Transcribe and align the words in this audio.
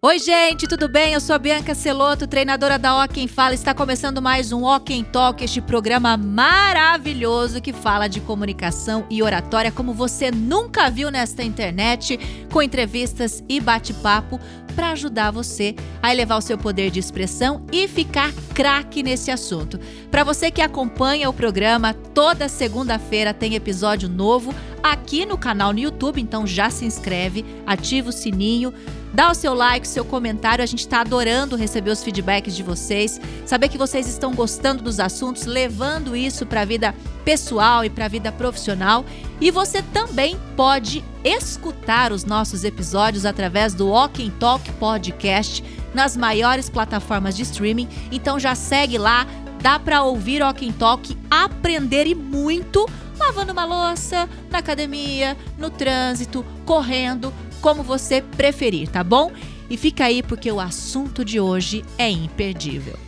Oi, 0.00 0.20
gente, 0.20 0.68
tudo 0.68 0.88
bem? 0.88 1.14
Eu 1.14 1.20
sou 1.20 1.34
a 1.34 1.40
Bianca 1.40 1.74
Celoto, 1.74 2.28
treinadora 2.28 2.78
da 2.78 2.94
Ó 2.94 3.08
Quem 3.08 3.26
Fala. 3.26 3.52
Está 3.52 3.74
começando 3.74 4.22
mais 4.22 4.52
um 4.52 4.62
Ó 4.62 4.78
Quem 4.78 5.02
Talk, 5.02 5.42
este 5.42 5.60
programa 5.60 6.16
maravilhoso 6.16 7.60
que 7.60 7.72
fala 7.72 8.06
de 8.06 8.20
comunicação 8.20 9.04
e 9.10 9.24
oratória 9.24 9.72
como 9.72 9.92
você 9.92 10.30
nunca 10.30 10.88
viu 10.88 11.10
nesta 11.10 11.42
internet, 11.42 12.16
com 12.52 12.62
entrevistas 12.62 13.42
e 13.48 13.58
bate-papo 13.58 14.38
para 14.76 14.90
ajudar 14.90 15.32
você 15.32 15.74
a 16.00 16.12
elevar 16.12 16.38
o 16.38 16.42
seu 16.42 16.56
poder 16.56 16.92
de 16.92 17.00
expressão 17.00 17.66
e 17.72 17.88
ficar 17.88 18.32
craque 18.54 19.02
nesse 19.02 19.32
assunto. 19.32 19.80
Para 20.12 20.22
você 20.22 20.48
que 20.48 20.62
acompanha 20.62 21.28
o 21.28 21.32
programa, 21.32 21.92
toda 21.92 22.48
segunda-feira 22.48 23.34
tem 23.34 23.56
episódio 23.56 24.08
novo 24.08 24.54
aqui 24.80 25.26
no 25.26 25.36
canal 25.36 25.72
no 25.72 25.80
YouTube, 25.80 26.20
então 26.20 26.46
já 26.46 26.70
se 26.70 26.84
inscreve, 26.84 27.44
ativa 27.66 28.10
o 28.10 28.12
sininho 28.12 28.72
Dá 29.18 29.32
o 29.32 29.34
seu 29.34 29.52
like, 29.52 29.88
seu 29.88 30.04
comentário, 30.04 30.62
a 30.62 30.66
gente 30.66 30.78
está 30.78 31.00
adorando 31.00 31.56
receber 31.56 31.90
os 31.90 32.04
feedbacks 32.04 32.54
de 32.54 32.62
vocês, 32.62 33.20
saber 33.44 33.68
que 33.68 33.76
vocês 33.76 34.06
estão 34.06 34.32
gostando 34.32 34.80
dos 34.80 35.00
assuntos, 35.00 35.44
levando 35.44 36.14
isso 36.14 36.46
para 36.46 36.60
a 36.60 36.64
vida 36.64 36.94
pessoal 37.24 37.84
e 37.84 37.90
para 37.90 38.04
a 38.04 38.08
vida 38.08 38.30
profissional. 38.30 39.04
E 39.40 39.50
você 39.50 39.82
também 39.82 40.38
pode 40.54 41.04
escutar 41.24 42.12
os 42.12 42.24
nossos 42.24 42.62
episódios 42.62 43.26
através 43.26 43.74
do 43.74 43.88
Walking 43.88 44.30
Talk 44.38 44.70
Podcast 44.74 45.64
nas 45.92 46.16
maiores 46.16 46.70
plataformas 46.70 47.36
de 47.36 47.42
streaming. 47.42 47.88
Então 48.12 48.38
já 48.38 48.54
segue 48.54 48.98
lá, 48.98 49.26
dá 49.60 49.80
para 49.80 50.04
ouvir 50.04 50.44
Walking 50.44 50.70
Talk, 50.70 51.18
aprender 51.28 52.06
e 52.06 52.14
muito 52.14 52.88
lavando 53.18 53.52
uma 53.52 53.64
louça, 53.64 54.28
na 54.48 54.58
academia, 54.58 55.36
no 55.58 55.70
trânsito, 55.70 56.46
correndo 56.64 57.32
como 57.60 57.82
você 57.82 58.22
preferir, 58.22 58.88
tá 58.88 59.04
bom? 59.04 59.32
E 59.70 59.76
fica 59.76 60.04
aí 60.06 60.22
porque 60.22 60.50
o 60.50 60.60
assunto 60.60 61.24
de 61.24 61.38
hoje 61.38 61.84
é 61.98 62.08
imperdível. 62.10 62.98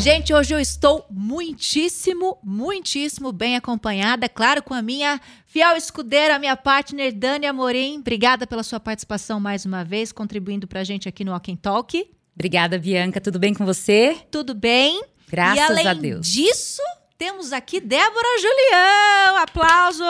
Gente, 0.00 0.32
hoje 0.32 0.54
eu 0.54 0.58
estou 0.58 1.04
muitíssimo, 1.10 2.38
muitíssimo 2.42 3.32
bem 3.32 3.54
acompanhada, 3.54 4.30
claro, 4.30 4.62
com 4.62 4.72
a 4.72 4.80
minha 4.80 5.20
fiel 5.44 5.76
escudeira, 5.76 6.36
a 6.36 6.38
minha 6.38 6.56
partner 6.56 7.14
Dani 7.14 7.44
Amorim. 7.44 7.98
Obrigada 7.98 8.46
pela 8.46 8.62
sua 8.62 8.80
participação 8.80 9.38
mais 9.38 9.66
uma 9.66 9.84
vez, 9.84 10.10
contribuindo 10.10 10.66
pra 10.66 10.84
gente 10.84 11.06
aqui 11.06 11.22
no 11.22 11.32
Walking 11.32 11.56
Talk. 11.56 12.02
Obrigada, 12.34 12.78
Bianca. 12.78 13.20
Tudo 13.20 13.38
bem 13.38 13.52
com 13.52 13.66
você? 13.66 14.16
Tudo 14.30 14.54
bem. 14.54 15.02
Graças 15.28 15.84
a 15.84 15.92
Deus. 15.92 16.26
disso, 16.26 16.80
temos 17.20 17.52
aqui 17.52 17.80
Débora 17.80 18.40
Julião. 18.40 19.36
Aplausos! 19.36 20.06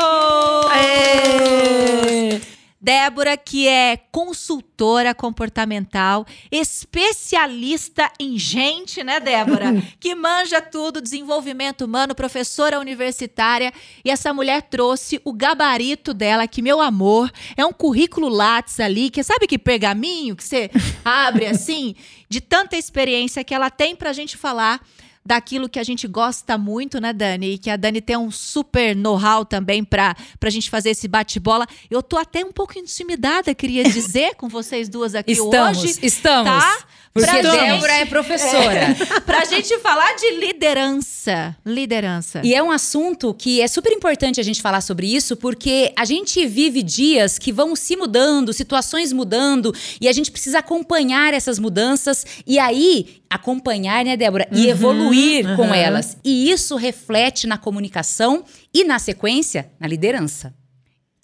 Débora, 2.80 3.36
que 3.36 3.66
é 3.66 3.96
consultora 4.12 5.12
comportamental, 5.12 6.24
especialista 6.52 8.08
em 8.18 8.38
gente, 8.38 9.02
né, 9.02 9.18
Débora? 9.18 9.72
que 9.98 10.14
manja 10.14 10.62
tudo, 10.62 11.02
desenvolvimento 11.02 11.84
humano, 11.84 12.14
professora 12.14 12.78
universitária. 12.78 13.72
E 14.04 14.10
essa 14.10 14.32
mulher 14.32 14.62
trouxe 14.62 15.20
o 15.24 15.32
gabarito 15.32 16.14
dela, 16.14 16.46
que, 16.46 16.62
meu 16.62 16.80
amor, 16.80 17.28
é 17.56 17.66
um 17.66 17.72
currículo 17.72 18.28
Lattes 18.28 18.78
ali, 18.78 19.10
que 19.10 19.24
sabe 19.24 19.48
que 19.48 19.58
pergaminho 19.58 20.36
que 20.36 20.44
você 20.44 20.70
abre 21.04 21.46
assim, 21.46 21.96
de 22.28 22.40
tanta 22.40 22.76
experiência 22.76 23.42
que 23.42 23.52
ela 23.52 23.68
tem 23.68 23.96
pra 23.96 24.12
gente 24.12 24.36
falar 24.36 24.80
daquilo 25.24 25.68
que 25.68 25.78
a 25.78 25.82
gente 25.82 26.08
gosta 26.08 26.56
muito, 26.56 27.00
né, 27.00 27.12
Dani? 27.12 27.54
E 27.54 27.58
que 27.58 27.70
a 27.70 27.76
Dani 27.76 28.00
tem 28.00 28.16
um 28.16 28.30
super 28.30 28.96
know-how 28.96 29.44
também 29.44 29.84
para 29.84 30.16
a 30.40 30.50
gente 30.50 30.70
fazer 30.70 30.90
esse 30.90 31.06
bate-bola. 31.06 31.66
Eu 31.90 32.02
tô 32.02 32.16
até 32.16 32.44
um 32.44 32.52
pouco 32.52 32.78
intimidada, 32.78 33.54
queria 33.54 33.84
dizer, 33.84 34.34
com 34.36 34.48
vocês 34.48 34.88
duas 34.88 35.14
aqui 35.14 35.32
estamos, 35.32 35.78
hoje. 35.78 35.98
Estamos, 36.02 36.50
tá? 36.50 36.84
Porque 37.12 37.28
pra 37.28 37.42
Débora 37.42 37.92
é 37.92 38.04
professora. 38.04 38.96
É, 39.16 39.20
pra 39.26 39.44
gente 39.44 39.76
falar 39.80 40.14
de 40.14 40.30
liderança. 40.30 41.56
Liderança. 41.66 42.40
E 42.44 42.54
é 42.54 42.62
um 42.62 42.70
assunto 42.70 43.34
que 43.34 43.60
é 43.60 43.66
super 43.66 43.92
importante 43.92 44.38
a 44.38 44.44
gente 44.44 44.62
falar 44.62 44.80
sobre 44.80 45.12
isso, 45.12 45.36
porque 45.36 45.92
a 45.96 46.04
gente 46.04 46.46
vive 46.46 46.84
dias 46.84 47.36
que 47.36 47.52
vão 47.52 47.74
se 47.74 47.96
mudando, 47.96 48.52
situações 48.52 49.12
mudando, 49.12 49.74
e 50.00 50.08
a 50.08 50.12
gente 50.12 50.30
precisa 50.30 50.60
acompanhar 50.60 51.34
essas 51.34 51.58
mudanças 51.58 52.24
e 52.46 52.60
aí 52.60 53.19
acompanhar, 53.30 54.04
né, 54.04 54.16
Débora? 54.16 54.48
E 54.50 54.64
Uhum, 54.64 54.70
evoluir 54.70 55.56
com 55.56 55.72
elas. 55.72 56.16
E 56.24 56.50
isso 56.50 56.74
reflete 56.76 57.46
na 57.46 57.56
comunicação 57.56 58.44
e, 58.74 58.82
na 58.84 58.98
sequência, 58.98 59.70
na 59.78 59.86
liderança. 59.86 60.52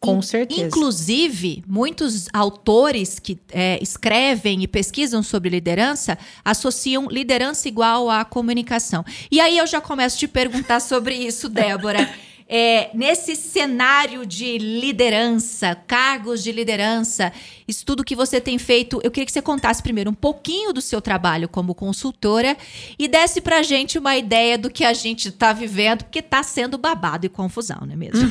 Com 0.01 0.23
certeza. 0.23 0.63
Inclusive, 0.63 1.65
muitos 1.67 2.29
autores 2.33 3.19
que 3.19 3.39
é, 3.51 3.79
escrevem 3.83 4.63
e 4.63 4.69
pesquisam 4.69 5.23
sobre 5.23 5.49
liderança 5.49 6.17
associam 6.45 7.09
liderança 7.09 7.67
igual 7.67 8.09
à 8.09 8.25
comunicação. 8.25 9.05
E 9.31 9.41
aí 9.41 9.59
eu 9.59 9.67
já 9.67 9.81
começo 9.81 10.17
a 10.17 10.19
te 10.21 10.29
perguntar 10.29 10.81
sobre 10.81 11.15
isso, 11.15 11.49
Débora. 11.49 12.09
É, 12.49 12.91
nesse 12.95 13.35
cenário 13.35 14.25
de 14.25 14.57
liderança, 14.59 15.75
cargos 15.87 16.45
de 16.45 16.53
liderança, 16.53 17.33
isso 17.67 17.85
tudo 17.85 18.05
que 18.05 18.15
você 18.15 18.41
tem 18.41 18.57
feito, 18.57 19.01
eu 19.03 19.11
queria 19.11 19.27
que 19.27 19.33
você 19.33 19.43
contasse 19.43 19.83
primeiro 19.83 20.11
um 20.11 20.15
pouquinho 20.15 20.73
do 20.73 20.81
seu 20.81 21.01
trabalho 21.01 21.49
como 21.49 21.75
consultora 21.75 22.57
e 22.97 23.09
desse 23.09 23.41
pra 23.41 23.63
gente 23.65 23.99
uma 23.99 24.17
ideia 24.17 24.57
do 24.57 24.71
que 24.71 24.85
a 24.85 24.93
gente 24.93 25.33
tá 25.33 25.53
vivendo, 25.53 26.05
porque 26.05 26.23
tá 26.23 26.43
sendo 26.43 26.79
babado 26.79 27.27
e 27.27 27.29
confusão, 27.29 27.79
não 27.85 27.93
é 27.93 27.97
mesmo? 27.97 28.31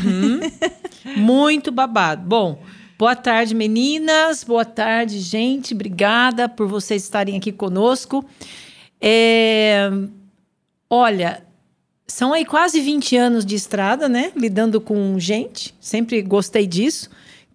Muito 1.17 1.71
babado. 1.71 2.25
Bom, 2.25 2.63
boa 2.97 3.15
tarde, 3.15 3.53
meninas. 3.53 4.43
Boa 4.43 4.65
tarde, 4.65 5.19
gente. 5.19 5.73
Obrigada 5.73 6.47
por 6.47 6.67
vocês 6.67 7.03
estarem 7.03 7.35
aqui 7.35 7.51
conosco. 7.51 8.23
É, 9.01 9.89
Olha, 10.89 11.43
são 12.07 12.33
aí 12.33 12.45
quase 12.45 12.79
20 12.79 13.17
anos 13.17 13.45
de 13.45 13.55
estrada, 13.55 14.07
né? 14.07 14.31
Lidando 14.35 14.79
com 14.79 15.19
gente. 15.19 15.73
Sempre 15.79 16.21
gostei 16.21 16.67
disso. 16.67 17.09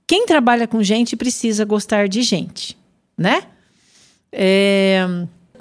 Quem 0.06 0.26
trabalha 0.26 0.66
com 0.66 0.82
gente 0.82 1.16
precisa 1.16 1.64
gostar 1.64 2.08
de 2.08 2.22
gente, 2.22 2.76
né? 3.16 3.44
É, 4.32 5.06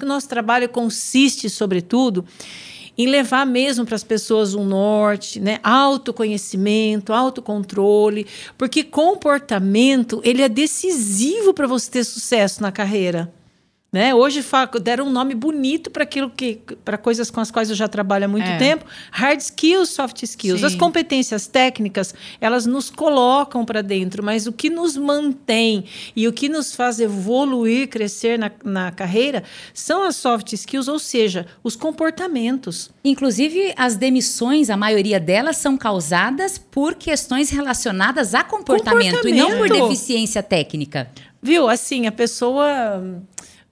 O 0.00 0.04
nosso 0.04 0.28
trabalho 0.28 0.68
consiste, 0.68 1.48
sobretudo, 1.48 2.24
em 2.98 3.06
levar 3.06 3.46
mesmo 3.46 3.86
para 3.86 3.94
as 3.94 4.02
pessoas 4.02 4.54
um 4.54 4.64
norte, 4.64 5.38
né? 5.38 5.60
Autoconhecimento, 5.62 7.12
autocontrole, 7.12 8.26
porque 8.58 8.82
comportamento 8.82 10.20
ele 10.24 10.42
é 10.42 10.48
decisivo 10.48 11.54
para 11.54 11.66
você 11.66 11.90
ter 11.90 12.04
sucesso 12.04 12.60
na 12.60 12.72
carreira. 12.72 13.32
Né? 13.92 14.14
Hoje 14.14 14.44
deram 14.80 15.08
um 15.08 15.10
nome 15.10 15.34
bonito 15.34 15.90
para 15.90 16.04
aquilo 16.04 16.30
que 16.30 16.60
para 16.84 16.96
coisas 16.96 17.28
com 17.28 17.40
as 17.40 17.50
quais 17.50 17.70
eu 17.70 17.74
já 17.74 17.88
trabalho 17.88 18.26
há 18.26 18.28
muito 18.28 18.46
É. 18.46 18.56
tempo, 18.56 18.84
hard 19.10 19.40
skills, 19.40 19.88
soft 19.88 20.22
skills. 20.22 20.60
Sim. 20.60 20.66
As 20.66 20.74
competências 20.76 21.48
técnicas, 21.48 22.14
elas 22.40 22.66
nos 22.66 22.88
colocam 22.88 23.64
para 23.64 23.82
dentro, 23.82 24.22
mas 24.22 24.46
o 24.46 24.52
que 24.52 24.70
nos 24.70 24.96
mantém 24.96 25.84
e 26.14 26.28
o 26.28 26.32
que 26.32 26.48
nos 26.48 26.72
faz 26.72 27.00
evoluir, 27.00 27.88
crescer 27.88 28.38
na, 28.38 28.52
na 28.64 28.92
carreira 28.92 29.42
são 29.74 30.04
as 30.04 30.14
soft 30.14 30.52
skills, 30.52 30.86
ou 30.86 31.00
seja, 31.00 31.46
os 31.64 31.74
comportamentos. 31.74 32.90
Inclusive, 33.04 33.74
as 33.76 33.96
demissões, 33.96 34.70
a 34.70 34.76
maioria 34.76 35.18
delas 35.18 35.56
são 35.56 35.76
causadas 35.76 36.56
por 36.58 36.94
questões 36.94 37.50
relacionadas 37.50 38.36
a 38.36 38.44
comportamento, 38.44 39.26
e 39.26 39.32
não 39.32 39.48
por 39.48 39.58
Comportamento. 39.58 39.88
deficiência 39.88 40.44
técnica. 40.44 41.10
Viu? 41.42 41.68
Assim, 41.68 42.06
a 42.06 42.12
pessoa 42.12 43.02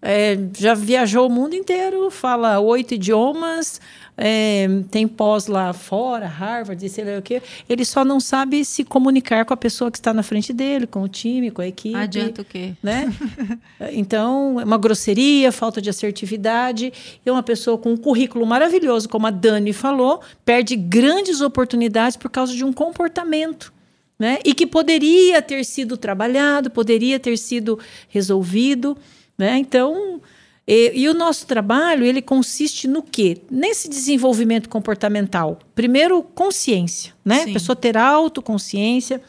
é, 0.01 0.39
já 0.57 0.75
viajou 0.75 1.27
o 1.27 1.31
mundo 1.31 1.55
inteiro, 1.55 2.11
fala 2.11 2.61
oito 2.61 2.95
idiomas, 2.95 3.81
é, 4.21 4.67
tem 4.91 5.07
pós 5.07 5.47
lá 5.47 5.73
fora, 5.73 6.27
Harvard, 6.27 6.89
sei 6.89 7.05
lá 7.05 7.19
o 7.19 7.23
quê. 7.23 7.41
Ele 7.69 7.85
só 7.85 8.05
não 8.05 8.19
sabe 8.19 8.65
se 8.65 8.83
comunicar 8.83 9.45
com 9.45 9.55
a 9.55 9.57
pessoa 9.57 9.93
que 9.93 9.99
está 9.99 10.13
na 10.13 10.25
frente 10.25 10.53
dele, 10.53 10.89
com 10.89 11.03
o 11.03 11.09
time, 11.09 11.53
com 11.53 11.63
a 11.63 11.69
equipe. 11.69 11.95
Adianta 11.95 12.43
o 12.43 12.45
quê? 12.45 12.75
né? 12.83 13.13
Então, 13.93 14.61
é 14.61 14.65
uma 14.65 14.77
grosseria, 14.77 15.53
falta 15.53 15.81
de 15.81 15.89
assertividade. 15.89 16.93
E 17.25 17.31
uma 17.31 17.45
pessoa 17.45 17.79
com 17.79 17.93
um 17.93 17.97
currículo 17.97 18.45
maravilhoso, 18.45 19.09
como 19.09 19.27
a 19.27 19.31
Dani 19.31 19.73
falou, 19.73 20.21
perde 20.45 20.75
grandes 20.75 21.41
oportunidades 21.41 22.17
por 22.17 22.29
causa 22.29 22.53
de 22.53 22.65
um 22.65 22.73
comportamento. 22.73 23.73
Né? 24.19 24.39
E 24.45 24.53
que 24.53 24.67
poderia 24.67 25.41
ter 25.41 25.65
sido 25.65 25.97
trabalhado, 25.97 26.71
poderia 26.71 27.21
ter 27.21 27.37
sido 27.39 27.79
resolvido. 28.09 28.97
Né? 29.39 29.57
Então, 29.59 30.21
e, 30.67 30.93
e 30.95 31.09
o 31.09 31.15
nosso 31.15 31.47
trabalho, 31.47 32.05
ele 32.05 32.21
consiste 32.21 32.87
no 32.87 33.03
quê? 33.03 33.39
Nesse 33.51 33.89
desenvolvimento 33.89 34.69
comportamental. 34.69 35.59
Primeiro, 35.75 36.23
consciência. 36.23 37.15
Né? 37.25 37.45
Sim. 37.45 37.51
A 37.51 37.53
pessoa 37.55 37.77
ter 37.77 37.97
autoconsciência, 37.97 39.23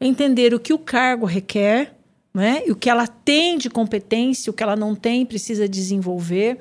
entender 0.00 0.54
o 0.54 0.60
que 0.60 0.72
o 0.72 0.78
cargo 0.78 1.26
requer, 1.26 1.92
né? 2.32 2.62
E 2.66 2.70
o 2.70 2.76
que 2.76 2.88
ela 2.88 3.06
tem 3.06 3.58
de 3.58 3.68
competência, 3.68 4.50
o 4.50 4.54
que 4.54 4.62
ela 4.62 4.76
não 4.76 4.94
tem, 4.94 5.26
precisa 5.26 5.68
desenvolver. 5.68 6.58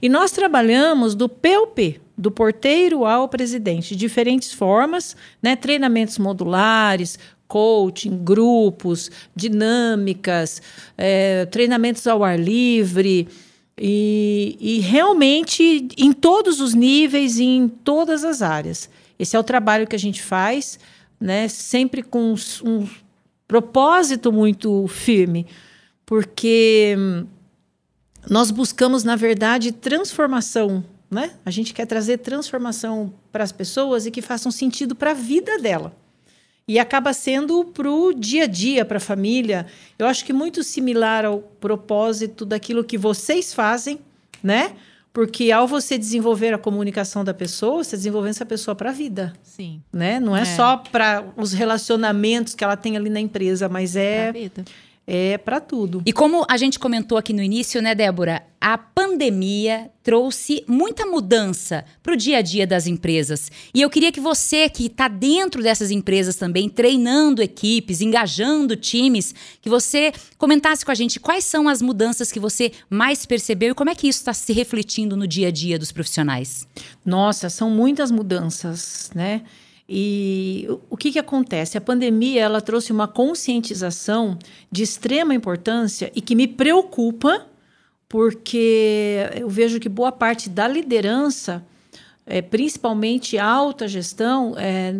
E 0.00 0.08
nós 0.08 0.30
trabalhamos 0.30 1.14
do 1.14 1.28
PUP, 1.28 2.00
do 2.16 2.30
porteiro 2.30 3.04
ao 3.04 3.28
presidente, 3.28 3.90
de 3.90 3.96
diferentes 3.96 4.52
formas, 4.52 5.16
né? 5.42 5.54
Treinamentos 5.54 6.18
modulares, 6.18 7.18
coaching, 7.48 8.22
grupos, 8.22 9.10
dinâmicas, 9.34 10.62
é, 10.96 11.46
treinamentos 11.46 12.06
ao 12.06 12.22
ar 12.22 12.38
livre. 12.38 13.26
E, 13.80 14.56
e, 14.60 14.80
realmente 14.80 15.88
em 15.96 16.12
todos 16.12 16.60
os 16.60 16.74
níveis 16.74 17.38
e 17.38 17.44
em 17.44 17.68
todas 17.68 18.24
as 18.24 18.42
áreas. 18.42 18.90
Esse 19.18 19.36
é 19.36 19.38
o 19.38 19.44
trabalho 19.44 19.86
que 19.86 19.94
a 19.94 19.98
gente 19.98 20.20
faz, 20.20 20.78
né? 21.20 21.46
sempre 21.46 22.02
com 22.02 22.34
um 22.64 22.88
propósito 23.46 24.32
muito 24.32 24.86
firme, 24.88 25.46
porque 26.04 26.96
nós 28.28 28.50
buscamos, 28.50 29.04
na 29.04 29.16
verdade, 29.16 29.72
transformação. 29.72 30.84
Né? 31.10 31.32
A 31.44 31.50
gente 31.50 31.72
quer 31.72 31.86
trazer 31.86 32.18
transformação 32.18 33.14
para 33.32 33.42
as 33.42 33.52
pessoas 33.52 34.06
e 34.06 34.10
que 34.10 34.20
façam 34.20 34.52
sentido 34.52 34.94
para 34.94 35.12
a 35.12 35.14
vida 35.14 35.58
dela. 35.58 35.94
E 36.68 36.78
acaba 36.78 37.14
sendo 37.14 37.64
para 37.64 37.90
o 37.90 38.12
dia 38.12 38.44
a 38.44 38.46
dia, 38.46 38.84
para 38.84 38.98
a 38.98 39.00
família. 39.00 39.66
Eu 39.98 40.06
acho 40.06 40.22
que 40.22 40.34
muito 40.34 40.62
similar 40.62 41.24
ao 41.24 41.38
propósito 41.40 42.44
daquilo 42.44 42.84
que 42.84 42.98
vocês 42.98 43.54
fazem, 43.54 43.98
né? 44.42 44.72
Porque 45.10 45.50
ao 45.50 45.66
você 45.66 45.96
desenvolver 45.96 46.52
a 46.52 46.58
comunicação 46.58 47.24
da 47.24 47.32
pessoa, 47.32 47.82
você 47.82 47.96
desenvolvendo 47.96 48.30
essa 48.30 48.46
pessoa 48.46 48.74
para 48.74 48.90
a 48.90 48.92
vida. 48.92 49.32
Sim. 49.42 49.82
Né? 49.90 50.20
Não 50.20 50.36
é, 50.36 50.42
é. 50.42 50.44
só 50.44 50.76
para 50.76 51.24
os 51.36 51.54
relacionamentos 51.54 52.54
que 52.54 52.62
ela 52.62 52.76
tem 52.76 52.96
ali 52.96 53.08
na 53.08 53.18
empresa, 53.18 53.68
mas 53.68 53.96
é 53.96 54.30
é 55.10 55.38
para 55.38 55.58
tudo. 55.58 56.02
E 56.04 56.12
como 56.12 56.44
a 56.46 56.58
gente 56.58 56.78
comentou 56.78 57.16
aqui 57.16 57.32
no 57.32 57.42
início, 57.42 57.80
né, 57.80 57.94
Débora? 57.94 58.42
A 58.60 58.76
pandemia 58.76 59.90
trouxe 60.02 60.62
muita 60.68 61.06
mudança 61.06 61.82
para 62.02 62.12
o 62.12 62.16
dia 62.16 62.38
a 62.38 62.42
dia 62.42 62.66
das 62.66 62.86
empresas. 62.86 63.50
E 63.72 63.80
eu 63.80 63.88
queria 63.88 64.12
que 64.12 64.20
você, 64.20 64.68
que 64.68 64.84
está 64.86 65.08
dentro 65.08 65.62
dessas 65.62 65.90
empresas 65.90 66.36
também, 66.36 66.68
treinando 66.68 67.40
equipes, 67.40 68.02
engajando 68.02 68.76
times, 68.76 69.34
que 69.62 69.70
você 69.70 70.12
comentasse 70.36 70.84
com 70.84 70.90
a 70.90 70.94
gente 70.94 71.18
quais 71.18 71.44
são 71.44 71.68
as 71.68 71.80
mudanças 71.80 72.30
que 72.30 72.40
você 72.40 72.72
mais 72.90 73.24
percebeu 73.24 73.70
e 73.70 73.74
como 73.74 73.88
é 73.88 73.94
que 73.94 74.08
isso 74.08 74.18
está 74.18 74.34
se 74.34 74.52
refletindo 74.52 75.16
no 75.16 75.26
dia 75.26 75.48
a 75.48 75.50
dia 75.50 75.78
dos 75.78 75.90
profissionais. 75.90 76.68
Nossa, 77.02 77.48
são 77.48 77.70
muitas 77.70 78.10
mudanças, 78.10 79.10
né? 79.14 79.42
E 79.88 80.66
o 80.90 80.96
que, 80.98 81.10
que 81.12 81.18
acontece? 81.18 81.78
A 81.78 81.80
pandemia 81.80 82.42
ela 82.42 82.60
trouxe 82.60 82.92
uma 82.92 83.08
conscientização 83.08 84.38
de 84.70 84.82
extrema 84.82 85.34
importância 85.34 86.12
e 86.14 86.20
que 86.20 86.34
me 86.34 86.46
preocupa, 86.46 87.46
porque 88.06 89.30
eu 89.34 89.48
vejo 89.48 89.80
que 89.80 89.88
boa 89.88 90.12
parte 90.12 90.50
da 90.50 90.68
liderança, 90.68 91.64
é, 92.26 92.42
principalmente 92.42 93.38
alta 93.38 93.88
gestão, 93.88 94.54
é, 94.58 94.94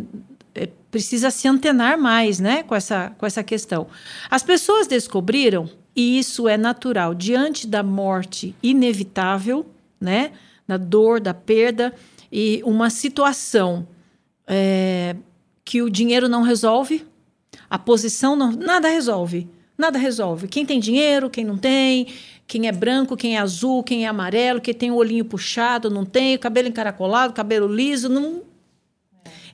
é, 0.55 0.69
precisa 0.91 1.31
se 1.31 1.47
antenar 1.47 1.99
mais 1.99 2.41
né, 2.41 2.63
com, 2.63 2.75
essa, 2.75 3.11
com 3.19 3.27
essa 3.27 3.43
questão. 3.43 3.89
As 4.31 4.43
pessoas 4.43 4.87
descobriram, 4.87 5.69
e 5.95 6.19
isso 6.19 6.49
é 6.49 6.57
natural, 6.57 7.15
diante 7.15 7.67
da 7.67 7.83
morte 7.83 8.55
inevitável, 8.63 9.67
né, 10.01 10.33
da 10.67 10.79
dor, 10.79 11.21
da 11.21 11.35
perda, 11.35 11.95
e 12.33 12.63
uma 12.65 12.89
situação 12.89 13.87
é, 14.49 15.15
que 15.65 15.83
o 15.83 15.91
dinheiro 15.91 16.29
não 16.29 16.43
resolve, 16.43 17.07
a 17.69 17.79
posição 17.79 18.35
não, 18.35 18.51
nada 18.51 18.89
resolve, 18.89 19.47
nada 19.77 19.99
resolve. 19.99 20.49
Quem 20.49 20.65
tem 20.65 20.81
dinheiro, 20.81 21.29
quem 21.29 21.45
não 21.45 21.59
tem, 21.59 22.07
quem 22.47 22.67
é 22.67 22.73
branco, 22.73 23.17
quem 23.17 23.37
é 23.37 23.39
azul, 23.39 23.83
quem 23.83 24.07
é 24.07 24.09
amarelo, 24.09 24.61
quem 24.61 24.73
tem 24.73 24.91
o 24.91 24.97
olhinho 24.97 25.25
puxado, 25.25 25.91
não 25.91 26.07
tem, 26.07 26.39
cabelo 26.39 26.69
encaracolado, 26.69 27.35
cabelo 27.35 27.69
liso, 27.69 28.09
não. 28.09 28.43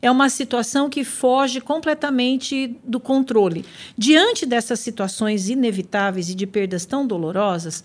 É 0.01 0.11
uma 0.11 0.29
situação 0.29 0.89
que 0.89 1.03
foge 1.03 1.61
completamente 1.61 2.77
do 2.85 3.01
controle. 3.01 3.65
Diante 3.97 4.47
dessas 4.47 4.79
situações 4.79 5.49
inevitáveis 5.49 6.29
e 6.29 6.35
de 6.35 6.47
perdas 6.47 6.85
tão 6.85 7.07
dolorosas, 7.07 7.83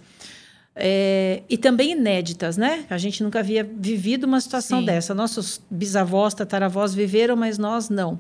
é, 0.76 1.44
e 1.50 1.58
também 1.58 1.92
inéditas, 1.92 2.56
né? 2.56 2.86
A 2.90 2.98
gente 2.98 3.24
nunca 3.24 3.40
havia 3.40 3.64
vivido 3.64 4.24
uma 4.24 4.40
situação 4.40 4.80
Sim. 4.80 4.86
dessa. 4.86 5.14
Nossos 5.14 5.62
bisavós, 5.70 6.34
tataravós 6.34 6.94
viveram, 6.94 7.36
mas 7.36 7.58
nós 7.58 7.90
não. 7.90 8.20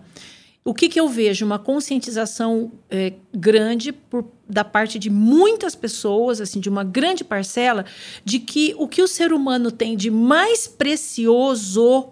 O 0.64 0.74
que, 0.74 0.90
que 0.90 1.00
eu 1.00 1.08
vejo? 1.08 1.46
Uma 1.46 1.58
conscientização 1.58 2.72
é, 2.90 3.14
grande 3.34 3.92
por, 3.92 4.26
da 4.48 4.64
parte 4.64 5.00
de 5.00 5.10
muitas 5.10 5.74
pessoas, 5.74 6.42
assim, 6.42 6.60
de 6.60 6.70
uma 6.70 6.84
grande 6.84 7.24
parcela, 7.24 7.86
de 8.26 8.40
que 8.40 8.76
o 8.78 8.88
que 8.88 9.02
o 9.02 9.08
ser 9.08 9.32
humano 9.32 9.72
tem 9.72 9.96
de 9.96 10.12
mais 10.12 10.68
precioso 10.68 12.10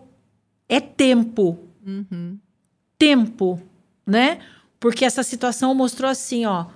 é 0.70 0.80
tempo. 0.80 1.60
Uhum. 1.86 2.38
Tempo, 2.98 3.62
né? 4.06 4.40
Porque 4.80 5.04
essa 5.04 5.24
situação 5.24 5.76
mostrou 5.76 6.10
assim, 6.10 6.46
ó, 6.46 6.68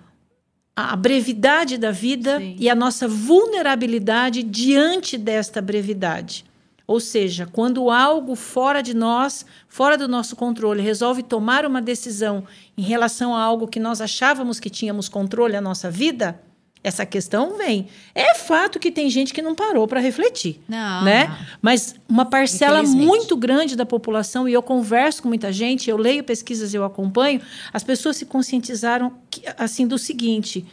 a 0.75 0.95
brevidade 0.95 1.77
da 1.77 1.91
vida 1.91 2.39
Sim. 2.39 2.55
e 2.57 2.69
a 2.69 2.75
nossa 2.75 3.07
vulnerabilidade 3.07 4.41
diante 4.43 5.17
desta 5.17 5.61
brevidade. 5.61 6.45
Ou 6.87 6.99
seja, 6.99 7.47
quando 7.49 7.89
algo 7.89 8.35
fora 8.35 8.81
de 8.81 8.93
nós, 8.93 9.45
fora 9.67 9.97
do 9.97 10.07
nosso 10.07 10.35
controle, 10.35 10.81
resolve 10.81 11.23
tomar 11.23 11.65
uma 11.65 11.81
decisão 11.81 12.43
em 12.77 12.81
relação 12.81 13.35
a 13.35 13.41
algo 13.41 13.67
que 13.67 13.79
nós 13.79 14.01
achávamos 14.01 14.59
que 14.59 14.69
tínhamos 14.69 15.07
controle 15.07 15.55
a 15.55 15.61
nossa 15.61 15.89
vida, 15.89 16.41
essa 16.83 17.05
questão 17.05 17.57
vem. 17.57 17.87
É 18.15 18.33
fato 18.33 18.79
que 18.79 18.91
tem 18.91 19.09
gente 19.09 19.33
que 19.33 19.41
não 19.41 19.53
parou 19.53 19.87
para 19.87 19.99
refletir, 19.99 20.59
não, 20.67 21.03
né? 21.03 21.27
Não. 21.27 21.37
Mas 21.61 21.95
uma 22.09 22.25
parcela 22.25 22.81
muito 22.83 23.37
grande 23.37 23.75
da 23.75 23.85
população 23.85 24.49
e 24.49 24.53
eu 24.53 24.63
converso 24.63 25.21
com 25.21 25.27
muita 25.27 25.51
gente, 25.51 25.89
eu 25.89 25.97
leio 25.97 26.23
pesquisas, 26.23 26.73
eu 26.73 26.83
acompanho, 26.83 27.41
as 27.71 27.83
pessoas 27.83 28.17
se 28.17 28.25
conscientizaram 28.25 29.13
que, 29.29 29.43
assim 29.57 29.85
do 29.85 29.97
seguinte: 29.97 30.65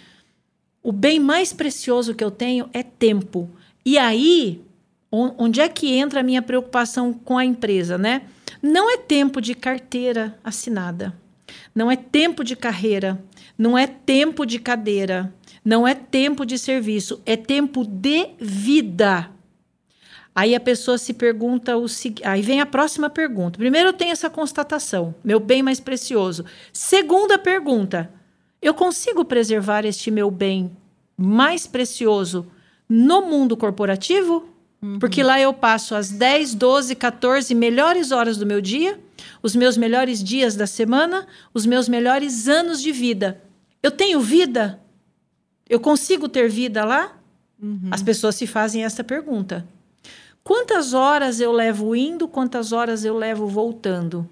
o 0.82 0.93
bem 0.93 1.20
mais 1.20 1.52
precioso 1.52 2.14
que 2.14 2.25
eu 2.25 2.31
tenho 2.31 2.69
é 2.72 2.82
tempo. 2.82 3.49
E 3.84 3.99
aí, 3.99 4.62
onde 5.11 5.61
é 5.61 5.69
que 5.69 5.94
entra 5.94 6.20
a 6.20 6.22
minha 6.22 6.43
preocupação 6.43 7.12
com 7.12 7.37
a 7.37 7.44
empresa, 7.44 7.99
né? 7.99 8.22
Não 8.62 8.90
é 8.90 8.96
tempo 8.96 9.40
de 9.40 9.54
carteira 9.54 10.38
assinada. 10.43 11.14
Não 11.75 11.90
é 11.90 11.96
tempo 11.96 12.43
de 12.43 12.56
carreira, 12.56 13.22
não 13.56 13.76
é 13.78 13.87
tempo 13.87 14.44
de 14.44 14.58
cadeira, 14.58 15.32
não 15.68 15.86
é 15.86 15.94
tempo 15.94 16.46
de 16.46 16.56
serviço, 16.56 17.20
é 17.26 17.36
tempo 17.36 17.84
de 17.84 18.30
vida. 18.40 19.28
Aí 20.34 20.54
a 20.54 20.60
pessoa 20.60 20.96
se 20.96 21.12
pergunta 21.12 21.76
o 21.76 21.86
seguinte. 21.86 22.26
Aí 22.26 22.40
vem 22.40 22.62
a 22.62 22.64
próxima 22.64 23.10
pergunta. 23.10 23.58
Primeiro 23.58 23.90
eu 23.90 23.92
tenho 23.92 24.12
essa 24.12 24.30
constatação, 24.30 25.14
meu 25.22 25.38
bem 25.38 25.62
mais 25.62 25.78
precioso. 25.78 26.46
Segunda 26.72 27.38
pergunta: 27.38 28.10
eu 28.62 28.72
consigo 28.72 29.26
preservar 29.26 29.84
este 29.84 30.10
meu 30.10 30.30
bem 30.30 30.75
mais 31.14 31.66
precioso 31.66 32.46
no 32.88 33.26
mundo 33.26 33.54
corporativo? 33.54 34.48
Uhum. 34.80 34.98
Porque 34.98 35.22
lá 35.22 35.38
eu 35.38 35.52
passo 35.52 35.94
as 35.94 36.08
10, 36.08 36.54
12, 36.54 36.94
14 36.94 37.54
melhores 37.54 38.10
horas 38.10 38.38
do 38.38 38.46
meu 38.46 38.62
dia, 38.62 38.98
os 39.42 39.54
meus 39.54 39.76
melhores 39.76 40.25
dias 40.25 40.56
da 40.56 40.66
semana, 40.66 41.26
os 41.52 41.66
meus 41.66 41.90
melhores 41.90 42.48
anos 42.48 42.80
de 42.80 42.90
vida. 42.90 43.42
Eu 43.82 43.90
tenho 43.90 44.18
vida? 44.18 44.80
Eu 45.68 45.80
consigo 45.80 46.28
ter 46.28 46.48
vida 46.48 46.84
lá? 46.84 47.16
Uhum. 47.60 47.88
As 47.90 48.02
pessoas 48.02 48.34
se 48.34 48.46
fazem 48.46 48.84
essa 48.84 49.02
pergunta. 49.02 49.66
Quantas 50.42 50.94
horas 50.94 51.40
eu 51.40 51.52
levo 51.52 51.94
indo, 51.94 52.26
quantas 52.26 52.72
horas 52.72 53.04
eu 53.04 53.16
levo 53.16 53.46
voltando? 53.46 54.28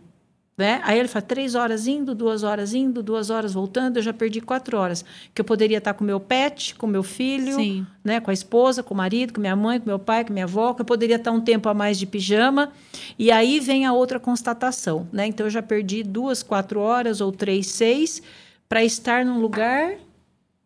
Né? 0.57 0.81
Aí 0.85 0.99
ele 0.99 1.09
fala, 1.09 1.21
três 1.21 1.55
horas 1.55 1.87
indo, 1.87 2.15
duas 2.15 2.43
horas 2.43 2.73
indo, 2.73 3.03
duas 3.03 3.29
horas 3.29 3.53
voltando, 3.53 3.99
eu 3.99 4.03
já 4.03 4.15
perdi 4.15 4.41
quatro 4.41 4.79
horas. 4.79 5.05
Que 5.35 5.43
eu 5.43 5.45
poderia 5.45 5.77
estar 5.77 5.93
com 5.93 6.03
meu 6.03 6.19
pet, 6.19 6.75
com 6.77 6.87
meu 6.87 7.03
filho, 7.03 7.57
Sim. 7.57 7.87
né? 8.03 8.21
com 8.21 8.31
a 8.31 8.33
esposa, 8.33 8.83
com 8.83 8.95
o 8.95 8.97
marido, 8.97 9.35
com 9.35 9.41
minha 9.43 9.55
mãe, 9.55 9.79
com 9.79 9.87
meu 9.87 9.99
pai, 9.99 10.25
com 10.25 10.33
minha 10.33 10.47
avó, 10.47 10.73
que 10.73 10.81
eu 10.81 10.87
poderia 10.87 11.17
estar 11.17 11.31
um 11.31 11.43
tempo 11.43 11.69
a 11.69 11.75
mais 11.75 11.99
de 11.99 12.07
pijama. 12.07 12.73
E 13.19 13.31
aí 13.31 13.61
vem 13.61 13.85
a 13.85 13.93
outra 13.93 14.19
constatação. 14.19 15.07
Né? 15.13 15.27
Então 15.27 15.45
eu 15.45 15.51
já 15.51 15.63
perdi 15.63 16.03
duas, 16.03 16.43
quatro 16.43 16.81
horas 16.81 17.21
ou 17.21 17.31
três, 17.31 17.67
seis, 17.67 18.23
para 18.67 18.83
estar 18.83 19.27
num 19.27 19.39
lugar 19.39 19.97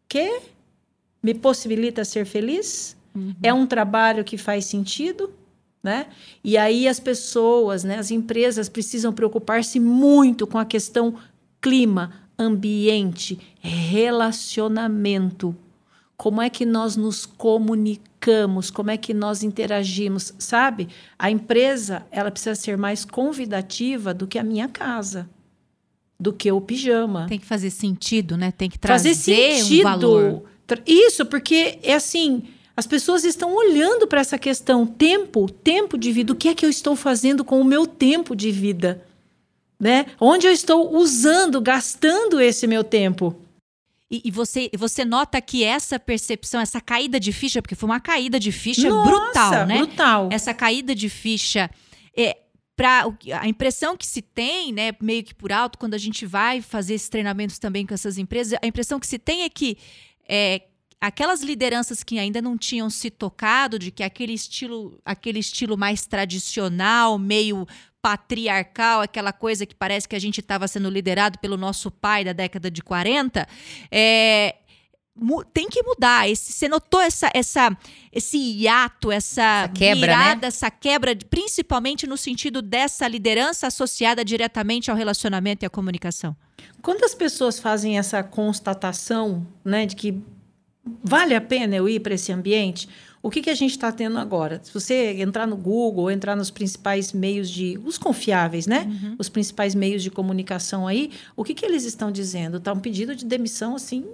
que 0.08 0.40
me 1.22 1.34
possibilita 1.34 2.04
ser 2.04 2.24
feliz? 2.24 2.96
Uhum. 3.14 3.34
É 3.42 3.52
um 3.52 3.66
trabalho 3.66 4.24
que 4.24 4.38
faz 4.38 4.64
sentido? 4.64 5.32
Né? 5.82 6.06
E 6.44 6.58
aí 6.58 6.86
as 6.86 7.00
pessoas, 7.00 7.84
né, 7.84 7.98
as 7.98 8.10
empresas 8.10 8.68
precisam 8.68 9.12
preocupar-se 9.12 9.80
muito 9.80 10.46
com 10.46 10.58
a 10.58 10.64
questão 10.64 11.14
clima, 11.60 12.12
ambiente, 12.38 13.38
relacionamento. 13.60 15.56
Como 16.18 16.42
é 16.42 16.50
que 16.50 16.66
nós 16.66 16.96
nos 16.96 17.24
comunicamos? 17.24 18.70
Como 18.70 18.90
é 18.90 18.98
que 18.98 19.14
nós 19.14 19.42
interagimos? 19.42 20.34
Sabe? 20.38 20.88
A 21.18 21.30
empresa, 21.30 22.04
ela 22.10 22.30
precisa 22.30 22.54
ser 22.54 22.76
mais 22.76 23.06
convidativa 23.06 24.12
do 24.12 24.26
que 24.26 24.38
a 24.38 24.44
minha 24.44 24.68
casa. 24.68 25.28
do 26.20 26.34
que 26.34 26.52
o 26.52 26.60
pijama. 26.60 27.26
Tem 27.26 27.38
que 27.38 27.46
fazer 27.46 27.70
sentido, 27.70 28.36
né? 28.36 28.52
Tem 28.52 28.68
que 28.68 28.78
trazer 28.78 29.14
fazer 29.14 29.54
sentido. 29.54 29.80
um 29.80 29.82
valor. 29.90 30.50
Isso, 30.86 31.24
porque 31.26 31.78
é 31.82 31.94
assim, 31.94 32.42
as 32.76 32.86
pessoas 32.86 33.24
estão 33.24 33.54
olhando 33.54 34.06
para 34.06 34.20
essa 34.20 34.38
questão 34.38 34.86
tempo, 34.86 35.50
tempo 35.50 35.98
de 35.98 36.12
vida. 36.12 36.32
O 36.32 36.36
que 36.36 36.48
é 36.48 36.54
que 36.54 36.64
eu 36.64 36.70
estou 36.70 36.96
fazendo 36.96 37.44
com 37.44 37.60
o 37.60 37.64
meu 37.64 37.86
tempo 37.86 38.34
de 38.34 38.50
vida? 38.50 39.06
Né? 39.78 40.06
Onde 40.20 40.46
eu 40.46 40.52
estou 40.52 40.94
usando, 40.94 41.60
gastando 41.60 42.40
esse 42.40 42.66
meu 42.66 42.84
tempo? 42.84 43.34
E, 44.10 44.22
e 44.24 44.30
você, 44.30 44.68
você 44.76 45.04
nota 45.04 45.40
que 45.40 45.62
essa 45.62 45.98
percepção, 45.98 46.60
essa 46.60 46.80
caída 46.80 47.20
de 47.20 47.32
ficha, 47.32 47.62
porque 47.62 47.74
foi 47.74 47.88
uma 47.88 48.00
caída 48.00 48.40
de 48.40 48.50
ficha 48.50 48.88
Nossa, 48.88 49.10
brutal, 49.10 49.66
né? 49.66 49.78
Brutal. 49.78 50.28
Essa 50.32 50.52
caída 50.52 50.94
de 50.94 51.08
ficha 51.08 51.70
é 52.16 52.36
para 52.74 53.04
a 53.38 53.46
impressão 53.46 53.94
que 53.94 54.06
se 54.06 54.22
tem, 54.22 54.72
né, 54.72 54.92
meio 55.02 55.22
que 55.22 55.34
por 55.34 55.52
alto, 55.52 55.78
quando 55.78 55.92
a 55.92 55.98
gente 55.98 56.24
vai 56.24 56.62
fazer 56.62 56.94
esses 56.94 57.10
treinamentos 57.10 57.58
também 57.58 57.84
com 57.84 57.92
essas 57.92 58.16
empresas, 58.16 58.58
a 58.62 58.66
impressão 58.66 58.98
que 58.98 59.06
se 59.06 59.18
tem 59.18 59.42
é 59.42 59.50
que 59.50 59.76
é, 60.32 60.62
aquelas 61.00 61.42
lideranças 61.42 62.04
que 62.04 62.20
ainda 62.20 62.40
não 62.40 62.56
tinham 62.56 62.88
se 62.88 63.10
tocado 63.10 63.80
de 63.80 63.90
que 63.90 64.04
aquele 64.04 64.32
estilo, 64.32 65.00
aquele 65.04 65.40
estilo 65.40 65.76
mais 65.76 66.06
tradicional, 66.06 67.18
meio 67.18 67.66
patriarcal, 68.00 69.00
aquela 69.00 69.32
coisa 69.32 69.66
que 69.66 69.75
parece 69.75 70.08
que 70.08 70.14
a 70.14 70.20
gente 70.20 70.40
estava 70.40 70.68
sendo 70.68 70.88
liderado 70.88 71.38
pelo 71.40 71.56
nosso 71.56 71.90
pai 71.90 72.25
da 72.25 72.32
década 72.32 72.70
de 72.70 72.80
40, 72.80 73.46
é, 73.90 74.56
tem 75.52 75.68
que 75.68 75.82
mudar. 75.82 76.28
Esse, 76.28 76.52
você 76.52 76.68
notou 76.68 77.00
essa, 77.00 77.30
essa, 77.34 77.76
esse 78.12 78.38
hiato, 78.38 79.10
essa, 79.12 79.42
Essa 79.64 79.68
quebra, 79.68 80.00
virada, 80.00 80.46
essa 80.46 80.70
quebra, 80.70 81.14
de- 81.14 81.24
principalmente 81.24 82.06
no 82.06 82.16
sentido 82.16 82.62
dessa 82.62 83.06
liderança 83.08 83.66
associada 83.66 84.24
diretamente 84.24 84.90
ao 84.90 84.96
relacionamento 84.96 85.64
e 85.64 85.66
à 85.66 85.70
comunicação? 85.70 86.34
Quando 86.82 87.04
as 87.04 87.14
pessoas 87.14 87.58
fazem 87.58 87.98
essa 87.98 88.22
constatação, 88.22 89.46
né, 89.64 89.86
de 89.86 89.96
que 89.96 90.18
vale 91.04 91.34
a 91.34 91.40
pena 91.40 91.76
eu 91.76 91.88
ir 91.88 92.00
para 92.00 92.14
esse 92.14 92.32
ambiente, 92.32 92.88
o 93.22 93.30
que, 93.30 93.42
que 93.42 93.50
a 93.50 93.54
gente 93.54 93.72
está 93.72 93.92
tendo 93.92 94.18
agora? 94.18 94.60
Se 94.62 94.72
você 94.72 95.20
entrar 95.20 95.46
no 95.46 95.56
Google, 95.56 96.10
entrar 96.10 96.34
nos 96.34 96.50
principais 96.50 97.12
meios 97.12 97.50
de. 97.50 97.78
os 97.84 97.98
confiáveis, 97.98 98.66
né? 98.66 98.86
Os 99.18 99.28
principais 99.28 99.74
meios 99.74 100.02
de 100.02 100.10
comunicação 100.10 100.86
aí, 100.86 101.10
o 101.36 101.44
que, 101.44 101.52
que 101.52 101.66
eles 101.66 101.84
estão 101.84 102.10
dizendo? 102.10 102.56
Está 102.56 102.72
um 102.72 102.80
pedido 102.80 103.14
de 103.14 103.26
demissão, 103.26 103.76
assim. 103.76 104.06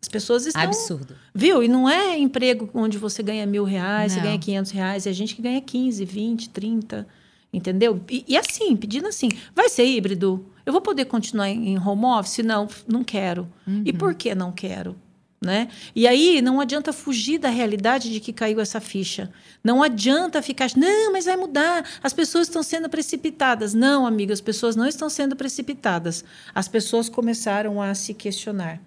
As 0.00 0.08
pessoas 0.08 0.46
estão. 0.46 0.62
Absurdo. 0.62 1.14
Viu? 1.34 1.62
E 1.62 1.68
não 1.68 1.88
é 1.88 2.16
emprego 2.16 2.70
onde 2.72 2.96
você 2.98 3.22
ganha 3.22 3.44
mil 3.44 3.64
reais, 3.64 4.12
você 4.12 4.18
Não. 4.18 4.26
ganha 4.26 4.38
500 4.38 4.70
reais. 4.70 5.06
É 5.06 5.12
gente 5.12 5.34
que 5.34 5.42
ganha 5.42 5.60
15, 5.60 6.04
20, 6.04 6.50
30. 6.50 7.06
Entendeu? 7.52 8.00
E, 8.08 8.24
e 8.28 8.36
assim, 8.36 8.76
pedindo 8.76 9.08
assim, 9.08 9.28
vai 9.54 9.68
ser 9.68 9.84
híbrido? 9.84 10.46
Eu 10.64 10.72
vou 10.72 10.82
poder 10.82 11.06
continuar 11.06 11.48
em, 11.48 11.78
home 11.78 12.04
office? 12.04 12.44
Não, 12.44 12.68
não 12.86 13.02
quero. 13.02 13.48
E 13.84 13.92
por 13.92 14.14
que 14.14 14.34
não 14.34 14.52
quero? 14.52 14.94
Né? 15.40 15.68
E 15.94 16.06
aí 16.06 16.42
não 16.42 16.60
adianta 16.60 16.92
fugir 16.92 17.38
da 17.38 17.48
realidade 17.48 18.12
de 18.12 18.20
que 18.20 18.32
caiu 18.32 18.60
essa 18.60 18.80
ficha. 18.80 19.30
Não 19.62 19.82
adianta 19.82 20.42
ficar, 20.42 20.68
não, 20.76 21.12
mas 21.12 21.24
vai 21.24 21.36
mudar. 21.36 21.88
As 22.02 22.12
pessoas 22.12 22.48
estão 22.48 22.62
sendo 22.62 22.88
precipitadas. 22.88 23.72
Não, 23.72 24.04
amigo, 24.04 24.32
as 24.32 24.40
pessoas 24.40 24.76
não 24.76 24.86
estão 24.86 25.08
sendo 25.08 25.34
precipitadas. 25.36 26.24
As 26.54 26.68
pessoas 26.68 27.08
começaram 27.08 27.80
a 27.80 27.94
se 27.94 28.12
questionar. 28.12 28.80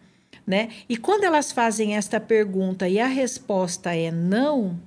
Né? 0.52 0.68
E 0.90 0.98
quando 0.98 1.24
elas 1.24 1.54
fazem 1.54 1.96
esta 1.96 2.20
pergunta 2.20 2.90
e 2.90 3.00
a 3.00 3.08
resposta 3.08 3.96
é 3.96 4.12
não, 4.12 4.78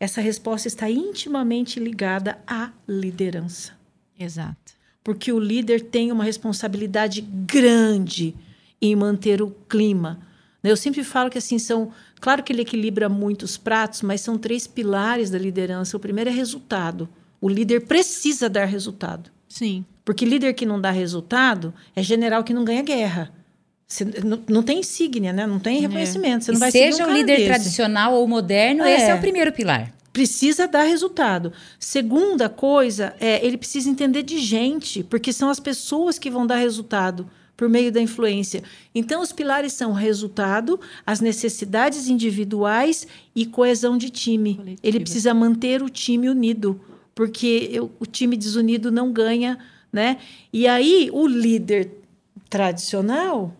essa 0.00 0.22
resposta 0.22 0.68
está 0.68 0.90
intimamente 0.90 1.78
ligada 1.78 2.38
à 2.46 2.72
liderança. 2.88 3.72
Exato. 4.18 4.72
Porque 5.04 5.30
o 5.30 5.38
líder 5.38 5.82
tem 5.82 6.10
uma 6.10 6.24
responsabilidade 6.24 7.20
grande 7.20 8.34
em 8.80 8.96
manter 8.96 9.42
o 9.42 9.50
clima. 9.68 10.18
né? 10.62 10.70
Eu 10.70 10.78
sempre 10.78 11.04
falo 11.04 11.28
que 11.28 11.36
assim 11.36 11.58
são, 11.58 11.92
claro 12.18 12.42
que 12.42 12.50
ele 12.50 12.62
equilibra 12.62 13.06
muitos 13.06 13.58
pratos, 13.58 14.00
mas 14.00 14.22
são 14.22 14.38
três 14.38 14.66
pilares 14.66 15.28
da 15.28 15.38
liderança. 15.38 15.94
O 15.94 16.00
primeiro 16.00 16.30
é 16.30 16.32
resultado. 16.32 17.06
O 17.38 17.50
líder 17.50 17.84
precisa 17.84 18.48
dar 18.48 18.64
resultado. 18.64 19.30
Sim. 19.46 19.84
Porque 20.06 20.24
líder 20.24 20.54
que 20.54 20.64
não 20.64 20.80
dá 20.80 20.90
resultado 20.90 21.74
é 21.94 22.02
general 22.02 22.42
que 22.42 22.54
não 22.54 22.64
ganha 22.64 22.82
guerra. 22.82 23.30
Você 23.88 24.04
não, 24.24 24.42
não 24.48 24.62
tem 24.62 24.80
insígnia, 24.80 25.32
né? 25.32 25.46
Não 25.46 25.60
tem 25.60 25.80
reconhecimento. 25.80 26.44
Você 26.44 26.50
E 26.50 26.54
não 26.54 26.60
vai 26.60 26.70
seja 26.72 26.96
um 27.04 27.06
cara 27.06 27.12
líder 27.18 27.36
desse. 27.36 27.46
tradicional 27.46 28.14
ou 28.14 28.26
moderno, 28.26 28.82
É. 28.82 28.96
esse 28.96 29.04
é 29.10 29.14
o 29.14 29.20
primeiro 29.20 29.52
pilar. 29.52 29.92
Precisa 30.12 30.66
dar 30.66 30.82
resultado. 30.82 31.52
Segunda 31.78 32.48
coisa, 32.48 33.14
é, 33.20 33.44
ele 33.46 33.56
precisa 33.56 33.88
entender 33.88 34.22
de 34.22 34.38
gente, 34.38 35.04
porque 35.04 35.32
são 35.32 35.48
as 35.50 35.60
pessoas 35.60 36.18
que 36.18 36.30
vão 36.30 36.46
dar 36.46 36.56
resultado 36.56 37.28
por 37.56 37.68
meio 37.68 37.92
da 37.92 38.00
influência. 38.00 38.62
Então, 38.94 39.22
os 39.22 39.30
pilares 39.32 39.72
são 39.74 39.92
resultado, 39.92 40.80
as 41.06 41.20
necessidades 41.20 42.08
individuais 42.08 43.06
e 43.34 43.46
coesão 43.46 43.96
de 43.96 44.10
time. 44.10 44.54
Coletiva. 44.56 44.80
Ele 44.82 45.00
precisa 45.00 45.32
manter 45.32 45.82
o 45.82 45.88
time 45.88 46.28
unido, 46.28 46.80
porque 47.14 47.68
eu- 47.72 47.90
o 48.00 48.04
time 48.06 48.36
desunido 48.36 48.90
não 48.90 49.12
ganha, 49.12 49.58
né? 49.92 50.16
E 50.52 50.66
aí, 50.66 51.08
o 51.12 51.26
líder 51.26 51.90
tradicional, 52.50 53.54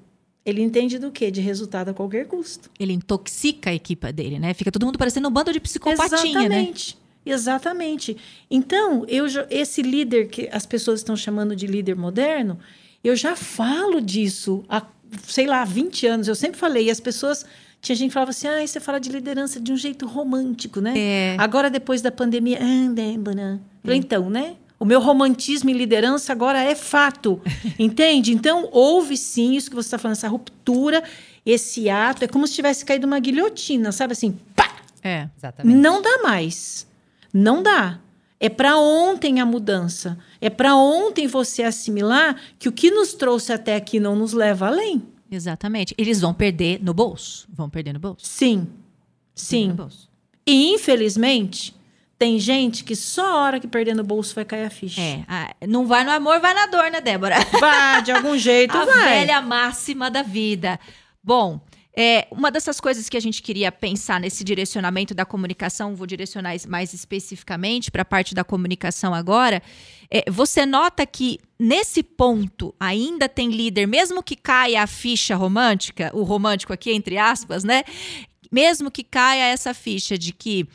ele 0.46 0.62
entende 0.62 0.98
do 0.98 1.10
quê? 1.10 1.30
De 1.30 1.40
resultado 1.40 1.90
a 1.90 1.94
qualquer 1.94 2.26
custo. 2.26 2.70
Ele 2.80 2.92
intoxica 2.92 3.68
a 3.70 3.74
equipe 3.74 4.10
dele, 4.12 4.38
né? 4.38 4.54
Fica 4.54 4.70
todo 4.70 4.86
mundo 4.86 4.98
parecendo 4.98 5.28
um 5.28 5.30
bando 5.30 5.52
de 5.52 5.60
psicopatinha, 5.60 6.48
né? 6.48 6.60
Exatamente. 6.60 6.98
Exatamente. 7.26 8.16
Então, 8.50 9.04
eu 9.08 9.28
já- 9.28 9.46
esse 9.50 9.82
líder 9.82 10.28
que 10.28 10.48
as 10.52 10.64
pessoas 10.64 11.00
estão 11.00 11.16
chamando 11.16 11.54
de 11.56 11.66
líder 11.66 11.96
moderno, 11.96 12.58
eu 13.02 13.14
já 13.16 13.34
falo 13.36 14.00
disso 14.00 14.64
há, 14.68 14.86
sei 15.24 15.46
lá, 15.46 15.64
20 15.64 16.06
anos. 16.06 16.28
Eu 16.28 16.34
sempre 16.34 16.58
falei, 16.58 16.86
e 16.86 16.90
as 16.90 17.00
pessoas. 17.00 17.44
Tinha 17.80 17.94
gente 17.94 18.08
que 18.08 18.14
falava 18.14 18.30
assim: 18.30 18.48
ah, 18.48 18.66
você 18.66 18.80
fala 18.80 18.98
de 18.98 19.10
liderança 19.10 19.60
de 19.60 19.70
um 19.72 19.76
jeito 19.76 20.06
romântico, 20.06 20.80
né? 20.80 20.94
É. 20.96 21.36
Agora, 21.38 21.68
depois 21.68 22.00
da 22.00 22.10
pandemia. 22.10 22.58
Ah, 22.60 22.88
Débora. 22.92 23.60
Falei, 23.82 23.98
Então, 23.98 24.30
né? 24.30 24.56
O 24.78 24.84
meu 24.84 25.00
romantismo 25.00 25.70
em 25.70 25.72
liderança 25.72 26.32
agora 26.32 26.62
é 26.62 26.74
fato. 26.74 27.40
entende? 27.78 28.32
Então, 28.32 28.68
houve 28.72 29.16
sim 29.16 29.54
isso 29.54 29.70
que 29.70 29.76
você 29.76 29.86
está 29.86 29.98
falando, 29.98 30.16
essa 30.16 30.28
ruptura, 30.28 31.02
esse 31.44 31.88
ato. 31.88 32.24
É 32.24 32.28
como 32.28 32.46
se 32.46 32.54
tivesse 32.54 32.84
caído 32.84 33.06
uma 33.06 33.18
guilhotina, 33.18 33.90
sabe 33.92 34.12
assim? 34.12 34.38
Pá! 34.54 34.76
É. 35.02 35.28
Exatamente. 35.36 35.76
Não 35.76 36.02
dá 36.02 36.22
mais. 36.22 36.86
Não 37.32 37.62
dá. 37.62 38.00
É 38.38 38.48
para 38.48 38.76
ontem 38.76 39.40
a 39.40 39.46
mudança. 39.46 40.18
É 40.40 40.50
para 40.50 40.76
ontem 40.76 41.26
você 41.26 41.62
assimilar 41.62 42.36
que 42.58 42.68
o 42.68 42.72
que 42.72 42.90
nos 42.90 43.14
trouxe 43.14 43.52
até 43.52 43.76
aqui 43.76 43.98
não 43.98 44.14
nos 44.14 44.32
leva 44.32 44.66
além. 44.66 45.02
Exatamente. 45.30 45.94
Eles 45.96 46.20
vão 46.20 46.34
perder 46.34 46.82
no 46.82 46.92
bolso. 46.92 47.48
Vão 47.52 47.70
perder 47.70 47.94
no 47.94 47.98
bolso. 47.98 48.26
Sim. 48.26 48.68
Sim. 49.34 49.74
E 50.46 50.72
infelizmente, 50.72 51.74
tem 52.18 52.38
gente 52.38 52.82
que 52.82 52.96
só 52.96 53.26
a 53.26 53.42
hora 53.42 53.60
que 53.60 53.68
perder 53.68 53.94
no 53.94 54.02
bolso 54.02 54.34
vai 54.34 54.44
cair 54.44 54.64
a 54.64 54.70
ficha. 54.70 55.00
É. 55.00 55.66
não 55.66 55.86
vai 55.86 56.02
no 56.02 56.10
amor, 56.10 56.40
vai 56.40 56.54
na 56.54 56.66
dor, 56.66 56.90
né, 56.90 57.00
Débora? 57.00 57.36
Vai, 57.60 58.02
de 58.02 58.10
algum 58.12 58.38
jeito 58.38 58.76
a 58.76 58.84
vai. 58.84 59.18
velha 59.18 59.40
máxima 59.42 60.10
da 60.10 60.22
vida. 60.22 60.80
Bom, 61.22 61.60
é, 61.94 62.26
uma 62.30 62.50
dessas 62.50 62.78
coisas 62.80 63.08
que 63.08 63.16
a 63.16 63.20
gente 63.20 63.42
queria 63.42 63.72
pensar 63.72 64.20
nesse 64.20 64.44
direcionamento 64.44 65.14
da 65.14 65.24
comunicação, 65.24 65.94
vou 65.94 66.06
direcionar 66.06 66.54
mais 66.68 66.92
especificamente 66.92 67.90
para 67.90 68.02
a 68.02 68.04
parte 68.04 68.34
da 68.34 68.44
comunicação 68.44 69.14
agora. 69.14 69.62
é, 70.10 70.30
você 70.30 70.64
nota 70.66 71.06
que 71.06 71.38
nesse 71.58 72.02
ponto 72.02 72.74
ainda 72.78 73.28
tem 73.28 73.50
líder, 73.50 73.86
mesmo 73.86 74.22
que 74.22 74.36
caia 74.36 74.82
a 74.82 74.86
ficha 74.86 75.34
romântica, 75.36 76.10
o 76.14 76.22
romântico 76.22 76.72
aqui 76.72 76.92
entre 76.92 77.18
aspas, 77.18 77.64
né? 77.64 77.82
Mesmo 78.52 78.90
que 78.90 79.02
caia 79.02 79.46
essa 79.46 79.74
ficha 79.74 80.16
de 80.16 80.32
que 80.32 80.68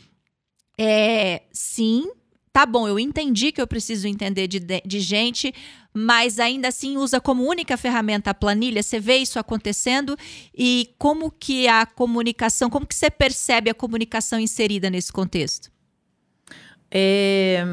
é, 0.84 1.44
sim, 1.52 2.10
tá 2.52 2.66
bom, 2.66 2.88
eu 2.88 2.98
entendi 2.98 3.52
que 3.52 3.62
eu 3.62 3.68
preciso 3.68 4.08
entender 4.08 4.48
de, 4.48 4.60
de- 4.60 5.00
gente, 5.00 5.54
mas 5.94 6.40
ainda 6.40 6.70
assim 6.70 6.98
usa 6.98 7.22
como 7.22 7.48
única 7.48 7.78
ferramenta 7.78 8.32
a 8.32 8.34
planilha. 8.34 8.82
Você 8.82 9.00
vê 9.00 9.18
isso 9.18 9.38
acontecendo 9.38 10.18
e 10.58 10.90
como 10.98 11.30
que 11.30 11.68
a 11.68 11.86
comunicação, 11.86 12.68
como 12.68 12.88
que 12.88 12.96
você 12.96 13.12
percebe 13.12 13.70
a 13.70 13.76
comunicação 13.76 14.40
inserida 14.40 14.90
nesse 14.90 15.14
contexto? 15.14 15.70
É, 16.90 17.64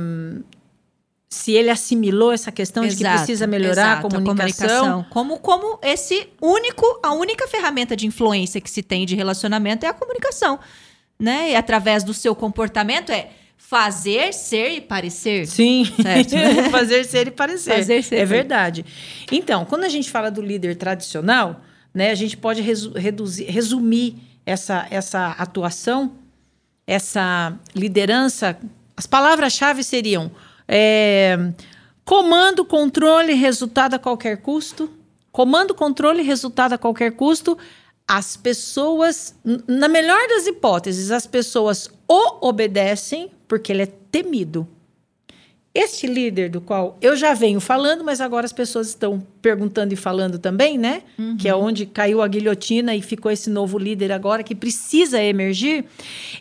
se 1.31 1.53
ele 1.53 1.71
assimilou 1.71 2.31
essa 2.31 2.53
questão 2.53 2.87
de 2.87 2.95
que 2.95 3.03
Exato, 3.05 3.17
precisa 3.17 3.47
melhorar 3.47 4.01
exato, 4.01 4.07
a 4.07 4.21
comunicação, 4.21 5.07
Como, 5.09 5.39
como 5.39 5.79
esse 5.83 6.29
único, 6.43 7.01
a 7.03 7.15
única 7.15 7.49
ferramenta 7.49 7.97
de 7.97 8.07
influência 8.07 8.61
que 8.61 8.71
se 8.71 8.83
tem 8.83 9.07
de 9.07 9.17
relacionamento 9.17 9.87
é 9.87 9.89
a 9.89 9.95
comunicação. 9.95 10.59
Né? 11.19 11.51
E 11.53 11.57
através 11.57 12.05
do 12.05 12.15
seu 12.15 12.35
comportamento 12.35 13.11
é 13.11 13.31
fazer, 13.57 14.33
ser 14.33 14.71
e 14.71 14.81
parecer. 14.81 15.47
Sim, 15.47 15.85
Certo. 16.01 16.35
fazer 16.71 17.05
ser 17.05 17.27
e 17.27 17.31
parecer. 17.31 17.75
Fazer 17.75 18.03
ser. 18.03 18.17
É 18.17 18.25
verdade. 18.25 18.85
Então, 19.33 19.65
quando 19.65 19.85
a 19.85 19.89
gente 19.89 20.11
fala 20.11 20.31
do 20.31 20.41
líder 20.41 20.77
tradicional, 20.77 21.61
né, 21.93 22.11
a 22.11 22.15
gente 22.15 22.37
pode 22.37 22.63
resu- 22.63 22.93
reduzir, 22.93 23.45
resumir 23.45 24.17
essa, 24.47 24.87
essa 24.91 25.31
atuação, 25.33 26.13
essa 26.87 27.53
liderança. 27.75 28.57
As 28.97 29.07
palavras-chave 29.07 29.83
seriam 29.83 30.31
é, 30.67 31.37
Comando, 32.05 32.65
controle, 32.65 33.35
resultado 33.35 33.95
a 33.95 33.99
qualquer 33.99 34.39
custo. 34.39 34.91
Comando, 35.31 35.75
controle, 35.75 36.23
resultado 36.23 36.73
a 36.73 36.79
qualquer 36.79 37.13
custo. 37.13 37.59
As 38.09 38.39
pessoas, 38.39 39.35
na 39.67 39.87
melhor 39.87 40.27
das 40.29 40.47
hipóteses, 40.47 41.11
as 41.11 41.27
pessoas 41.27 41.91
o 42.09 42.49
obedecem 42.49 43.31
porque 43.47 43.71
ele 43.71 43.83
é 43.83 43.87
temido. 43.87 44.67
Este 45.75 46.07
líder 46.07 46.49
do 46.49 46.61
qual 46.61 46.97
eu 47.01 47.15
já 47.15 47.35
venho 47.35 47.61
falando, 47.61 48.03
mas 48.03 48.21
agora 48.21 48.47
as 48.47 48.53
pessoas 48.53 48.89
estão 48.89 49.25
perguntando 49.43 49.93
e 49.93 49.97
falando 49.97 50.39
também, 50.39 50.79
né? 50.79 51.03
Uhum. 51.19 51.37
Que 51.37 51.49
é 51.49 51.55
onde 51.55 51.85
caiu 51.85 52.23
a 52.23 52.27
guilhotina 52.27 52.97
e 52.97 53.03
ficou 53.03 53.31
esse 53.31 53.51
novo 53.51 53.79
líder 53.79 54.11
agora 54.11 54.43
que 54.43 54.55
precisa 54.55 55.23
emergir. 55.23 55.85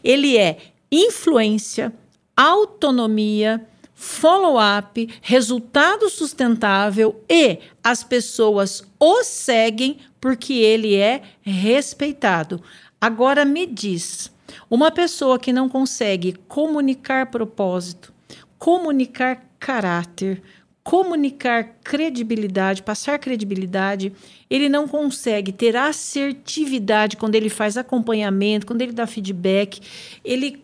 Ele 0.03 0.37
é 0.37 0.57
influência, 0.89 1.93
autonomia, 2.35 3.63
follow-up, 3.99 5.09
resultado 5.23 6.07
sustentável 6.07 7.19
e 7.27 7.57
as 7.83 8.03
pessoas 8.03 8.83
o 8.99 9.23
seguem 9.23 9.97
porque 10.21 10.53
ele 10.53 10.95
é 10.95 11.23
respeitado. 11.41 12.61
Agora 13.01 13.43
me 13.43 13.65
diz, 13.65 14.31
uma 14.69 14.91
pessoa 14.91 15.39
que 15.39 15.51
não 15.51 15.67
consegue 15.67 16.33
comunicar 16.47 17.31
propósito, 17.31 18.13
comunicar 18.59 19.43
caráter, 19.59 20.43
comunicar 20.83 21.77
credibilidade, 21.83 22.83
passar 22.83 23.17
credibilidade, 23.17 24.13
ele 24.47 24.69
não 24.69 24.87
consegue 24.87 25.51
ter 25.51 25.75
assertividade 25.75 27.17
quando 27.17 27.33
ele 27.33 27.49
faz 27.49 27.77
acompanhamento, 27.77 28.67
quando 28.67 28.83
ele 28.83 28.93
dá 28.93 29.07
feedback, 29.07 29.81
ele 30.23 30.63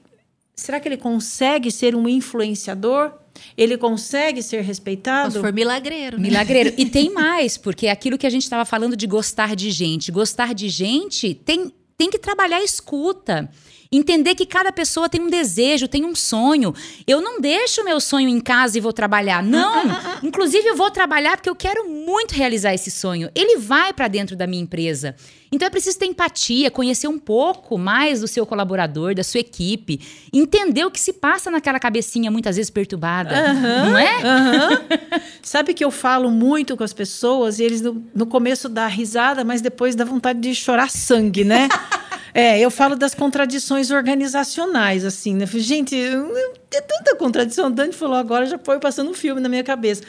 será 0.55 0.79
que 0.79 0.87
ele 0.87 0.97
consegue 0.97 1.71
ser 1.71 1.95
um 1.95 2.07
influenciador? 2.07 3.22
Ele 3.57 3.77
consegue 3.77 4.41
ser 4.41 4.61
respeitado? 4.61 5.33
Se 5.33 5.39
for 5.39 5.53
milagreiro. 5.53 6.17
Né? 6.17 6.29
Milagreiro. 6.29 6.73
e 6.77 6.85
tem 6.85 7.09
mais, 7.13 7.57
porque 7.57 7.87
é 7.87 7.91
aquilo 7.91 8.17
que 8.17 8.27
a 8.27 8.29
gente 8.29 8.43
estava 8.43 8.65
falando 8.65 8.95
de 8.95 9.07
gostar 9.07 9.55
de 9.55 9.71
gente. 9.71 10.11
Gostar 10.11 10.53
de 10.53 10.69
gente 10.69 11.33
tem, 11.33 11.71
tem 11.97 12.09
que 12.09 12.17
trabalhar 12.17 12.57
a 12.57 12.63
escuta. 12.63 13.49
Entender 13.91 14.33
que 14.33 14.47
cada 14.47 14.71
pessoa 14.71 15.07
tem 15.07 15.21
um 15.21 15.29
desejo, 15.29 15.87
tem 15.87 16.03
um 16.03 16.15
sonho. 16.15 16.73
Eu 17.05 17.21
não 17.21 17.39
deixo 17.39 17.83
meu 17.83 17.99
sonho 17.99 18.27
em 18.27 18.39
casa 18.39 18.75
e 18.75 18.81
vou 18.81 18.91
trabalhar. 18.91 19.43
Não. 19.43 19.83
Inclusive, 20.23 20.67
eu 20.67 20.75
vou 20.75 20.89
trabalhar 20.89 21.37
porque 21.37 21.49
eu 21.49 21.55
quero 21.55 21.87
muito 21.87 22.33
realizar 22.33 22.73
esse 22.73 22.89
sonho. 22.89 23.29
Ele 23.35 23.59
vai 23.59 23.93
para 23.93 24.07
dentro 24.07 24.35
da 24.35 24.47
minha 24.47 24.63
empresa. 24.63 25.15
Então 25.53 25.67
é 25.67 25.69
preciso 25.69 25.99
ter 25.99 26.07
empatia, 26.07 26.71
conhecer 26.71 27.07
um 27.07 27.19
pouco 27.19 27.77
mais 27.77 28.21
do 28.21 28.27
seu 28.27 28.43
colaborador, 28.43 29.13
da 29.13 29.23
sua 29.23 29.39
equipe, 29.39 30.01
entender 30.33 30.83
o 30.83 30.89
que 30.89 30.99
se 30.99 31.13
passa 31.13 31.51
naquela 31.51 31.79
cabecinha 31.79 32.31
muitas 32.31 32.55
vezes 32.55 32.71
perturbada, 32.71 33.35
uhum, 33.35 33.91
não 33.91 33.97
é? 33.99 34.15
Uhum. 34.17 35.21
Sabe 35.43 35.75
que 35.75 35.85
eu 35.85 35.91
falo 35.91 36.31
muito 36.31 36.75
com 36.75 36.83
as 36.83 36.91
pessoas 36.91 37.59
e 37.59 37.63
eles 37.63 37.81
no, 37.81 38.03
no 38.15 38.25
começo 38.25 38.67
dá 38.67 38.87
risada, 38.87 39.43
mas 39.43 39.61
depois 39.61 39.93
dá 39.93 40.03
vontade 40.03 40.39
de 40.39 40.55
chorar 40.55 40.89
sangue, 40.89 41.43
né? 41.43 41.69
É, 42.35 42.59
eu 42.59 42.71
falo 42.71 42.95
das 42.95 43.13
contradições 43.13 43.91
organizacionais, 43.91 45.05
assim, 45.05 45.35
né? 45.35 45.45
Gente, 45.45 45.95
é 45.95 46.81
tanta 46.81 47.15
contradição. 47.15 47.67
O 47.67 47.69
Dani 47.69 47.93
falou 47.93 48.15
agora, 48.15 48.47
já 48.47 48.57
foi 48.57 48.79
passando 48.79 49.11
um 49.11 49.13
filme 49.13 49.39
na 49.39 49.47
minha 49.47 49.63
cabeça. 49.63 50.01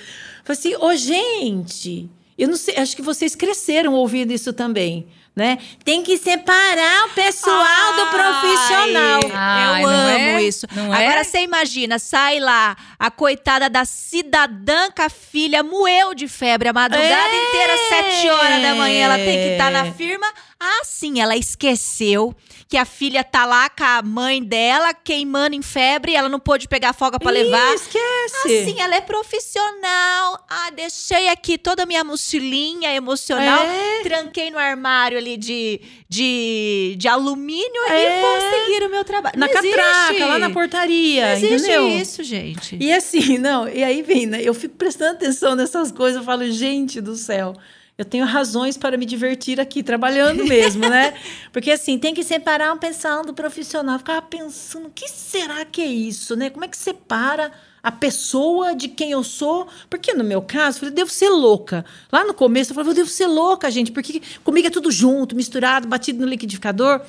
Falei 0.43 0.59
assim, 0.59 0.75
ô, 0.75 0.87
oh, 0.87 0.97
gente, 0.97 2.09
eu 2.39 2.49
não 2.49 2.57
sei, 2.57 2.79
acho 2.79 2.97
que 2.97 3.03
vocês 3.03 3.35
cresceram 3.35 3.93
ouvindo 3.93 4.33
isso 4.33 4.55
também 4.55 5.07
né? 5.35 5.59
Tem 5.85 6.03
que 6.03 6.17
separar 6.17 7.07
o 7.07 7.11
pessoal 7.11 7.65
Ai, 7.65 7.97
do 7.97 8.07
profissional. 8.11 9.21
Ai, 9.33 9.83
eu 9.83 9.89
amo 9.89 10.39
é? 10.39 10.43
isso. 10.43 10.67
Não 10.73 10.95
é? 10.95 11.05
Agora 11.05 11.21
é? 11.21 11.25
você 11.25 11.41
imagina, 11.41 11.99
sai 11.99 12.39
lá, 12.39 12.77
a 12.99 13.11
coitada 13.11 13.69
da 13.69 13.85
cidadã 13.85 14.91
com 14.91 15.03
a 15.03 15.09
filha 15.09 15.63
moeu 15.63 16.15
de 16.15 16.29
febre 16.29 16.69
a 16.69 16.73
madrugada 16.73 17.35
é. 17.35 17.49
inteira, 17.49 17.77
sete 17.89 18.31
horas 18.31 18.63
da 18.63 18.75
manhã, 18.77 19.05
ela 19.07 19.17
tem 19.17 19.37
que 19.37 19.53
estar 19.53 19.71
tá 19.71 19.71
na 19.71 19.93
firma. 19.93 20.27
Ah, 20.61 20.83
sim, 20.85 21.21
ela 21.21 21.37
esqueceu 21.37 22.35
que 22.69 22.77
a 22.77 22.85
filha 22.85 23.23
tá 23.23 23.45
lá 23.45 23.69
com 23.69 23.85
a 23.85 24.03
mãe 24.03 24.43
dela, 24.43 24.95
queimando 24.95 25.55
em 25.55 25.63
febre, 25.63 26.15
ela 26.15 26.29
não 26.29 26.41
pôde 26.41 26.67
pegar 26.67 26.93
folga 26.93 27.19
para 27.19 27.31
levar. 27.31 27.75
Esquece. 27.75 28.63
Assim, 28.63 28.81
ela 28.81 28.95
é 28.95 29.01
profissional. 29.01 30.45
Ah, 30.49 30.71
deixei 30.75 31.29
aqui 31.29 31.59
toda 31.59 31.83
a 31.83 31.87
minha 31.87 32.03
mochilinha 32.03 32.95
emocional, 32.95 33.65
é. 33.65 34.03
tranquei 34.03 34.51
no 34.51 34.59
armário 34.59 35.19
ali 35.19 35.37
de, 35.37 35.81
de, 36.09 36.95
de 36.97 37.09
alumínio 37.09 37.83
é. 37.89 38.19
e 38.19 38.21
vou 38.21 38.41
seguir 38.41 38.87
o 38.87 38.91
meu 38.91 39.05
trabalho. 39.05 39.39
Na 39.39 39.47
não 39.47 39.53
catraca, 39.53 40.13
existe. 40.13 40.25
lá 40.25 40.39
na 40.39 40.51
portaria, 40.51 41.27
não 41.27 41.33
existe 41.33 41.55
entendeu? 41.55 41.89
isso, 41.89 42.23
gente. 42.23 42.77
E 42.81 42.93
assim, 42.93 43.37
não, 43.39 43.69
e 43.69 43.85
aí 43.85 44.03
vem, 44.03 44.27
né? 44.27 44.41
Eu 44.43 44.55
fico 44.55 44.77
prestando 44.77 45.13
atenção 45.13 45.55
nessas 45.55 45.93
coisas, 45.93 46.17
eu 46.17 46.25
falo, 46.25 46.51
gente 46.51 47.01
do 47.01 47.15
céu 47.17 47.55
eu 47.97 48.05
tenho 48.05 48.25
razões 48.25 48.77
para 48.77 48.97
me 48.97 49.07
divertir 49.07 49.61
aqui, 49.61 49.81
trabalhando 49.83 50.45
mesmo, 50.45 50.89
né? 50.89 51.15
Porque 51.53 51.71
assim, 51.71 51.97
tem 51.97 52.13
que 52.13 52.25
separar 52.25 52.73
um 52.73 52.79
pessoal 52.79 53.25
do 53.25 53.33
profissional. 53.33 53.95
Eu 53.95 53.99
ficava 54.01 54.21
pensando, 54.23 54.89
o 54.89 54.91
que 54.91 55.09
será 55.09 55.65
que 55.65 55.81
é 55.81 55.87
isso, 55.87 56.35
né? 56.35 56.51
Como 56.51 56.65
é 56.65 56.69
que 56.69 56.77
separa 56.77 57.53
a 57.81 57.93
pessoa 57.93 58.75
de 58.75 58.89
quem 58.89 59.13
eu 59.13 59.23
sou? 59.23 59.69
Porque 59.89 60.13
no 60.13 60.25
meu 60.25 60.43
caso, 60.43 60.79
eu 60.79 60.81
falei, 60.81 60.95
devo 60.95 61.11
ser 61.11 61.29
louca. 61.29 61.85
Lá 62.11 62.25
no 62.25 62.35
começo, 62.35 62.73
eu 62.73 62.75
falei, 62.75 62.91
eu 62.91 62.95
devo 62.97 63.11
ser 63.11 63.29
louca, 63.29 63.71
gente, 63.71 63.93
porque 63.93 64.21
comigo 64.43 64.67
é 64.67 64.71
tudo 64.71 64.91
junto, 64.91 65.37
misturado, 65.37 65.87
batido 65.87 66.21
no 66.21 66.27
liquidificador. 66.27 67.01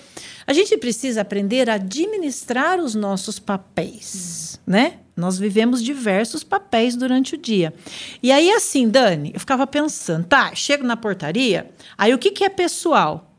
A 0.45 0.53
gente 0.53 0.77
precisa 0.77 1.21
aprender 1.21 1.67
a 1.67 1.75
administrar 1.75 2.79
os 2.79 2.93
nossos 2.93 3.39
papéis, 3.39 4.59
né? 4.67 4.99
Nós 5.15 5.37
vivemos 5.39 5.81
diversos 5.81 6.43
papéis 6.43 6.95
durante 6.95 7.35
o 7.35 7.37
dia. 7.37 7.73
E 8.21 8.31
aí, 8.31 8.51
assim, 8.51 8.89
Dani, 8.89 9.31
eu 9.33 9.39
ficava 9.39 9.65
pensando, 9.65 10.25
tá, 10.25 10.53
chego 10.53 10.83
na 10.83 10.97
portaria, 10.97 11.71
aí 11.97 12.13
o 12.13 12.17
que, 12.17 12.31
que 12.31 12.43
é 12.43 12.49
pessoal? 12.49 13.31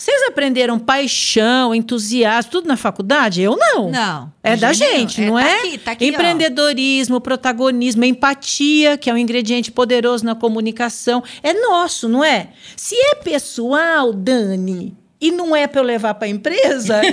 Vocês 0.00 0.22
aprenderam 0.28 0.78
paixão, 0.78 1.74
entusiasmo, 1.74 2.52
tudo 2.52 2.68
na 2.68 2.76
faculdade? 2.76 3.42
Eu 3.42 3.56
não. 3.56 3.90
Não. 3.90 4.32
É 4.44 4.56
da 4.56 4.72
gente, 4.72 5.20
não, 5.22 5.36
é? 5.36 5.42
Tá 5.42 5.50
é? 5.50 5.58
Aqui, 5.58 5.78
tá 5.78 5.90
aqui, 5.90 6.06
Empreendedorismo, 6.06 7.16
ó. 7.16 7.20
protagonismo, 7.20 8.04
empatia, 8.04 8.96
que 8.96 9.10
é 9.10 9.12
um 9.12 9.16
ingrediente 9.16 9.72
poderoso 9.72 10.24
na 10.24 10.36
comunicação. 10.36 11.24
É 11.42 11.52
nosso, 11.52 12.08
não 12.08 12.22
é? 12.22 12.50
Se 12.76 12.94
é 12.94 13.16
pessoal, 13.16 14.12
Dani, 14.12 14.96
e 15.20 15.30
não 15.32 15.54
é 15.54 15.66
para 15.66 15.80
eu 15.80 15.84
levar 15.84 16.14
para 16.14 16.26
a 16.26 16.30
empresa. 16.30 17.00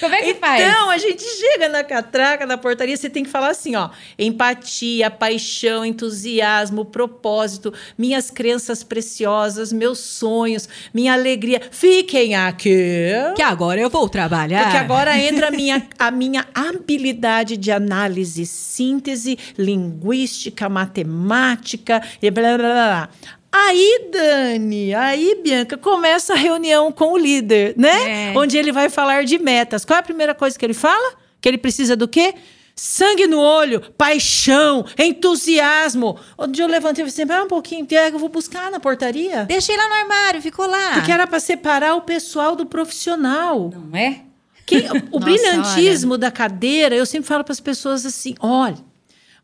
Como 0.00 0.14
é 0.14 0.22
que 0.22 0.30
então, 0.30 0.40
faz? 0.40 0.62
Então, 0.62 0.90
a 0.90 0.98
gente 0.98 1.22
chega 1.22 1.68
na 1.68 1.84
catraca, 1.84 2.46
na 2.46 2.58
portaria, 2.58 2.96
você 2.96 3.08
tem 3.08 3.22
que 3.22 3.30
falar 3.30 3.50
assim, 3.50 3.76
ó: 3.76 3.90
empatia, 4.18 5.10
paixão, 5.10 5.84
entusiasmo, 5.84 6.84
propósito, 6.84 7.72
minhas 7.96 8.30
crenças 8.30 8.82
preciosas, 8.82 9.72
meus 9.72 9.98
sonhos, 9.98 10.68
minha 10.92 11.12
alegria. 11.12 11.60
Fiquem 11.70 12.34
aqui. 12.34 13.12
Que 13.36 13.42
agora 13.42 13.80
eu 13.80 13.90
vou 13.90 14.08
trabalhar. 14.08 14.64
Porque 14.64 14.78
agora 14.78 15.16
entra 15.18 15.48
a 15.48 15.50
minha, 15.50 15.86
a 15.98 16.10
minha 16.10 16.46
habilidade 16.54 17.56
de 17.56 17.70
análise, 17.70 18.44
síntese, 18.46 19.38
linguística, 19.56 20.68
matemática 20.68 22.02
e 22.20 22.30
blá 22.30 22.56
blá 22.56 22.68
blá. 22.68 23.08
Aí, 23.54 24.08
Dani, 24.10 24.94
aí, 24.94 25.38
Bianca, 25.42 25.76
começa 25.76 26.32
a 26.32 26.36
reunião 26.36 26.90
com 26.90 27.12
o 27.12 27.18
líder, 27.18 27.74
né? 27.76 28.30
É. 28.30 28.38
Onde 28.38 28.56
ele 28.56 28.72
vai 28.72 28.88
falar 28.88 29.24
de 29.24 29.38
metas. 29.38 29.84
Qual 29.84 29.94
é 29.94 30.00
a 30.00 30.02
primeira 30.02 30.34
coisa 30.34 30.58
que 30.58 30.64
ele 30.64 30.72
fala? 30.72 31.16
Que 31.38 31.50
ele 31.50 31.58
precisa 31.58 31.94
do 31.94 32.08
quê? 32.08 32.34
Sangue 32.74 33.26
no 33.26 33.38
olho, 33.38 33.82
paixão, 33.98 34.86
entusiasmo. 34.98 36.18
Onde 36.38 36.62
eu 36.62 36.66
levantei 36.66 37.04
e 37.04 37.10
falei 37.10 37.30
assim: 37.30 37.44
um 37.44 37.48
pouquinho, 37.48 37.86
eu 37.90 38.18
vou 38.18 38.30
buscar 38.30 38.70
na 38.70 38.80
portaria. 38.80 39.44
Deixei 39.44 39.76
lá 39.76 39.86
no 39.86 39.94
armário, 39.96 40.40
ficou 40.40 40.66
lá. 40.66 40.94
Porque 40.94 41.12
era 41.12 41.26
para 41.26 41.38
separar 41.38 41.94
o 41.94 42.00
pessoal 42.00 42.56
do 42.56 42.64
profissional. 42.64 43.70
Não 43.70 43.94
é? 43.94 44.22
Que, 44.64 44.78
o 45.10 45.20
Nossa, 45.20 45.24
brilhantismo 45.26 46.12
olha. 46.12 46.20
da 46.20 46.30
cadeira, 46.30 46.94
eu 46.94 47.04
sempre 47.04 47.28
falo 47.28 47.44
para 47.44 47.52
as 47.52 47.60
pessoas 47.60 48.06
assim: 48.06 48.34
olha, 48.40 48.78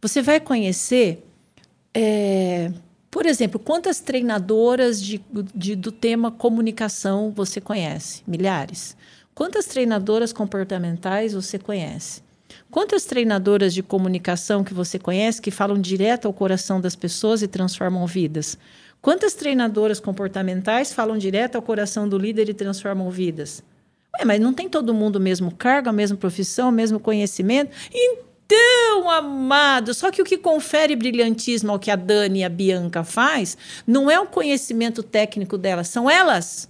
você 0.01 0.23
vai 0.23 0.41
conhecer. 0.41 1.23
É, 1.93 2.71
por 3.11 3.25
exemplo, 3.25 3.59
quantas 3.59 4.01
treinadoras 4.01 5.03
de, 5.03 5.21
de, 5.55 5.75
do 5.75 5.91
tema 5.91 6.31
comunicação 6.31 7.33
você 7.35 7.61
conhece? 7.61 8.23
Milhares. 8.27 8.97
Quantas 9.35 9.67
treinadoras 9.67 10.33
comportamentais 10.33 11.33
você 11.33 11.59
conhece? 11.59 12.23
Quantas 12.71 13.05
treinadoras 13.05 13.73
de 13.73 13.83
comunicação 13.83 14.63
que 14.63 14.75
você 14.75 14.99
conhece 14.99 15.41
que 15.41 15.51
falam 15.51 15.81
direto 15.81 16.27
ao 16.27 16.35
coração 16.35 16.81
das 16.81 16.95
pessoas 16.95 17.41
e 17.41 17.49
transformam 17.49 18.07
vidas? 18.07 18.59
Quantas 19.01 19.35
treinadoras 19.35 20.01
comportamentais 20.01 20.93
falam 20.93 21.17
direto 21.17 21.57
ao 21.57 21.63
coração 21.63 22.09
do 22.09 22.19
líder 22.19 22.49
e 22.49 22.55
transformam 22.55 23.11
vidas? 23.11 23.63
Ué, 24.19 24.25
mas 24.25 24.41
não 24.41 24.53
tem 24.53 24.69
todo 24.69 24.93
mundo 24.93 25.17
o 25.17 25.21
mesmo 25.21 25.55
cargo, 25.55 25.89
a 25.89 25.93
mesma 25.93 26.17
profissão, 26.17 26.69
o 26.69 26.73
mesmo 26.73 26.99
conhecimento? 27.01 27.71
Então, 27.93 28.28
tão 28.49 29.11
amado. 29.11 29.93
Só 29.95 30.11
que 30.11 30.23
o 30.23 30.25
que 30.25 30.39
confere 30.39 30.97
brilhantismo 30.97 31.71
ao 31.71 31.79
que 31.79 31.91
a 31.91 31.97
Dani 31.97 32.41
e 32.41 32.45
a 32.45 32.49
Bianca 32.49 33.05
faz 33.05 33.57
não 33.87 34.11
é 34.11 34.19
o 34.19 34.27
conhecimento 34.27 35.03
técnico 35.03 35.59
delas, 35.59 35.89
são 35.89 36.09
elas. 36.11 36.69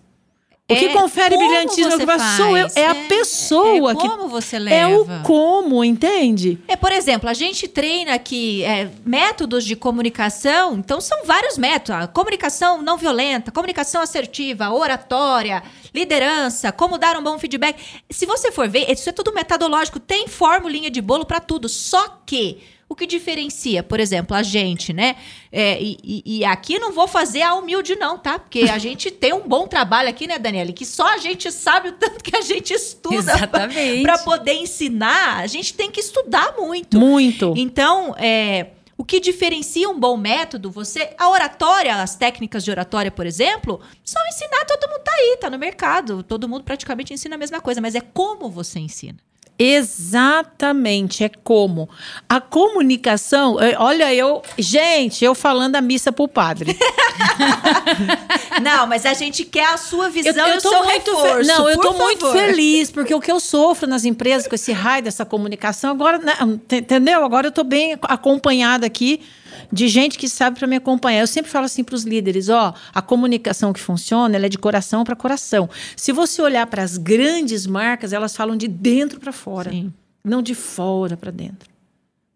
O 0.71 0.77
que 0.77 0.85
É 0.85 0.93
confere 0.93 1.35
brilhantismo 1.35 1.87
é 1.95 1.97
que 1.97 1.97
você 2.01 2.05
faz. 2.07 2.37
Sou 2.37 2.55
eu, 2.55 2.69
faz. 2.69 2.77
é 2.77 2.87
a 2.87 2.91
É- 2.95 3.09
pessoa 3.09 3.93
é 3.93 3.95
que. 3.95 4.07
como 4.07 4.29
você 4.29 4.57
É 4.57 4.59
leva. 4.59 5.21
o 5.21 5.23
como, 5.23 5.83
entende? 5.83 6.59
É, 6.69 6.77
por 6.77 6.93
exemplo, 6.93 7.27
a 7.27 7.33
gente 7.33 7.67
treina 7.67 8.13
aqui 8.13 8.63
é, 8.65 8.91
métodos 9.03 9.65
de 9.65 9.75
comunicação, 9.75 10.75
então 10.75 11.01
são 11.01 11.25
vários 11.25 11.57
métodos. 11.57 12.03
A 12.03 12.07
comunicação 12.07 12.83
não 12.83 12.99
violenta, 12.99 13.51
comunicação 13.51 14.03
assertiva, 14.03 14.71
oratória, 14.71 15.63
liderança, 15.95 16.73
como 16.73 16.99
dar 16.99 17.17
um 17.17 17.23
bom 17.23 17.39
feedback. 17.39 17.79
Se 18.11 18.27
você 18.27 18.51
for 18.53 18.69
ver, 18.69 18.91
isso 18.91 19.09
é 19.09 19.13
tudo 19.13 19.33
metodológico, 19.33 19.99
tem 20.01 20.27
formulinha 20.29 20.91
de 20.91 21.01
bolo 21.01 21.25
para 21.25 21.41
tudo. 21.41 21.69
Só 21.69 22.21
que 22.27 22.59
o 22.89 22.95
que 22.95 23.07
diferencia, 23.07 23.83
por 23.83 24.01
exemplo, 24.01 24.35
a 24.35 24.43
gente, 24.43 24.95
né? 24.95 25.17
É, 25.53 25.79
e, 25.79 26.23
e- 26.25 26.45
aqui 26.47 26.79
não 26.79 26.91
vou 26.91 27.07
fazer 27.07 27.43
a 27.43 27.55
humilde, 27.55 27.95
não, 27.97 28.17
tá? 28.17 28.39
Porque 28.39 28.61
a 28.61 28.79
gente 28.79 29.11
tem 29.11 29.35
um 29.35 29.47
bom 29.47 29.67
trabalho 29.67 30.09
aqui, 30.09 30.27
né, 30.27 30.39
Daniela? 30.39 30.73
Que 30.73 30.87
só 30.87 31.07
a 31.15 31.19
gente 31.19 31.53
sabe 31.53 31.91
o 31.91 31.93
tanto 31.93 32.25
que 32.25 32.35
a 32.35 32.41
gente 32.41 32.73
estuda 32.73 33.17
Exatamente. 33.17 34.03
para 34.03 34.17
poder 34.19 34.55
ensinar. 34.55 35.37
A 35.39 35.47
gente 35.47 35.75
tem 35.75 35.91
que 35.91 36.01
estudar 36.01 36.55
muito. 36.59 36.99
Muito. 36.99 37.53
Então, 37.59 38.15
é, 38.17 38.69
o 38.99 39.05
que 39.05 39.21
diferencia 39.21 39.89
um 39.89 39.99
bom 39.99 40.17
método, 40.17 40.73
você. 40.73 41.15
A 41.17 41.31
oratória, 41.31 42.03
as 42.03 42.17
técnicas 42.17 42.65
de 42.65 42.71
oratória, 42.73 43.13
por 43.13 43.27
exemplo, 43.27 43.81
só 44.05 44.19
ensinar, 44.27 44.65
todo 44.65 44.91
mundo 44.91 45.05
tá 45.05 45.13
aí, 45.13 45.39
tá 45.41 45.49
no 45.49 45.57
mercado. 45.57 46.25
Todo 46.25 46.49
mundo 46.49 46.65
praticamente 46.65 47.15
ensina 47.15 47.37
a 47.37 47.39
mesma 47.39 47.61
coisa, 47.61 47.81
mas 47.81 47.95
é 47.95 48.01
como 48.01 48.51
você 48.51 48.81
ensina. 48.81 49.28
Exatamente, 49.59 51.25
é 51.25 51.29
como. 51.43 51.89
A 52.29 52.41
comunicação, 52.41 53.61
é, 53.61 53.75
olha 53.79 54.15
eu, 54.15 54.41
gente, 54.57 55.25
eu 55.25 55.35
falando 55.35 55.75
a 55.77 55.81
missa 55.81 56.13
pro 56.13 56.29
padre. 56.29 56.77
Não, 58.63 58.87
mas 58.87 59.05
a 59.07 59.15
gente 59.15 59.45
quer 59.45 59.67
a 59.67 59.77
sua 59.77 60.07
Eu, 60.07 60.11
visão 60.13 60.47
eu 60.49 60.55
e 60.55 60.57
o 60.59 60.61
seu 60.61 60.85
muito 60.85 61.05
fe- 61.17 61.23
reforço. 61.23 61.47
Não, 61.49 61.69
eu 61.71 61.79
tô 61.81 61.93
muito 61.95 62.21
favor. 62.27 62.37
feliz, 62.37 62.91
porque 62.91 63.15
o 63.15 63.21
que 63.21 63.31
eu 63.31 63.41
sofro 63.41 63.89
nas 63.89 64.05
empresas 64.05 64.47
com 64.49 64.55
esse 64.55 64.73
raio 64.73 65.03
dessa 65.03 65.25
comunicação, 65.25 65.91
agora, 65.91 66.19
né, 66.19 66.35
ent- 66.43 66.73
entendeu? 66.73 67.25
Agora 67.25 67.47
eu 67.49 67.53
tô 67.53 67.65
bem 67.65 67.97
acompanhada 68.03 68.87
aqui 68.87 69.21
de 69.71 69.89
gente 69.89 70.19
que 70.19 70.29
sabe 70.29 70.59
para 70.59 70.67
me 70.67 70.77
acompanhar. 70.77 71.21
Eu 71.21 71.27
sempre 71.27 71.51
falo 71.51 71.67
assim 71.67 71.85
para 71.85 71.95
os 71.95 72.05
líderes, 72.05 72.49
ó, 72.49 72.75
a 72.95 73.03
comunicação 73.03 73.73
que 73.73 73.81
funciona, 73.81 74.37
ela 74.37 74.47
é 74.47 74.49
de 74.49 74.59
coração 74.59 75.05
para 75.05 75.15
coração. 75.15 75.69
Se 75.97 76.13
você 76.13 76.41
olhar 76.43 76.67
para 76.67 76.83
as 76.83 76.97
grandes 76.97 77.67
marcas, 77.67 78.13
elas 78.13 78.37
falam 78.37 78.57
de 78.57 78.69
dentro 78.69 79.21
para 79.21 79.33
fora, 79.33 79.71
Sim. 79.71 79.93
não 80.25 80.43
de 80.43 80.55
fora 80.55 81.17
para 81.17 81.31
dentro, 81.31 81.69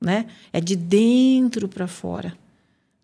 né? 0.01 0.27
É 0.53 0.61
de 0.61 0.77
dentro 0.77 1.69
para 1.69 1.87
fora. 1.87 2.35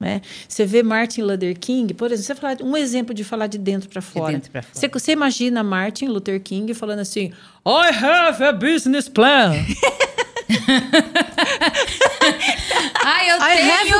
Né? 0.00 0.22
Você 0.48 0.64
vê 0.64 0.80
Martin 0.80 1.22
Luther 1.22 1.58
King, 1.58 1.92
por 1.92 2.12
exemplo, 2.12 2.26
você 2.26 2.34
fala, 2.36 2.56
um 2.62 2.76
exemplo 2.76 3.12
de 3.12 3.24
falar 3.24 3.48
de 3.48 3.58
dentro 3.58 3.88
para 3.88 4.00
fora. 4.00 4.32
dentro 4.32 4.50
pra 4.50 4.62
fora. 4.62 4.74
Você, 4.74 4.86
você 4.88 5.12
imagina 5.12 5.64
Martin 5.64 6.06
Luther 6.06 6.40
King 6.40 6.72
falando 6.72 7.00
assim: 7.00 7.32
I 7.66 7.88
have 7.92 8.44
a 8.44 8.52
business 8.52 9.08
plan. 9.08 9.54
Ai, 13.04 13.30
eu 13.30 13.38
tenho, 13.38 13.96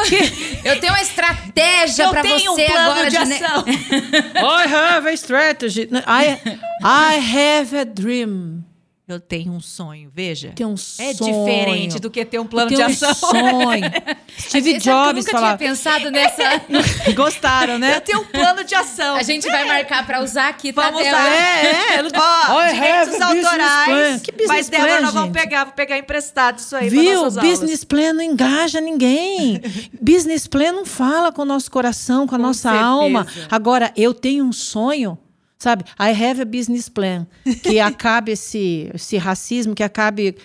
eu 0.65 0.81
tenho 0.81 0.93
uma 0.93 1.03
estratégia 1.03 2.05
Eu 2.05 2.11
pra 2.11 2.23
tenho 2.23 2.53
um 2.53 2.55
você 2.55 2.67
plano 2.67 2.91
agora 2.91 3.11
de 3.11 3.19
ne- 3.25 3.35
ação. 3.37 3.65
I 3.67 4.75
have 4.75 5.09
a 5.09 5.13
strategy. 5.13 5.89
I, 6.07 6.39
I 6.83 7.17
have 7.17 7.77
a 7.77 7.85
dream. 7.85 8.65
Eu 9.09 9.19
tenho 9.19 9.53
um 9.53 9.61
sonho, 9.61 10.11
veja. 10.15 10.53
Tem 10.55 10.67
um 10.67 10.75
É 10.75 10.77
sonho. 10.77 11.15
diferente 11.33 11.99
do 11.99 12.11
que 12.11 12.23
ter 12.27 12.39
um 12.39 12.47
plano 12.47 12.71
Eu 12.71 12.77
de 12.77 12.83
ação. 12.83 13.11
um 13.11 13.15
sonho. 13.15 13.85
Steve 14.39 14.73
que 14.73 14.77
eu 14.77 14.93
Jobs 14.93 15.25
nunca 15.25 15.31
falava. 15.33 15.57
tinha 15.57 15.69
pensado 15.71 16.11
nessa. 16.11 16.43
Gostaram, 17.17 17.79
né? 17.79 17.97
Eu 17.97 18.01
tenho 18.03 18.21
um 18.21 18.25
plano 18.27 18.63
de 18.65 18.75
ação. 18.75 19.17
A 19.17 19.23
gente 19.23 19.49
vai 19.49 19.65
marcar 19.65 20.05
pra 20.07 20.23
usar 20.23 20.49
aqui, 20.49 20.75
tá? 20.75 20.91
Vamos 20.91 21.11
lá. 21.11 21.29
É, 21.35 21.95
é. 21.97 22.03
Ó, 22.15 22.63
I 22.63 22.73
direitos 22.75 23.21
autorais. 23.21 24.21
Que 24.21 24.33
business 24.33 24.49
mas, 24.49 24.69
Débora, 24.69 24.91
plan, 24.93 25.01
nós 25.01 25.15
vamos 25.15 25.29
gente? 25.35 25.43
pegar, 25.43 25.65
vou 25.65 25.73
pegar 25.73 25.97
emprestado 25.99 26.59
isso 26.59 26.77
aí 26.77 26.91
pra 26.91 27.01
Viu? 27.01 27.31
Business 27.31 27.85
plan 27.85 28.13
não 28.13 28.23
engaja 28.23 28.79
ninguém. 28.79 29.61
Business 30.01 30.47
plan 30.47 30.73
não 30.73 30.85
fala 30.85 31.33
com 31.33 31.41
o 31.41 31.47
nosso 31.47 31.71
coração, 31.71 32.27
com 32.27 32.35
a 32.35 32.39
Com 32.39 32.43
nossa 32.45 32.69
certeza. 32.69 32.85
alma. 32.85 33.27
Agora, 33.51 33.91
eu 33.97 34.13
tenho 34.13 34.45
um 34.45 34.53
sonho, 34.53 35.19
sabe? 35.59 35.85
I 35.99 36.11
have 36.13 36.41
a 36.41 36.45
business 36.45 36.89
plan. 36.89 37.27
Que 37.63 37.81
acabe 37.81 38.33
esse, 38.33 38.91
esse 38.95 39.17
racismo, 39.19 39.75
que 39.75 39.83
acabe. 39.83 40.37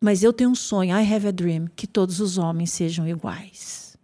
Mas 0.00 0.22
eu 0.22 0.32
tenho 0.32 0.50
um 0.50 0.54
sonho, 0.54 0.96
I 0.96 1.14
have 1.14 1.28
a 1.28 1.30
dream, 1.30 1.66
que 1.76 1.86
todos 1.86 2.20
os 2.20 2.38
homens 2.38 2.70
sejam 2.70 3.06
iguais. 3.06 3.96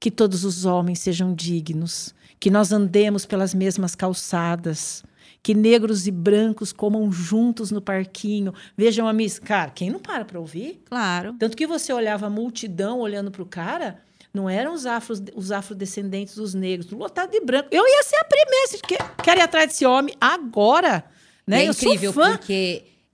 Que 0.00 0.10
todos 0.10 0.44
os 0.44 0.64
homens 0.64 0.98
sejam 0.98 1.34
dignos. 1.34 2.14
Que 2.40 2.50
nós 2.50 2.72
andemos 2.72 3.24
pelas 3.24 3.54
mesmas 3.54 3.94
calçadas. 3.94 5.02
Que 5.42 5.54
negros 5.54 6.06
e 6.06 6.10
brancos 6.10 6.72
comam 6.72 7.12
juntos 7.12 7.70
no 7.70 7.80
parquinho. 7.80 8.54
Vejam 8.76 9.06
a 9.06 9.12
miss. 9.12 9.38
Cara, 9.38 9.70
quem 9.70 9.90
não 9.90 10.00
para 10.00 10.24
para 10.24 10.40
ouvir? 10.40 10.82
Claro. 10.86 11.34
Tanto 11.38 11.56
que 11.56 11.66
você 11.66 11.92
olhava 11.92 12.26
a 12.26 12.30
multidão 12.30 13.00
olhando 13.00 13.30
para 13.30 13.42
o 13.42 13.46
cara, 13.46 14.00
não 14.34 14.50
eram 14.50 14.74
os, 14.74 14.84
afros, 14.84 15.22
os 15.34 15.52
afrodescendentes, 15.52 16.36
os 16.36 16.52
negros, 16.54 16.90
lotado 16.90 17.30
de 17.30 17.40
branco. 17.40 17.68
Eu 17.70 17.86
ia 17.86 18.02
ser 18.02 18.16
a 18.16 18.24
primeira. 18.24 18.68
que- 18.86 19.22
Quero 19.22 19.40
ir 19.40 19.42
atrás 19.42 19.68
desse 19.68 19.86
homem 19.86 20.14
agora. 20.20 21.04
Né? 21.46 21.60
É 21.60 21.64
incrível, 21.86 22.12
sou 22.12 22.22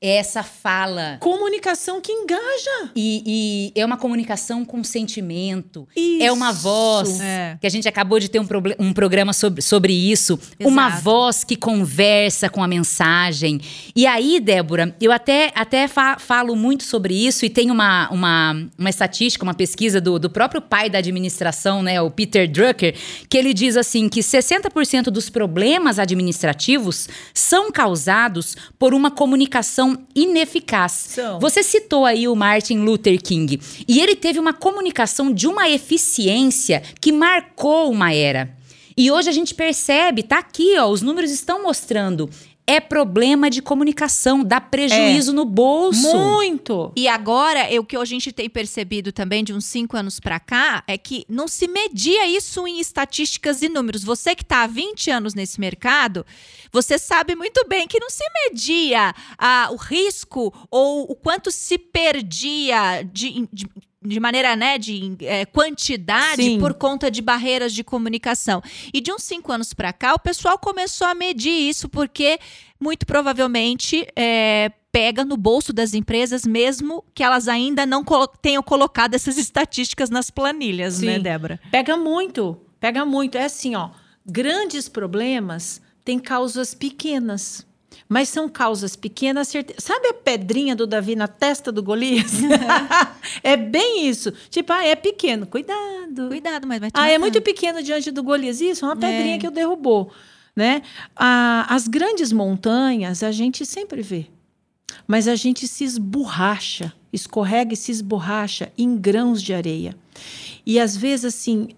porque 0.00 0.06
essa 0.10 0.42
fala. 0.42 1.18
Comunicação 1.20 2.00
que 2.00 2.10
engaja. 2.10 2.90
E, 2.96 3.72
e 3.74 3.80
é 3.80 3.84
uma 3.84 3.96
comunicação 3.96 4.64
com 4.64 4.82
sentimento. 4.82 5.86
Isso. 5.94 6.24
É 6.24 6.32
uma 6.32 6.52
voz. 6.52 7.20
É. 7.20 7.58
Que 7.60 7.66
a 7.66 7.70
gente 7.70 7.86
acabou 7.86 8.18
de 8.18 8.28
ter 8.28 8.40
um, 8.40 8.46
um 8.78 8.92
programa 8.92 9.32
sobre, 9.32 9.60
sobre 9.62 9.92
isso. 9.92 10.38
Uma 10.58 10.88
Exato. 10.88 11.02
voz 11.02 11.44
que 11.44 11.54
conversa 11.56 12.48
com 12.48 12.62
a 12.62 12.68
mensagem. 12.68 13.60
E 13.94 14.06
aí, 14.06 14.40
Débora, 14.40 14.96
eu 15.00 15.12
até, 15.12 15.52
até 15.54 15.86
fa- 15.86 16.18
falo 16.18 16.56
muito 16.56 16.84
sobre 16.84 17.14
isso 17.14 17.44
e 17.44 17.50
tem 17.50 17.70
uma, 17.70 18.08
uma, 18.10 18.66
uma 18.78 18.90
estatística, 18.90 19.44
uma 19.44 19.54
pesquisa 19.54 20.00
do, 20.00 20.18
do 20.18 20.30
próprio 20.30 20.62
pai 20.62 20.88
da 20.88 20.98
administração, 20.98 21.82
né, 21.82 22.00
o 22.00 22.10
Peter 22.10 22.50
Drucker, 22.50 22.94
que 23.28 23.36
ele 23.36 23.52
diz 23.52 23.76
assim 23.76 24.08
que 24.08 24.20
60% 24.20 25.04
dos 25.04 25.28
problemas 25.28 25.98
administrativos 25.98 27.08
são 27.34 27.70
causados 27.70 28.56
por 28.78 28.94
uma 28.94 29.10
comunicação 29.10 29.89
ineficaz. 30.14 30.92
São. 30.92 31.40
Você 31.40 31.62
citou 31.62 32.04
aí 32.04 32.26
o 32.26 32.36
Martin 32.36 32.78
Luther 32.78 33.20
King. 33.22 33.60
E 33.86 34.00
ele 34.00 34.14
teve 34.14 34.38
uma 34.38 34.52
comunicação 34.52 35.32
de 35.32 35.46
uma 35.46 35.68
eficiência 35.68 36.82
que 37.00 37.12
marcou 37.12 37.90
uma 37.90 38.12
era. 38.12 38.54
E 38.96 39.10
hoje 39.10 39.30
a 39.30 39.32
gente 39.32 39.54
percebe, 39.54 40.22
tá 40.22 40.38
aqui, 40.38 40.76
ó, 40.78 40.88
os 40.88 41.00
números 41.00 41.30
estão 41.30 41.62
mostrando. 41.62 42.28
É 42.70 42.78
problema 42.78 43.50
de 43.50 43.60
comunicação, 43.60 44.44
dá 44.44 44.60
prejuízo 44.60 45.32
no 45.32 45.44
bolso. 45.44 46.16
Muito. 46.16 46.92
E 46.94 47.08
agora, 47.08 47.60
é 47.60 47.80
o 47.80 47.84
que 47.84 47.96
a 47.96 48.04
gente 48.04 48.30
tem 48.30 48.48
percebido 48.48 49.10
também 49.10 49.42
de 49.42 49.52
uns 49.52 49.64
cinco 49.64 49.96
anos 49.96 50.20
pra 50.20 50.38
cá 50.38 50.84
é 50.86 50.96
que 50.96 51.24
não 51.28 51.48
se 51.48 51.66
media 51.66 52.28
isso 52.28 52.64
em 52.68 52.78
estatísticas 52.78 53.60
e 53.62 53.68
números. 53.68 54.04
Você 54.04 54.36
que 54.36 54.42
está 54.42 54.62
há 54.62 54.66
20 54.68 55.10
anos 55.10 55.34
nesse 55.34 55.58
mercado, 55.58 56.24
você 56.72 56.96
sabe 56.96 57.34
muito 57.34 57.66
bem 57.68 57.88
que 57.88 57.98
não 57.98 58.08
se 58.08 58.24
media 58.44 59.12
ah, 59.36 59.68
o 59.72 59.76
risco 59.76 60.54
ou 60.70 61.10
o 61.10 61.16
quanto 61.16 61.50
se 61.50 61.76
perdia 61.76 63.02
de, 63.02 63.48
de, 63.52 63.66
de 64.02 64.18
maneira 64.18 64.56
né, 64.56 64.78
de 64.78 65.16
eh, 65.20 65.44
quantidade 65.44 66.42
Sim. 66.42 66.58
por 66.58 66.72
conta 66.74 67.10
de 67.10 67.20
barreiras 67.20 67.72
de 67.72 67.84
comunicação. 67.84 68.62
E 68.94 69.00
de 69.00 69.12
uns 69.12 69.22
cinco 69.24 69.52
anos 69.52 69.74
para 69.74 69.92
cá, 69.92 70.14
o 70.14 70.18
pessoal 70.18 70.58
começou 70.58 71.06
a 71.06 71.14
medir 71.14 71.50
isso 71.68 71.88
porque 71.88 72.38
muito 72.80 73.04
provavelmente 73.04 74.06
é, 74.16 74.72
pega 74.90 75.22
no 75.22 75.36
bolso 75.36 75.70
das 75.70 75.92
empresas, 75.92 76.46
mesmo 76.46 77.04
que 77.14 77.22
elas 77.22 77.46
ainda 77.46 77.84
não 77.84 78.02
colo- 78.02 78.26
tenham 78.26 78.62
colocado 78.62 79.14
essas 79.14 79.36
estatísticas 79.38 80.08
nas 80.08 80.30
planilhas, 80.30 80.94
Sim. 80.94 81.06
né, 81.06 81.18
Débora? 81.18 81.60
Pega 81.70 81.94
muito. 81.96 82.58
Pega 82.80 83.04
muito. 83.04 83.36
É 83.36 83.44
assim, 83.44 83.74
ó. 83.74 83.90
Grandes 84.24 84.88
problemas 84.88 85.82
têm 86.04 86.18
causas 86.18 86.72
pequenas. 86.72 87.66
Mas 88.12 88.28
são 88.28 88.48
causas 88.48 88.96
pequenas. 88.96 89.46
certe- 89.46 89.76
Sabe 89.78 90.08
a 90.08 90.12
pedrinha 90.14 90.74
do 90.74 90.84
Davi 90.84 91.14
na 91.14 91.28
testa 91.28 91.70
do 91.70 91.80
Golias? 91.80 92.32
é 93.44 93.56
bem 93.56 94.08
isso. 94.08 94.32
Tipo, 94.50 94.72
ah, 94.72 94.84
é 94.84 94.96
pequeno. 94.96 95.46
Cuidado. 95.46 96.26
Cuidado, 96.28 96.66
mas 96.66 96.80
vai 96.80 96.90
te 96.90 96.94
Ah, 96.96 97.06
é 97.06 97.12
matar. 97.12 97.18
muito 97.20 97.40
pequeno 97.40 97.80
diante 97.80 98.10
do 98.10 98.20
Golias. 98.24 98.60
Isso, 98.60 98.84
é 98.84 98.88
uma 98.88 98.96
pedrinha 98.96 99.36
É. 99.36 99.38
que 99.38 99.46
o 99.46 99.50
derrubou. 99.52 100.10
Né? 100.56 100.82
Ah, 101.14 101.64
as 101.68 101.86
grandes 101.86 102.32
montanhas 102.32 103.22
a 103.22 103.30
gente 103.30 103.64
sempre 103.64 104.02
vê. 104.02 104.26
Mas 105.06 105.28
a 105.28 105.36
gente 105.36 105.68
se 105.68 105.84
esborracha, 105.84 106.92
escorrega 107.12 107.74
e 107.74 107.76
se 107.76 107.92
esborracha 107.92 108.72
em 108.76 108.96
grãos 108.96 109.40
de 109.40 109.54
areia. 109.54 109.96
E 110.66 110.80
às 110.80 110.96
vezes, 110.96 111.26
assim, 111.26 111.68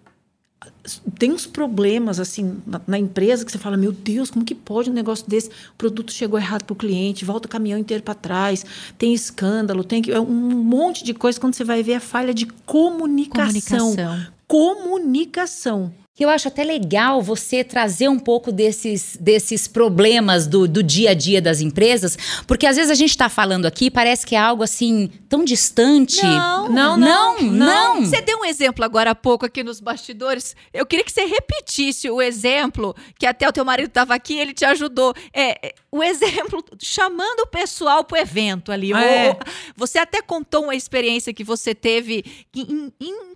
tem 1.19 1.33
uns 1.33 1.47
problemas 1.47 2.19
assim 2.19 2.61
na, 2.67 2.81
na 2.87 2.99
empresa 2.99 3.45
que 3.45 3.53
você 3.53 3.59
fala, 3.59 3.77
meu 3.77 3.93
Deus, 3.93 4.31
como 4.31 4.45
que 4.45 4.55
pode 4.55 4.91
um 4.91 4.93
negócio 4.93 5.29
desse? 5.29 5.49
O 5.49 5.77
produto 5.79 6.13
chegou 6.13 6.39
errado 6.39 6.65
para 6.65 6.73
o 6.73 6.77
cliente, 6.77 7.25
volta 7.25 7.47
o 7.47 7.51
caminhão 7.51 7.79
inteiro 7.79 8.03
para 8.03 8.15
trás, 8.15 8.65
tem 8.99 9.15
escândalo, 9.15 9.85
tem 9.85 10.03
que- 10.03 10.11
é 10.13 10.21
um 10.21 10.25
monte 10.27 11.05
de 11.05 11.15
coisa 11.15 11.39
quando 11.41 11.55
você 11.55 11.65
vai 11.65 11.83
ver 11.83 11.95
a 11.95 12.01
falha 12.01 12.35
de 12.35 12.47
comunicação. 12.67 13.95
Comunicação. 13.95 14.27
Comunicação. 14.49 15.93
Que 16.15 16.23
eu 16.25 16.29
acho 16.29 16.49
até 16.49 16.63
legal 16.63 17.23
você 17.23 17.65
trazer 17.65 18.09
um 18.09 18.19
pouco 18.19 18.53
desses, 18.53 19.17
desses 19.19 19.67
problemas 19.67 20.47
do, 20.47 20.69
do 20.69 20.83
dia 20.83 21.11
a 21.11 21.15
dia 21.15 21.41
das 21.41 21.63
empresas, 21.63 22.19
porque 22.47 22.67
às 22.67 22.77
vezes 22.77 22.91
a 22.91 22.95
gente 22.95 23.11
está 23.11 23.31
falando 23.31 23.65
aqui, 23.65 23.91
parece 23.91 24.27
que 24.27 24.35
é 24.35 24.39
algo 24.39 24.63
assim 24.63 25.11
tão 25.27 25.43
distante. 25.43 26.23
Não, 26.23 26.69
não, 26.69 26.97
não. 26.99 27.41
não, 27.41 27.51
não. 27.51 28.05
Você 28.05 28.21
deu 28.21 28.41
um 28.41 28.45
exemplo 28.45 28.85
agora 28.85 29.13
há 29.13 29.15
pouco 29.15 29.47
aqui 29.47 29.65
nos 29.65 29.81
bastidores. 29.81 30.55
Eu 30.71 30.85
queria 30.85 31.03
que 31.03 31.13
você 31.13 31.25
repetisse 31.25 32.11
o 32.11 32.21
exemplo, 32.21 32.95
que 33.19 33.25
até 33.25 33.49
o 33.49 33.53
teu 33.53 33.65
marido 33.65 33.89
estava 33.89 34.15
aqui, 34.15 34.39
ele 34.39 34.53
te 34.53 34.67
ajudou. 34.67 35.15
É, 35.33 35.69
é, 35.69 35.75
o 35.91 36.03
exemplo 36.03 36.63
chamando 36.79 37.41
o 37.41 37.47
pessoal 37.47 38.05
para 38.05 38.19
o 38.19 38.21
evento 38.21 38.71
ali. 38.71 38.93
É. 38.93 39.35
Você 39.77 39.99
até 39.99 40.21
contou 40.21 40.65
uma 40.65 40.75
experiência 40.75 41.33
que 41.33 41.43
você 41.43 41.75
teve, 41.75 42.23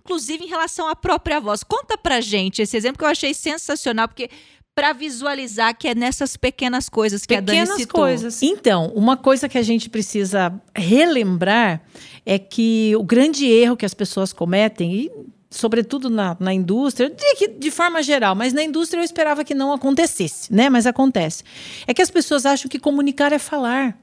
inclusive 0.07 0.45
em 0.45 0.47
relação 0.47 0.87
à 0.87 0.95
própria 0.95 1.39
voz. 1.41 1.63
Conta 1.63 1.97
pra 1.97 2.21
gente 2.21 2.61
esse 2.61 2.77
exemplo 2.77 2.97
que 2.97 3.03
eu 3.03 3.09
achei 3.09 3.33
sensacional, 3.33 4.07
porque 4.07 4.29
para 4.73 4.93
visualizar 4.93 5.75
que 5.75 5.87
é 5.87 5.95
nessas 5.95 6.37
pequenas 6.37 6.87
coisas 6.87 7.25
que 7.25 7.35
pequenas 7.35 7.69
a 7.69 7.71
Dani 7.71 7.81
citou. 7.81 8.01
coisas. 8.01 8.41
Então, 8.41 8.91
uma 8.95 9.17
coisa 9.17 9.49
que 9.49 9.57
a 9.57 9.63
gente 9.63 9.89
precisa 9.89 10.53
relembrar 10.73 11.81
é 12.25 12.39
que 12.39 12.95
o 12.95 13.03
grande 13.03 13.47
erro 13.47 13.75
que 13.75 13.85
as 13.85 13.93
pessoas 13.93 14.31
cometem, 14.31 14.93
e 14.93 15.11
sobretudo 15.49 16.09
na, 16.09 16.37
na 16.39 16.53
indústria, 16.53 17.09
de, 17.09 17.47
de 17.47 17.71
forma 17.71 18.03
geral, 18.03 18.35
mas 18.35 18.53
na 18.53 18.63
indústria 18.63 19.01
eu 19.01 19.03
esperava 19.03 19.43
que 19.43 19.55
não 19.55 19.73
acontecesse, 19.73 20.53
né? 20.53 20.69
Mas 20.69 20.85
acontece. 20.85 21.43
É 21.87 21.93
que 21.93 22.01
as 22.01 22.11
pessoas 22.11 22.45
acham 22.45 22.69
que 22.69 22.77
comunicar 22.79 23.33
é 23.33 23.39
falar. 23.39 23.97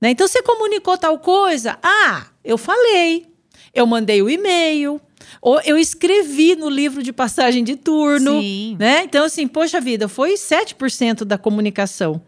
Né? 0.00 0.10
Então, 0.10 0.28
você 0.28 0.42
comunicou 0.42 0.96
tal 0.98 1.18
coisa? 1.18 1.78
Ah, 1.82 2.26
eu 2.44 2.58
falei. 2.58 3.26
Eu 3.72 3.86
mandei 3.86 4.20
o 4.20 4.28
e-mail, 4.28 5.00
ou 5.40 5.60
eu 5.62 5.78
escrevi 5.78 6.56
no 6.56 6.68
livro 6.68 7.02
de 7.02 7.12
passagem 7.12 7.64
de 7.64 7.76
turno, 7.76 8.40
Sim. 8.40 8.76
né? 8.78 9.04
Então 9.04 9.24
assim, 9.24 9.46
poxa 9.46 9.80
vida, 9.80 10.08
foi 10.08 10.34
7% 10.34 11.24
da 11.24 11.38
comunicação, 11.38 12.20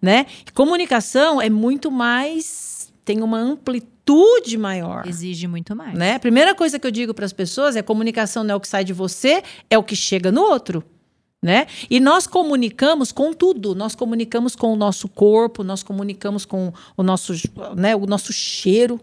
né? 0.00 0.26
Comunicação 0.54 1.40
é 1.40 1.50
muito 1.50 1.90
mais 1.90 2.72
tem 3.04 3.22
uma 3.22 3.38
amplitude 3.38 4.56
maior. 4.56 5.06
Exige 5.06 5.46
muito 5.46 5.74
mais. 5.74 5.98
Né? 5.98 6.14
A 6.14 6.20
primeira 6.20 6.54
coisa 6.54 6.78
que 6.78 6.86
eu 6.86 6.90
digo 6.90 7.12
para 7.12 7.24
as 7.24 7.32
pessoas 7.32 7.76
é 7.76 7.82
comunicação 7.82 8.44
não 8.44 8.54
é 8.54 8.56
o 8.56 8.60
que 8.60 8.68
sai 8.68 8.84
de 8.84 8.92
você, 8.92 9.42
é 9.68 9.76
o 9.76 9.82
que 9.82 9.96
chega 9.96 10.30
no 10.30 10.42
outro. 10.42 10.84
Né? 11.42 11.66
E 11.90 11.98
nós 11.98 12.26
comunicamos 12.26 13.10
com 13.10 13.32
tudo. 13.32 13.74
Nós 13.74 13.96
comunicamos 13.96 14.54
com 14.54 14.72
o 14.72 14.76
nosso 14.76 15.08
corpo, 15.08 15.64
nós 15.64 15.82
comunicamos 15.82 16.44
com 16.44 16.72
o 16.96 17.02
nosso, 17.02 17.32
né, 17.76 17.96
o 17.96 18.06
nosso 18.06 18.32
cheiro, 18.32 19.00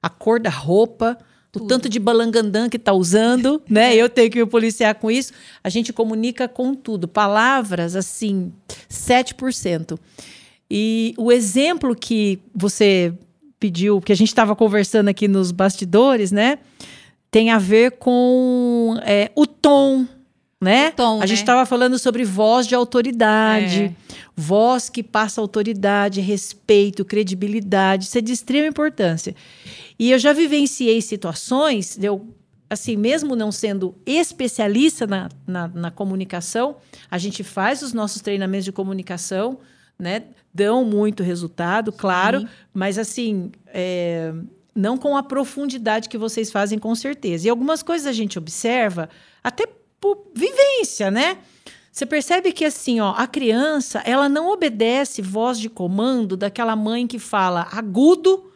a 0.00 0.08
cor 0.08 0.38
da 0.38 0.50
roupa, 0.50 1.18
o 1.54 1.60
tanto 1.60 1.88
de 1.88 1.98
balangandã 1.98 2.68
que 2.68 2.76
está 2.76 2.92
usando, 2.92 3.62
né? 3.68 3.94
Eu 3.94 4.08
tenho 4.08 4.30
que 4.30 4.38
me 4.38 4.46
policiar 4.46 4.94
com 4.94 5.10
isso. 5.10 5.32
A 5.62 5.68
gente 5.68 5.92
comunica 5.92 6.48
com 6.48 6.74
tudo. 6.74 7.08
Palavras, 7.08 7.96
assim, 7.96 8.52
7%. 8.88 9.98
E 10.70 11.14
o 11.18 11.32
exemplo 11.32 11.96
que 11.96 12.38
você 12.54 13.12
pediu, 13.58 14.00
que 14.00 14.12
a 14.12 14.16
gente 14.16 14.28
estava 14.28 14.54
conversando 14.54 15.08
aqui 15.08 15.26
nos 15.26 15.50
bastidores, 15.50 16.30
né? 16.30 16.58
Tem 17.30 17.50
a 17.50 17.58
ver 17.58 17.92
com 17.92 18.96
é, 19.02 19.30
o 19.34 19.46
tom, 19.46 20.06
né? 20.60 20.90
Tom, 20.90 21.16
a 21.16 21.20
né? 21.20 21.26
gente 21.26 21.38
estava 21.38 21.64
falando 21.64 21.98
sobre 21.98 22.22
voz 22.22 22.66
de 22.66 22.74
autoridade, 22.74 23.84
É. 23.84 23.94
voz 24.36 24.90
que 24.90 25.02
passa 25.02 25.40
autoridade, 25.40 26.20
respeito, 26.20 27.04
credibilidade. 27.04 28.04
Isso 28.04 28.18
é 28.18 28.20
de 28.20 28.32
extrema 28.32 28.68
importância. 28.68 29.34
E 29.98 30.10
eu 30.10 30.18
já 30.18 30.32
vivenciei 30.34 31.00
situações, 31.00 31.98
eu, 32.02 32.28
assim, 32.68 32.96
mesmo 32.96 33.34
não 33.34 33.50
sendo 33.50 33.94
especialista 34.04 35.06
na, 35.06 35.28
na, 35.46 35.68
na 35.68 35.90
comunicação, 35.90 36.76
a 37.10 37.16
gente 37.16 37.42
faz 37.42 37.80
os 37.80 37.92
nossos 37.94 38.20
treinamentos 38.20 38.66
de 38.66 38.72
comunicação, 38.72 39.58
né? 39.98 40.24
Dão 40.52 40.84
muito 40.84 41.22
resultado, 41.22 41.92
claro, 41.92 42.46
mas 42.74 42.98
assim, 42.98 43.52
é, 43.68 44.32
não 44.74 44.98
com 44.98 45.16
a 45.16 45.22
profundidade 45.22 46.08
que 46.08 46.18
vocês 46.18 46.50
fazem, 46.50 46.78
com 46.78 46.94
certeza. 46.94 47.46
E 47.46 47.50
algumas 47.50 47.82
coisas 47.82 48.06
a 48.06 48.12
gente 48.12 48.36
observa, 48.36 49.08
até 49.44 49.64
por 50.00 50.30
vivência, 50.34 51.10
né? 51.10 51.38
Você 51.92 52.06
percebe 52.06 52.52
que 52.52 52.64
assim, 52.64 53.00
ó, 53.00 53.12
a 53.16 53.26
criança, 53.26 54.00
ela 54.06 54.28
não 54.28 54.48
obedece 54.48 55.20
voz 55.20 55.58
de 55.58 55.68
comando 55.68 56.36
daquela 56.36 56.74
mãe 56.76 57.06
que 57.06 57.18
fala 57.18 57.68
agudo, 57.72 58.50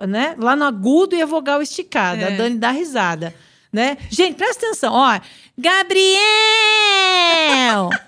né? 0.00 0.34
Lá 0.38 0.56
no 0.56 0.64
agudo 0.64 1.14
e 1.14 1.22
a 1.22 1.26
vogal 1.26 1.60
esticada. 1.60 2.22
É. 2.22 2.32
A 2.32 2.36
Dani 2.36 2.56
dá 2.56 2.70
risada, 2.70 3.34
né? 3.72 3.98
Gente, 4.08 4.34
presta 4.34 4.66
atenção, 4.66 4.94
ó. 4.94 5.20
Gabriel, 5.58 6.20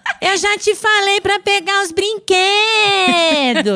eu 0.23 0.37
já 0.39 0.57
te 0.57 0.75
falei 0.75 1.21
para 1.21 1.39
pegar 1.39 1.83
os 1.83 1.93
brinquedos. 1.93 2.37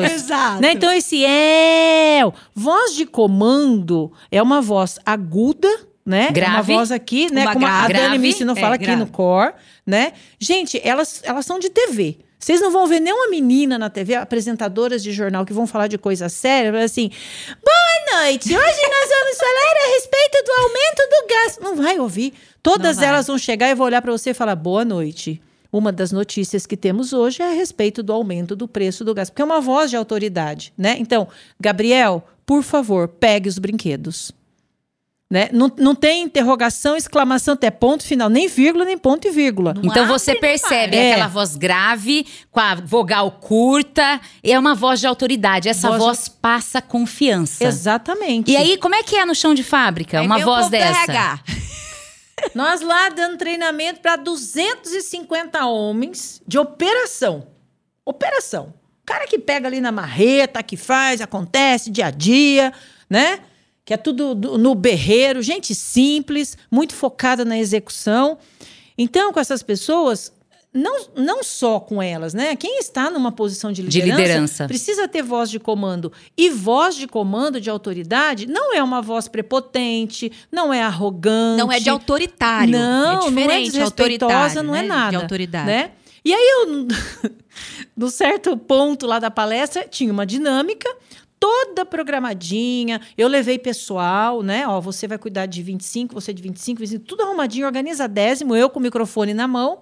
Exato. 0.11 0.61
Né? 0.61 0.71
Então, 0.71 0.91
esse 0.91 1.23
El, 1.23 2.33
voz 2.55 2.95
de 2.95 3.05
comando 3.05 4.11
é 4.31 4.41
uma 4.41 4.61
voz 4.61 4.99
aguda, 5.05 5.86
né? 6.07 6.31
Grave. 6.31 6.53
Uma 6.73 6.79
voz 6.79 6.91
aqui, 6.91 7.31
né? 7.31 7.43
Como 7.51 7.65
a 7.65 7.87
grave. 7.87 7.93
Dani 7.93 8.17
me 8.17 8.29
ensinou, 8.29 8.55
É, 8.55 8.59
fala 8.61 8.75
aqui 8.75 8.85
grave. 8.85 8.99
no 9.01 9.07
core, 9.07 9.53
né? 9.85 10.13
Gente, 10.39 10.79
elas, 10.83 11.21
elas 11.23 11.45
são 11.45 11.59
de 11.59 11.69
TV. 11.69 12.19
Vocês 12.39 12.61
não 12.61 12.71
vão 12.71 12.87
ver 12.87 12.99
nenhuma 13.01 13.27
menina 13.29 13.77
na 13.77 13.89
TV, 13.89 14.15
apresentadoras 14.15 15.03
de 15.03 15.11
jornal 15.11 15.43
que 15.45 15.51
vão 15.51 15.67
falar 15.67 15.87
de 15.87 15.97
coisa 15.97 16.29
séria, 16.29 16.71
assim: 16.83 17.09
boa 17.63 18.21
noite, 18.21 18.47
hoje 18.47 18.55
nós 18.57 19.09
vamos 19.09 19.37
falar 19.37 19.85
a 19.85 19.93
respeito 19.95 20.43
do 20.45 20.51
aumento 20.61 21.09
do 21.09 21.27
gás. 21.27 21.59
Não 21.61 21.75
vai 21.75 21.99
ouvir. 21.99 22.33
Todas 22.63 22.95
Não 22.97 23.01
vai. 23.01 23.09
elas 23.09 23.27
vão 23.27 23.37
chegar 23.37 23.69
e 23.69 23.75
vão 23.75 23.85
olhar 23.87 24.01
para 24.01 24.11
você 24.11 24.29
e 24.29 24.33
falar: 24.33 24.55
boa 24.55 24.85
noite. 24.85 25.41
Uma 25.73 25.91
das 25.91 26.13
notícias 26.13 26.65
que 26.65 26.77
temos 26.77 27.11
hoje 27.11 27.41
é 27.43 27.49
a 27.49 27.53
respeito 27.53 28.01
do 28.01 28.13
aumento 28.13 28.55
do 28.55 28.67
preço 28.69 29.03
do 29.03 29.13
gás, 29.13 29.29
porque 29.29 29.41
é 29.41 29.45
uma 29.45 29.59
voz 29.59 29.89
de 29.89 29.97
autoridade, 29.97 30.71
né? 30.77 30.95
Então, 30.97 31.27
Gabriel, 31.59 32.25
por 32.45 32.63
favor, 32.63 33.09
pegue 33.09 33.49
os 33.49 33.59
brinquedos. 33.59 34.31
Né? 35.29 35.49
Não, 35.51 35.69
não 35.77 35.93
tem 35.93 36.23
interrogação, 36.23 36.95
exclamação, 36.95 37.53
até 37.53 37.69
ponto 37.69 38.03
final, 38.05 38.29
nem 38.29 38.47
vírgula, 38.47 38.85
nem 38.85 38.97
ponto 38.97 39.27
e 39.27 39.31
vírgula. 39.31 39.73
Não 39.73 39.83
Então 39.83 40.07
você 40.07 40.35
percebe. 40.35 40.95
É. 40.95 41.11
aquela 41.11 41.27
voz 41.27 41.57
grave, 41.57 42.25
com 42.49 42.61
a 42.61 42.75
vogal 42.75 43.29
curta, 43.31 44.21
é 44.41 44.57
uma 44.57 44.73
voz 44.73 45.01
de 45.01 45.07
autoridade. 45.07 45.67
Essa 45.67 45.89
Voz- 45.89 45.99
voz, 46.01 46.27
passa 46.29 46.81
confiança. 46.81 47.65
Exatamente. 47.65 48.49
E 48.51 48.55
aí, 48.55 48.77
como 48.77 48.95
é 48.95 49.03
que 49.03 49.17
é 49.17 49.25
no 49.25 49.35
chão 49.35 49.53
de 49.53 49.63
fábrica? 49.63 50.21
Aí 50.21 50.25
uma 50.25 50.39
voz 50.39 50.69
dessa? 50.69 51.11
RH. 51.11 51.39
Nós 52.55 52.79
lá 52.79 53.09
dando 53.09 53.35
treinamento 53.37 53.99
para 53.99 54.15
250 54.15 55.65
homens 55.65 56.41
de 56.47 56.57
operação. 56.57 57.47
Operação. 58.05 58.73
O 59.01 59.05
cara 59.05 59.25
que 59.27 59.37
pega 59.39 59.67
ali 59.67 59.81
na 59.81 59.91
marreta, 59.91 60.63
que 60.63 60.77
faz, 60.77 61.19
acontece 61.19 61.89
dia 61.89 62.07
a 62.07 62.11
dia, 62.11 62.71
né? 63.09 63.39
Que 63.87 63.93
é 63.93 63.97
tudo 63.97 64.35
do- 64.35 64.57
no 64.57 64.75
berreiro, 64.75 65.41
gente 65.41 65.73
simples, 65.73 66.57
muito 66.69 66.93
focada 66.93 67.45
na 67.45 67.57
execução. 67.57 68.37
Então, 68.97 69.31
com 69.31 69.39
essas 69.39 69.63
pessoas, 69.63 70.33
não, 70.73 71.05
não 71.15 71.41
só 71.41 71.79
com 71.79 72.01
elas, 72.01 72.33
né? 72.33 72.53
Quem 72.57 72.79
está 72.79 73.09
numa 73.09 73.31
posição 73.31 73.71
de 73.71 73.81
De 73.83 74.01
liderança, 74.01 74.21
liderança. 74.21 74.67
precisa 74.67 75.07
ter 75.07 75.23
voz 75.23 75.49
de 75.49 75.57
comando. 75.57 76.11
E 76.37 76.49
voz 76.49 76.97
de 76.97 77.07
comando, 77.07 77.61
de 77.61 77.69
autoridade, 77.69 78.45
não 78.45 78.73
é 78.75 78.83
uma 78.83 79.01
voz 79.01 79.29
prepotente, 79.29 80.33
não 80.51 80.73
é 80.73 80.81
arrogante. 80.81 81.57
Não 81.57 81.71
é 81.71 81.79
de 81.79 81.89
autoritário. 81.89 82.73
Não, 82.73 82.79
é 82.79 83.13
não 83.13 83.21
é 83.21 83.29
diferente, 83.29 83.71
desrespeitosa, 83.71 84.61
não 84.61 84.75
é 84.75 84.81
né? 84.81 84.87
nada. 84.89 85.09
De 85.11 85.15
autoridade. 85.23 85.65
Né? 85.65 85.91
E 86.25 86.33
aí, 86.33 86.65
eu, 86.65 86.87
no 87.95 88.09
certo 88.09 88.57
ponto 88.57 89.07
lá 89.07 89.17
da 89.17 89.31
palestra, 89.31 89.87
tinha 89.89 90.11
uma 90.11 90.25
dinâmica 90.25 90.93
toda 91.39 91.85
programadinha. 91.85 93.01
Eu 93.17 93.27
levei 93.27 93.57
pessoal, 93.57 94.41
né? 94.41 94.67
Ó, 94.67 94.79
você 94.81 95.07
vai 95.07 95.17
cuidar 95.17 95.45
de 95.45 95.61
25, 95.61 96.13
você 96.13 96.33
de 96.33 96.41
25, 96.41 96.79
25 96.79 97.05
tudo 97.05 97.23
arrumadinho, 97.23 97.65
organiza 97.65 98.07
décimo, 98.07 98.55
eu 98.55 98.69
com 98.69 98.79
o 98.79 98.81
microfone 98.81 99.33
na 99.33 99.47
mão. 99.47 99.79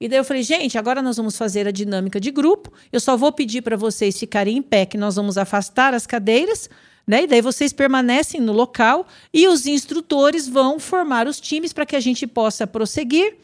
E 0.00 0.08
daí 0.08 0.18
eu 0.18 0.24
falei, 0.24 0.42
gente, 0.42 0.78
agora 0.78 1.02
nós 1.02 1.18
vamos 1.18 1.36
fazer 1.36 1.68
a 1.68 1.70
dinâmica 1.70 2.18
de 2.18 2.30
grupo. 2.30 2.72
Eu 2.90 2.98
só 2.98 3.18
vou 3.18 3.30
pedir 3.30 3.60
para 3.60 3.76
vocês 3.76 4.18
ficarem 4.18 4.56
em 4.56 4.62
pé, 4.62 4.86
que 4.86 4.96
nós 4.96 5.16
vamos 5.16 5.36
afastar 5.36 5.92
as 5.92 6.06
cadeiras, 6.06 6.70
né? 7.06 7.24
E 7.24 7.26
daí 7.26 7.42
vocês 7.42 7.70
permanecem 7.70 8.40
no 8.40 8.52
local 8.52 9.06
e 9.32 9.46
os 9.46 9.66
instrutores 9.66 10.48
vão 10.48 10.78
formar 10.78 11.26
os 11.26 11.38
times 11.38 11.74
para 11.74 11.84
que 11.84 11.94
a 11.94 12.00
gente 12.00 12.26
possa 12.26 12.66
prosseguir, 12.66 13.36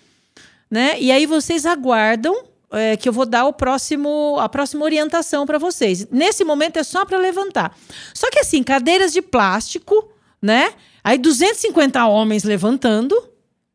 né? 0.71 0.99
E 0.99 1.12
aí 1.12 1.27
vocês 1.27 1.67
aguardam 1.67 2.35
é, 2.72 2.96
que 2.96 3.09
eu 3.09 3.12
vou 3.12 3.24
dar 3.26 3.44
o 3.46 3.52
próximo, 3.52 4.37
a 4.40 4.48
próxima 4.48 4.85
orientação 4.85 5.46
para 5.46 5.59
vocês. 5.59 6.07
Nesse 6.11 6.44
momento 6.44 6.79
é 6.79 6.83
só 6.83 7.05
para 7.05 7.18
levantar. 7.18 7.76
Só 8.14 8.31
que 8.31 8.38
assim, 8.38 8.62
cadeiras 8.62 9.12
de 9.12 9.22
plástico, 9.22 10.11
né? 10.42 10.72
Aí 11.05 11.18
250 11.18 12.05
homens 12.07 12.44
levantando. 12.44 13.14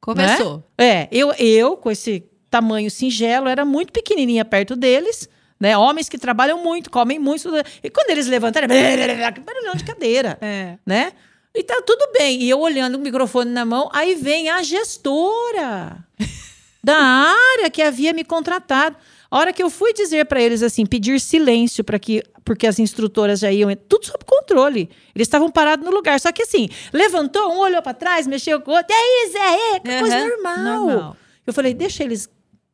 Começou. 0.02 0.64
É, 0.78 1.08
eu, 1.12 1.32
eu 1.34 1.78
com 1.78 1.90
esse 1.92 2.24
tamanho 2.50 2.92
singelo, 2.92 3.48
era 3.48 3.64
muito 3.64 3.94
pequenininha 3.94 4.44
perto 4.44 4.76
deles, 4.76 5.30
né? 5.60 5.78
Homens 5.78 6.10
que 6.10 6.18
trabalham 6.18 6.62
muito, 6.62 6.90
comem 6.90 7.18
muito. 7.18 7.50
E 7.82 7.90
quando 7.90 8.10
eles 8.10 8.28
levantaram, 8.28 8.68
barulhão 9.46 9.76
de 9.76 9.84
cadeira, 9.86 10.38
É. 10.42 10.78
né? 10.86 11.14
E 11.54 11.64
tá 11.64 11.82
tudo 11.86 12.12
bem. 12.14 12.42
E 12.42 12.50
eu 12.50 12.60
olhando 12.60 12.96
o 12.96 13.00
microfone 13.00 13.52
na 13.52 13.64
mão, 13.66 13.90
aí 13.94 14.16
vem 14.16 14.50
a 14.50 14.62
gestora. 14.64 15.98
da 16.84 16.96
área 16.98 17.70
que 17.70 17.82
havia 17.82 18.14
me 18.14 18.24
contratado. 18.24 18.96
A 19.30 19.38
hora 19.38 19.54
que 19.54 19.64
eu 19.64 19.70
fui 19.70 19.94
dizer 19.94 20.26
para 20.26 20.42
eles 20.42 20.62
assim, 20.62 20.86
pedir 20.86 21.20
silêncio 21.22 21.84
para 21.84 21.98
que 22.00 22.22
porque 22.44 22.66
as 22.68 22.80
instrutoras 22.80 23.40
já 23.40 23.52
iam 23.52 23.74
tudo 23.88 24.06
sob 24.06 24.26
controle. 24.26 24.90
Eles 25.16 25.28
estavam 25.28 25.50
parados 25.50 25.86
no 25.86 25.92
lugar, 25.92 26.20
só 26.20 26.32
que 26.32 26.42
assim, 26.42 26.68
levantou, 26.92 27.54
um 27.54 27.60
olhou 27.60 27.82
para 27.82 27.94
trás, 27.94 28.26
mexeu 28.28 28.60
com 28.60 28.72
o 28.72 28.74
outro. 28.76 28.88
E 28.90 28.94
aí, 28.94 29.32
Zé, 29.32 29.92
é, 29.94 30.00
coisa 30.00 30.18
Uhum, 30.18 30.28
normal. 30.30 30.58
normal. 30.88 31.18
Eu 31.48 31.54
falei, 31.54 31.74
deixa 31.74 32.04
eles 32.04 32.28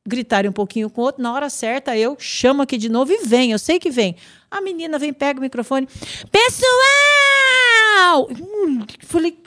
gritarem 0.08 0.50
um 0.50 0.54
pouquinho 0.54 0.90
com 0.90 1.02
o 1.02 1.04
outro, 1.04 1.22
na 1.22 1.34
hora 1.34 1.50
certa 1.50 1.96
eu 1.98 2.16
chamo 2.18 2.62
aqui 2.62 2.78
de 2.78 2.88
novo 2.88 3.12
e 3.12 3.18
vem, 3.26 3.52
eu 3.52 3.60
sei 3.60 3.78
que 3.78 3.90
vem. 3.92 4.16
A 4.50 4.62
menina 4.62 4.98
vem, 4.98 5.12
pega 5.12 5.38
o 5.38 5.42
microfone. 5.44 5.86
Pessoal! 6.32 8.30
Falei. 9.02 9.38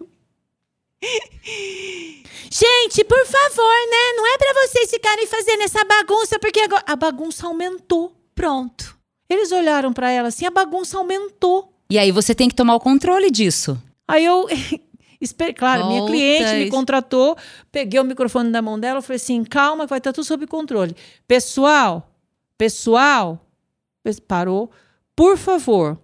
Gente, 2.50 3.04
por 3.04 3.24
favor, 3.26 3.74
né? 3.90 4.12
Não 4.16 4.26
é 4.26 4.38
pra 4.38 4.52
vocês 4.66 4.90
ficarem 4.90 5.26
fazendo 5.26 5.62
essa 5.62 5.84
bagunça, 5.84 6.38
porque 6.38 6.60
agora 6.60 6.82
a 6.86 6.96
bagunça 6.96 7.46
aumentou. 7.46 8.12
Pronto. 8.34 8.96
Eles 9.28 9.52
olharam 9.52 9.92
pra 9.92 10.10
ela 10.10 10.28
assim, 10.28 10.44
a 10.46 10.50
bagunça 10.50 10.98
aumentou. 10.98 11.72
E 11.88 11.98
aí 11.98 12.10
você 12.10 12.34
tem 12.34 12.48
que 12.48 12.54
tomar 12.54 12.74
o 12.74 12.80
controle 12.80 13.30
disso. 13.30 13.80
Aí 14.06 14.24
eu, 14.24 14.46
claro, 15.56 15.86
minha 15.86 16.06
cliente 16.06 16.44
me 16.64 16.70
contratou, 16.70 17.36
peguei 17.70 18.00
o 18.00 18.04
microfone 18.04 18.50
da 18.50 18.60
mão 18.60 18.78
dela, 18.78 19.00
falei 19.00 19.16
assim, 19.16 19.44
calma, 19.44 19.84
que 19.84 19.90
vai 19.90 19.98
estar 19.98 20.12
tudo 20.12 20.24
sob 20.24 20.46
controle. 20.46 20.96
Pessoal, 21.28 22.10
pessoal, 22.58 23.38
pes- 24.02 24.18
parou, 24.20 24.70
por 25.14 25.36
favor, 25.36 25.96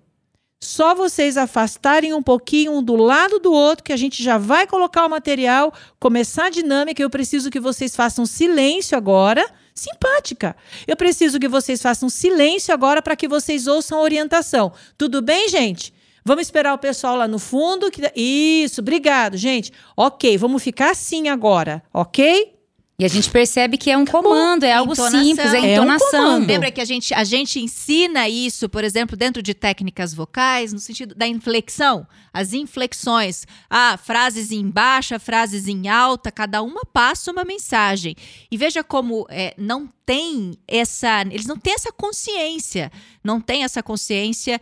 só 0.61 0.95
vocês 0.95 1.37
afastarem 1.37 2.15
um 2.15 2.23
pouquinho 2.23 2.73
um 2.73 2.83
do 2.83 2.97
lado 2.97 3.39
do 3.39 3.53
outro, 3.53 3.85
que 3.85 3.93
a 3.93 3.97
gente 3.97 4.23
já 4.23 4.39
vai 4.39 4.67
colocar 4.67 5.05
o 5.05 5.11
material, 5.11 5.73
começar 6.01 6.47
a 6.47 6.51
dinâmica. 6.51 7.03
Eu 7.03 7.11
preciso 7.11 7.51
que 7.51 7.61
vocês 7.61 7.95
façam 7.95 8.25
silêncio 8.25 8.97
agora. 8.97 9.49
Simpática. 9.75 10.57
Eu 10.87 10.97
preciso 10.97 11.39
que 11.39 11.49
vocês 11.49 11.83
façam 11.83 12.09
silêncio 12.09 12.73
agora 12.73 13.03
para 13.03 13.15
que 13.15 13.29
vocês 13.29 13.67
ouçam 13.67 13.99
a 13.99 14.03
orientação. 14.03 14.73
Tudo 14.97 15.21
bem, 15.21 15.51
gente? 15.51 15.93
Vamos 16.25 16.47
esperar 16.47 16.73
o 16.73 16.79
pessoal 16.79 17.15
lá 17.17 17.29
no 17.29 17.39
fundo. 17.39 17.91
Que... 17.91 18.11
Isso, 18.17 18.81
obrigado, 18.81 19.37
gente. 19.37 19.71
Ok, 19.95 20.39
vamos 20.39 20.63
ficar 20.63 20.93
assim 20.93 21.29
agora, 21.29 21.83
ok? 21.93 22.56
E 22.99 23.05
a 23.05 23.09
gente 23.09 23.31
percebe 23.31 23.77
que 23.77 23.91
é 23.91 23.97
um 23.97 24.07
comando, 24.07 24.65
é 24.65 24.73
algo 24.73 24.95
Entonação. 24.95 25.23
simples, 25.23 25.53
é 25.53 25.59
É 25.59 25.61
um 25.61 25.85
entonação. 25.85 26.39
Lembra 26.39 26.71
que 26.71 26.81
a 26.81 26.85
gente, 26.85 27.13
a 27.13 27.25
gente 27.25 27.61
ensina 27.61 28.27
isso, 28.27 28.71
por 28.71 28.83
exemplo, 28.83 29.15
dentro 29.15 29.43
de 29.43 29.53
técnicas 29.53 30.15
vocais, 30.15 30.73
no 30.73 30.79
sentido 30.79 31.15
da 31.15 31.27
inflexão, 31.27 32.07
as 32.33 32.55
inflexões. 32.55 33.45
Ah, 33.69 33.99
frases 34.03 34.51
em 34.51 34.67
baixa, 34.71 35.19
frases 35.19 35.69
em 35.69 35.89
alta, 35.89 36.33
cada 36.33 36.63
uma 36.63 36.87
passa 36.87 37.31
uma 37.31 37.45
mensagem. 37.45 38.17
E 38.51 38.57
veja 38.57 38.83
como 38.83 39.27
é, 39.29 39.55
não 39.59 39.93
tem 40.07 40.57
essa. 40.67 41.21
Eles 41.31 41.47
não 41.47 41.59
têm 41.59 41.75
essa 41.75 41.93
consciência. 41.93 42.91
Não 43.23 43.43
tem 43.43 43.63
essa 43.63 43.83
consciência. 43.83 44.59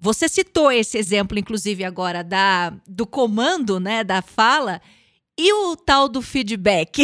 Você 0.00 0.26
citou 0.26 0.72
esse 0.72 0.96
exemplo, 0.96 1.38
inclusive, 1.38 1.84
agora, 1.84 2.24
da, 2.24 2.72
do 2.88 3.06
comando, 3.06 3.78
né? 3.78 4.02
Da 4.02 4.22
fala. 4.22 4.80
E 5.38 5.52
o 5.52 5.74
tal 5.76 6.08
do 6.08 6.22
feedback? 6.22 7.02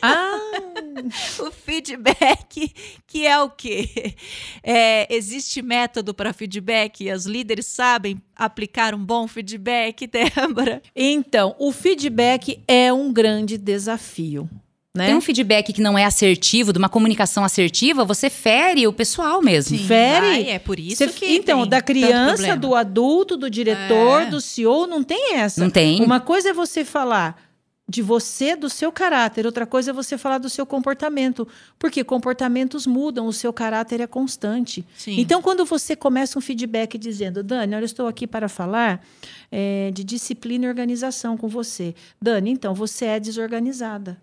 Ah, 0.00 0.38
O 1.40 1.50
feedback, 1.50 2.72
que 3.06 3.26
é 3.26 3.38
o 3.40 3.50
quê? 3.50 4.14
É, 4.62 5.06
existe 5.14 5.60
método 5.60 6.14
para 6.14 6.32
feedback 6.32 7.04
e 7.04 7.12
os 7.12 7.26
líderes 7.26 7.66
sabem 7.66 8.20
aplicar 8.34 8.94
um 8.94 9.04
bom 9.04 9.28
feedback, 9.28 10.06
Débora? 10.08 10.82
então, 10.94 11.54
o 11.58 11.70
feedback 11.70 12.58
é 12.66 12.90
um 12.92 13.12
grande 13.12 13.58
desafio, 13.58 14.48
né? 14.96 15.06
Tem 15.08 15.14
um 15.14 15.20
feedback 15.20 15.70
que 15.74 15.82
não 15.82 15.98
é 15.98 16.04
assertivo, 16.06 16.72
de 16.72 16.78
uma 16.78 16.88
comunicação 16.88 17.44
assertiva, 17.44 18.02
você 18.04 18.30
fere 18.30 18.86
o 18.86 18.92
pessoal 18.92 19.42
mesmo. 19.42 19.76
Fere. 19.78 20.26
Ai, 20.26 20.48
é 20.50 20.58
por 20.58 20.80
isso 20.80 20.96
Você- 21.04 21.08
que 21.12 21.26
então, 21.36 21.60
tem 21.60 21.68
da 21.68 21.82
criança, 21.82 22.56
do 22.56 22.74
adulto, 22.74 23.36
do 23.36 23.50
diretor, 23.50 24.22
É. 24.22 24.26
do 24.26 24.40
CEO, 24.40 24.86
não 24.86 25.02
tem 25.04 25.34
essa. 25.34 25.60
Não 25.62 25.68
tem. 25.70 26.02
Uma 26.02 26.20
coisa 26.20 26.48
é 26.48 26.52
você 26.54 26.84
falar 26.86 27.45
de 27.88 28.02
você, 28.02 28.56
do 28.56 28.68
seu 28.68 28.90
caráter, 28.90 29.46
outra 29.46 29.64
coisa 29.64 29.90
é 29.90 29.94
você 29.94 30.18
falar 30.18 30.38
do 30.38 30.50
seu 30.50 30.66
comportamento, 30.66 31.46
porque 31.78 32.02
comportamentos 32.02 32.84
mudam, 32.84 33.26
o 33.28 33.32
seu 33.32 33.52
caráter 33.52 34.00
é 34.00 34.06
constante. 34.08 34.84
Sim. 34.96 35.20
Então, 35.20 35.40
quando 35.40 35.64
você 35.64 35.94
começa 35.94 36.36
um 36.36 36.42
feedback 36.42 36.98
dizendo, 36.98 37.44
Dani, 37.44 37.76
olha, 37.76 37.82
eu 37.82 37.86
estou 37.86 38.08
aqui 38.08 38.26
para 38.26 38.48
falar 38.48 39.06
eh, 39.52 39.92
de 39.94 40.02
disciplina 40.02 40.66
e 40.66 40.68
organização 40.68 41.36
com 41.36 41.46
você. 41.46 41.94
Dani, 42.20 42.50
então, 42.50 42.74
você 42.74 43.04
é 43.04 43.20
desorganizada. 43.20 44.20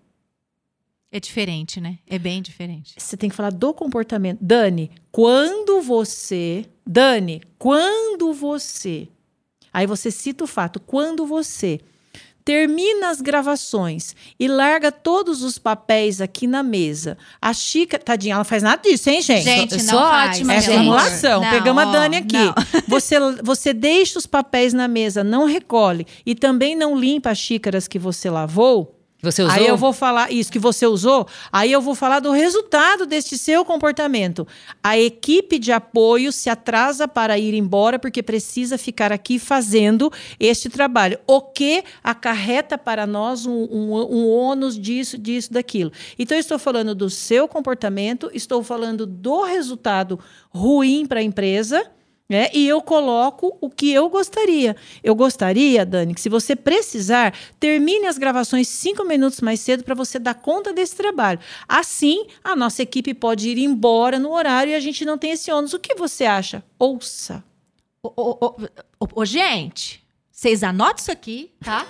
É 1.10 1.20
diferente, 1.20 1.80
né? 1.80 2.00
É 2.08 2.20
bem 2.20 2.42
diferente. 2.42 2.96
Você 2.98 3.16
tem 3.16 3.30
que 3.30 3.36
falar 3.36 3.52
do 3.52 3.74
comportamento. 3.74 4.40
Dani, 4.42 4.92
quando 5.12 5.80
você. 5.80 6.66
Dani, 6.86 7.42
quando 7.58 8.34
você. 8.34 9.08
Aí 9.72 9.86
você 9.86 10.10
cita 10.10 10.44
o 10.44 10.48
fato. 10.48 10.80
Quando 10.80 11.26
você 11.26 11.80
termina 12.46 13.10
as 13.10 13.22
gravações 13.22 14.16
e 14.40 14.48
larga 14.48 14.92
todos 14.92 15.44
os 15.44 15.58
papéis 15.58 16.20
aqui 16.22 16.46
na 16.48 16.62
mesa. 16.64 17.18
A 17.42 17.54
xícara. 17.54 18.04
Tadinha, 18.04 18.34
ela 18.34 18.40
não 18.40 18.46
faz 18.46 18.64
nada 18.64 18.82
disso, 18.82 19.10
hein, 19.10 19.22
gente? 19.22 19.44
Gente, 19.44 19.80
eu 19.80 19.84
não 19.86 20.00
faz, 20.00 20.38
ótima, 20.38 20.54
é 20.54 20.58
amor. 20.58 20.76
formulação. 20.76 21.42
Não, 21.42 21.50
Pegamos 21.50 21.84
a 21.84 21.88
ó, 21.88 21.92
Dani 21.92 22.16
aqui. 22.18 22.34
não. 22.34 22.54
Você, 22.88 23.16
você 23.42 23.74
deixa 23.74 24.20
os 24.20 24.26
papéis 24.26 24.74
na 24.74 24.88
mesa, 24.88 25.24
não 25.24 25.46
recolhe 25.46 26.06
e 26.26 26.36
também 26.36 26.76
não 26.76 26.98
limpa 26.98 27.32
as 27.32 27.38
xícaras 27.38 27.88
que 27.88 27.98
você 27.98 28.30
lavou. 28.30 29.00
Você 29.24 29.42
usou? 29.42 29.56
Aí 29.56 29.66
eu 29.66 29.78
vou 29.78 29.94
falar 29.94 30.34
isso 30.34 30.52
que 30.52 30.60
você 30.60 30.86
usou. 30.86 31.26
Aí 31.50 31.72
eu 31.72 31.80
vou 31.80 31.96
falar 31.96 32.20
do 32.20 32.32
resultado 32.32 33.06
deste 33.06 33.38
seu 33.38 33.64
comportamento. 33.64 34.46
A 34.84 35.00
equipe 35.00 35.58
de 35.58 35.72
apoio 35.72 36.30
se 36.30 36.50
atrasa 36.50 37.08
para 37.08 37.40
ir 37.40 37.54
embora 37.54 37.98
porque 37.98 38.22
precisa 38.22 38.78
ficar 38.78 39.14
aqui 39.14 39.40
fazendo 39.40 40.12
este 40.38 40.70
trabalho. 40.70 41.18
O 41.26 41.40
que 41.40 41.86
acarreta 42.04 42.78
para 42.78 43.08
nós 43.08 43.46
um, 43.46 43.64
um, 43.64 43.94
um 44.14 44.30
ônus 44.30 44.78
disso, 44.78 45.18
disso, 45.18 45.54
daquilo. 45.54 45.94
Então, 46.20 46.36
eu 46.36 46.42
estou 46.42 46.60
falando 46.60 46.94
do 46.94 47.10
seu 47.10 47.48
comportamento, 47.48 48.30
estou 48.34 48.62
falando 48.62 49.06
do 49.06 49.44
resultado 49.44 50.20
ruim 50.50 51.06
para 51.06 51.22
a 51.22 51.24
empresa. 51.24 51.90
Né? 52.34 52.50
e 52.54 52.68
eu 52.68 52.82
coloco 52.82 53.58
o 53.62 53.70
que 53.70 53.92
eu 53.94 54.10
gostaria. 54.10 54.76
Eu 55.04 55.14
gostaria, 55.16 55.86
Dani, 55.86 56.14
que 56.16 56.20
se 56.22 56.30
você 56.30 56.56
precisar, 56.56 57.34
termine 57.60 58.08
as 58.08 58.18
gravações 58.18 58.68
cinco 58.68 59.04
minutos 59.04 59.40
mais 59.42 59.60
cedo 59.60 59.84
para 59.84 59.96
você 59.96 60.18
dar 60.20 60.34
conta 60.34 60.74
desse 60.74 60.96
trabalho. 60.96 61.40
Assim, 61.68 62.26
a 62.44 62.56
nossa 62.56 62.82
equipe 62.82 63.14
pode 63.14 63.50
ir 63.50 63.58
embora 63.60 64.18
no 64.20 64.32
horário 64.34 64.72
e 64.72 64.76
a 64.76 64.80
gente 64.80 65.06
não 65.06 65.18
tem 65.18 65.32
esse 65.32 65.52
ônus. 65.52 65.74
O 65.74 65.80
que 65.80 65.96
você 65.96 66.26
acha? 66.26 66.64
Ouça. 66.80 67.44
Ô, 68.02 68.12
ô, 68.18 68.46
ô, 69.00 69.08
ô, 69.16 69.26
gente, 69.26 70.04
vocês 70.30 70.64
anotem 70.64 71.02
isso 71.02 71.12
aqui, 71.12 71.52
tá? 71.64 71.88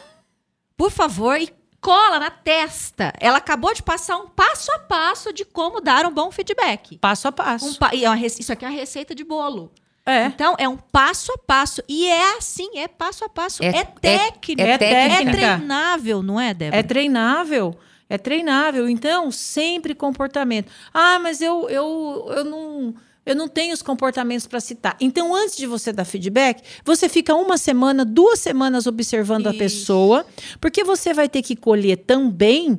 Por 0.77 0.91
favor, 0.91 1.39
e 1.39 1.49
cola 1.81 2.19
na 2.19 2.29
testa. 2.29 3.11
Ela 3.19 3.37
acabou 3.37 3.73
de 3.73 3.81
passar 3.83 4.17
um 4.17 4.27
passo 4.27 4.71
a 4.73 4.79
passo 4.79 5.33
de 5.33 5.43
como 5.43 5.81
dar 5.81 6.05
um 6.05 6.11
bom 6.13 6.31
feedback. 6.31 6.97
Passo 6.99 7.27
a 7.27 7.31
passo. 7.31 7.67
Um 7.67 7.73
pa- 7.73 7.93
e 7.93 8.05
é 8.05 8.25
isso 8.25 8.51
aqui 8.53 8.63
é 8.63 8.69
uma 8.69 8.73
receita 8.75 9.13
de 9.13 9.23
bolo. 9.23 9.71
É. 10.05 10.25
Então, 10.25 10.55
é 10.57 10.67
um 10.67 10.75
passo 10.77 11.31
a 11.31 11.37
passo. 11.37 11.81
E 11.87 12.05
é 12.07 12.37
assim, 12.37 12.77
é 12.77 12.87
passo 12.87 13.23
a 13.23 13.29
passo. 13.29 13.63
É- 13.63 13.67
É, 13.67 13.77
é- 13.79 13.83
técnico. 13.85 14.61
é 14.61 14.77
técnica. 14.77 15.31
treinável, 15.31 16.21
não 16.21 16.39
é, 16.39 16.53
Débora? 16.53 16.77
É 16.79 16.83
treinável. 16.83 17.75
É 18.09 18.17
treinável. 18.17 18.89
Então, 18.89 19.31
sempre 19.31 19.95
comportamento. 19.95 20.69
Ah, 20.93 21.19
mas 21.19 21.41
eu, 21.41 21.69
eu, 21.69 22.27
eu 22.35 22.43
não. 22.43 22.93
Eu 23.25 23.37
não 23.37 23.47
tenho 23.47 23.73
os 23.73 23.81
comportamentos 23.81 24.45
para 24.45 24.59
citar. 24.59 24.97
Então, 24.99 25.33
antes 25.33 25.55
de 25.55 25.65
você 25.65 25.93
dar 25.93 26.03
feedback, 26.03 26.61
você 26.83 27.07
fica 27.07 27.33
uma 27.33 27.57
semana, 27.57 28.03
duas 28.03 28.39
semanas 28.41 28.85
observando 28.85 29.47
a 29.47 29.51
Isso. 29.51 29.59
pessoa, 29.59 30.25
porque 30.59 30.83
você 30.83 31.13
vai 31.13 31.29
ter 31.29 31.41
que 31.41 31.55
colher 31.55 31.95
também 31.99 32.77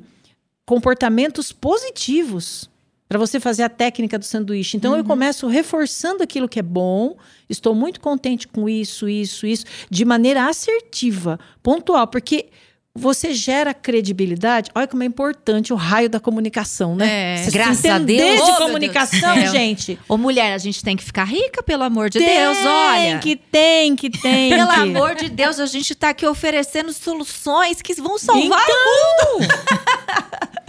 comportamentos 0.67 1.51
positivos 1.51 2.69
para 3.09 3.19
você 3.19 3.39
fazer 3.39 3.63
a 3.63 3.69
técnica 3.69 4.19
do 4.19 4.25
sanduíche. 4.25 4.77
Então, 4.77 4.97
eu 4.97 5.05
começo 5.05 5.47
reforçando 5.47 6.23
aquilo 6.23 6.49
que 6.49 6.59
é 6.59 6.63
bom. 6.63 7.17
Estou 7.49 7.75
muito 7.75 8.01
contente 8.01 8.49
com 8.49 8.69
isso, 8.69 9.09
isso, 9.09 9.47
isso, 9.47 9.65
de 9.91 10.05
maneira 10.05 10.49
assertiva, 10.49 11.39
pontual, 11.63 12.07
porque 12.07 12.47
você 12.97 13.35
gera 13.35 13.75
credibilidade. 13.75 14.71
Olha 14.73 14.87
como 14.87 15.03
é 15.03 15.07
importante 15.07 15.73
o 15.73 15.77
raio 15.77 16.09
da 16.09 16.21
comunicação, 16.21 16.95
né? 16.95 17.45
É. 17.45 17.51
Graças 17.51 17.85
a 17.85 17.99
Deus. 17.99 18.45
de 18.45 18.51
Oh, 18.53 18.57
comunicação, 18.57 19.35
Deus 19.35 19.51
gente. 19.51 19.99
Ô, 20.09 20.17
mulher, 20.17 20.55
a 20.55 20.59
gente 20.59 20.83
tem 20.83 20.97
que 20.97 21.03
ficar 21.03 21.25
rica, 21.25 21.61
pelo 21.63 21.83
amor 21.83 22.09
de 22.09 22.21
tem 22.21 22.29
Deus, 22.29 22.57
olha. 22.65 23.19
que 23.19 23.35
tem, 23.35 23.97
que 23.97 24.09
tem. 24.09 24.51
Pelo 24.51 24.71
que. 24.71 24.81
amor 24.81 25.17
de 25.17 25.29
Deus, 25.29 25.59
a 25.59 25.67
gente 25.67 25.93
tá 25.95 26.11
aqui 26.11 26.25
oferecendo 26.25 26.93
soluções 26.93 27.83
que 27.83 27.95
vão 27.95 28.17
salvar 28.17 28.65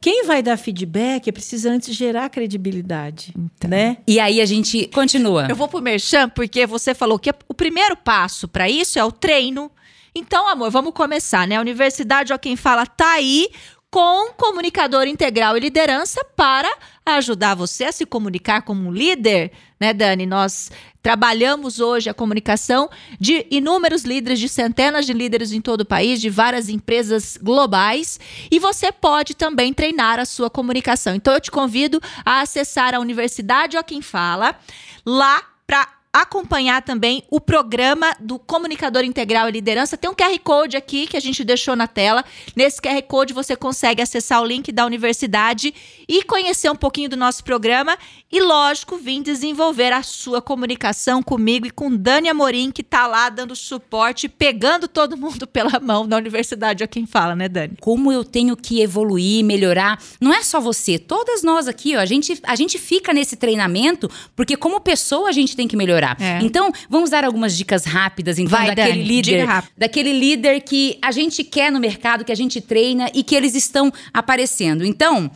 Quem 0.00 0.24
vai 0.24 0.42
dar 0.42 0.56
feedback 0.56 1.30
precisa 1.32 1.70
antes 1.70 1.94
gerar 1.94 2.28
credibilidade, 2.28 3.34
né? 3.66 3.98
E 4.06 4.20
aí 4.20 4.40
a 4.40 4.46
gente 4.46 4.86
continua. 4.88 5.46
Eu 5.48 5.56
vou 5.56 5.68
pro 5.68 5.80
Merchan 5.80 6.28
porque 6.28 6.66
você 6.66 6.94
falou 6.94 7.18
que 7.18 7.30
o 7.48 7.54
primeiro 7.54 7.96
passo 7.96 8.46
para 8.48 8.68
isso 8.68 8.98
é 8.98 9.04
o 9.04 9.12
treino. 9.12 9.70
Então, 10.14 10.48
amor, 10.48 10.70
vamos 10.70 10.92
começar, 10.92 11.46
né? 11.46 11.56
A 11.56 11.60
universidade, 11.60 12.32
ó, 12.32 12.38
quem 12.38 12.56
fala, 12.56 12.86
tá 12.86 13.14
aí 13.14 13.48
com 13.90 14.32
comunicador 14.32 15.06
integral 15.06 15.56
e 15.56 15.60
liderança 15.60 16.24
para 16.36 16.68
ajudar 17.06 17.54
você 17.54 17.84
a 17.84 17.92
se 17.92 18.04
comunicar 18.04 18.62
como 18.62 18.88
um 18.88 18.92
líder, 18.92 19.52
né, 19.80 19.92
Dani? 19.92 20.26
Nós 20.26 20.70
trabalhamos 21.04 21.80
hoje 21.80 22.08
a 22.08 22.14
comunicação 22.14 22.88
de 23.20 23.46
inúmeros 23.50 24.04
líderes, 24.04 24.40
de 24.40 24.48
centenas 24.48 25.04
de 25.04 25.12
líderes 25.12 25.52
em 25.52 25.60
todo 25.60 25.82
o 25.82 25.84
país, 25.84 26.18
de 26.18 26.30
várias 26.30 26.70
empresas 26.70 27.36
globais, 27.36 28.18
e 28.50 28.58
você 28.58 28.90
pode 28.90 29.34
também 29.34 29.74
treinar 29.74 30.18
a 30.18 30.24
sua 30.24 30.48
comunicação. 30.48 31.14
Então 31.14 31.34
eu 31.34 31.40
te 31.42 31.50
convido 31.50 32.00
a 32.24 32.40
acessar 32.40 32.94
a 32.94 33.00
Universidade 33.00 33.76
Ó 33.76 33.82
Quem 33.82 34.00
Fala 34.00 34.56
lá 35.04 35.42
para 35.66 35.93
acompanhar 36.14 36.80
também 36.80 37.24
o 37.28 37.40
programa 37.40 38.14
do 38.20 38.38
Comunicador 38.38 39.02
Integral 39.02 39.48
e 39.48 39.52
Liderança. 39.52 39.96
Tem 39.96 40.08
um 40.08 40.14
QR 40.14 40.38
Code 40.38 40.76
aqui 40.76 41.08
que 41.08 41.16
a 41.16 41.20
gente 41.20 41.42
deixou 41.42 41.74
na 41.74 41.88
tela. 41.88 42.24
Nesse 42.54 42.80
QR 42.80 43.02
Code 43.02 43.34
você 43.34 43.56
consegue 43.56 44.00
acessar 44.00 44.40
o 44.40 44.46
link 44.46 44.70
da 44.70 44.86
universidade 44.86 45.74
e 46.08 46.22
conhecer 46.22 46.70
um 46.70 46.76
pouquinho 46.76 47.08
do 47.08 47.16
nosso 47.16 47.42
programa 47.42 47.98
e, 48.30 48.40
lógico, 48.40 48.96
vir 48.96 49.22
desenvolver 49.22 49.92
a 49.92 50.04
sua 50.04 50.40
comunicação 50.40 51.20
comigo 51.20 51.66
e 51.66 51.70
com 51.70 51.94
Dani 51.96 52.28
Amorim, 52.28 52.70
que 52.70 52.82
está 52.82 53.08
lá 53.08 53.28
dando 53.28 53.56
suporte, 53.56 54.28
pegando 54.28 54.86
todo 54.86 55.16
mundo 55.16 55.48
pela 55.48 55.80
mão 55.80 56.06
na 56.06 56.16
universidade, 56.16 56.84
é 56.84 56.86
quem 56.86 57.06
fala, 57.06 57.34
né, 57.34 57.48
Dani? 57.48 57.76
Como 57.80 58.12
eu 58.12 58.24
tenho 58.24 58.56
que 58.56 58.80
evoluir, 58.80 59.44
melhorar. 59.44 60.00
Não 60.20 60.32
é 60.32 60.44
só 60.44 60.60
você, 60.60 60.96
todas 60.96 61.42
nós 61.42 61.66
aqui, 61.66 61.96
ó, 61.96 62.00
a 62.00 62.06
gente, 62.06 62.38
a 62.44 62.54
gente 62.54 62.78
fica 62.78 63.12
nesse 63.12 63.34
treinamento 63.34 64.08
porque 64.36 64.56
como 64.56 64.80
pessoa 64.80 65.28
a 65.28 65.32
gente 65.32 65.56
tem 65.56 65.66
que 65.66 65.76
melhorar 65.76 66.03
melhorar. 66.04 66.16
É. 66.20 66.40
Então, 66.42 66.72
vamos 66.88 67.10
dar 67.10 67.24
algumas 67.24 67.56
dicas 67.56 67.84
rápidas, 67.84 68.38
então, 68.38 68.58
Vai, 68.58 68.68
daquele 68.68 68.90
Dani, 68.90 69.04
líder. 69.04 69.48
Daquele 69.76 70.12
líder 70.12 70.60
que 70.60 70.98
a 71.00 71.10
gente 71.10 71.42
quer 71.42 71.72
no 71.72 71.80
mercado, 71.80 72.24
que 72.24 72.32
a 72.32 72.36
gente 72.36 72.60
treina 72.60 73.10
e 73.14 73.22
que 73.22 73.34
eles 73.34 73.54
estão 73.54 73.92
aparecendo. 74.12 74.84
Então, 74.84 75.30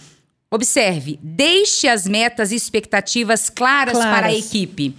observe, 0.51 1.19
deixe 1.23 1.89
as 1.89 2.07
metas 2.07 2.53
e 2.53 2.55
expectativas 2.55 3.49
claras, 3.49 3.95
claras. 3.95 4.17
para 4.17 4.27
a 4.29 4.35
equipe. 4.35 4.95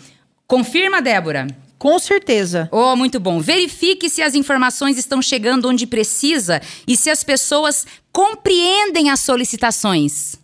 Confirma, 0.47 1.01
Débora? 1.01 1.47
Com 1.77 1.97
certeza. 1.97 2.67
Oh, 2.73 2.93
muito 2.95 3.21
bom. 3.21 3.39
Verifique 3.39 4.09
se 4.09 4.21
as 4.21 4.35
informações 4.35 4.97
estão 4.97 5.21
chegando 5.21 5.69
onde 5.69 5.87
precisa 5.87 6.61
e 6.85 6.97
se 6.97 7.09
as 7.09 7.23
pessoas 7.23 7.87
compreendem 8.11 9.09
as 9.09 9.21
solicitações. 9.21 10.37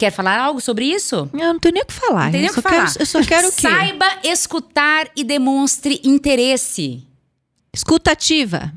Quer 0.00 0.10
falar 0.10 0.38
algo 0.38 0.62
sobre 0.62 0.86
isso? 0.86 1.28
Eu 1.30 1.52
não 1.52 1.58
tenho 1.58 1.74
nem 1.74 1.82
o 1.82 1.86
que 1.86 1.92
falar. 1.92 2.24
Não 2.24 2.32
tem 2.32 2.40
nem 2.40 2.50
o 2.50 2.54
que 2.54 2.62
falar. 2.62 2.90
Quero, 2.90 3.02
eu 3.02 3.04
só 3.04 3.22
quero 3.22 3.48
o 3.48 3.52
quê? 3.52 3.60
Saiba 3.60 4.06
escutar 4.24 5.10
e 5.14 5.22
demonstre 5.22 6.00
interesse. 6.02 7.06
Escutativa. 7.70 8.72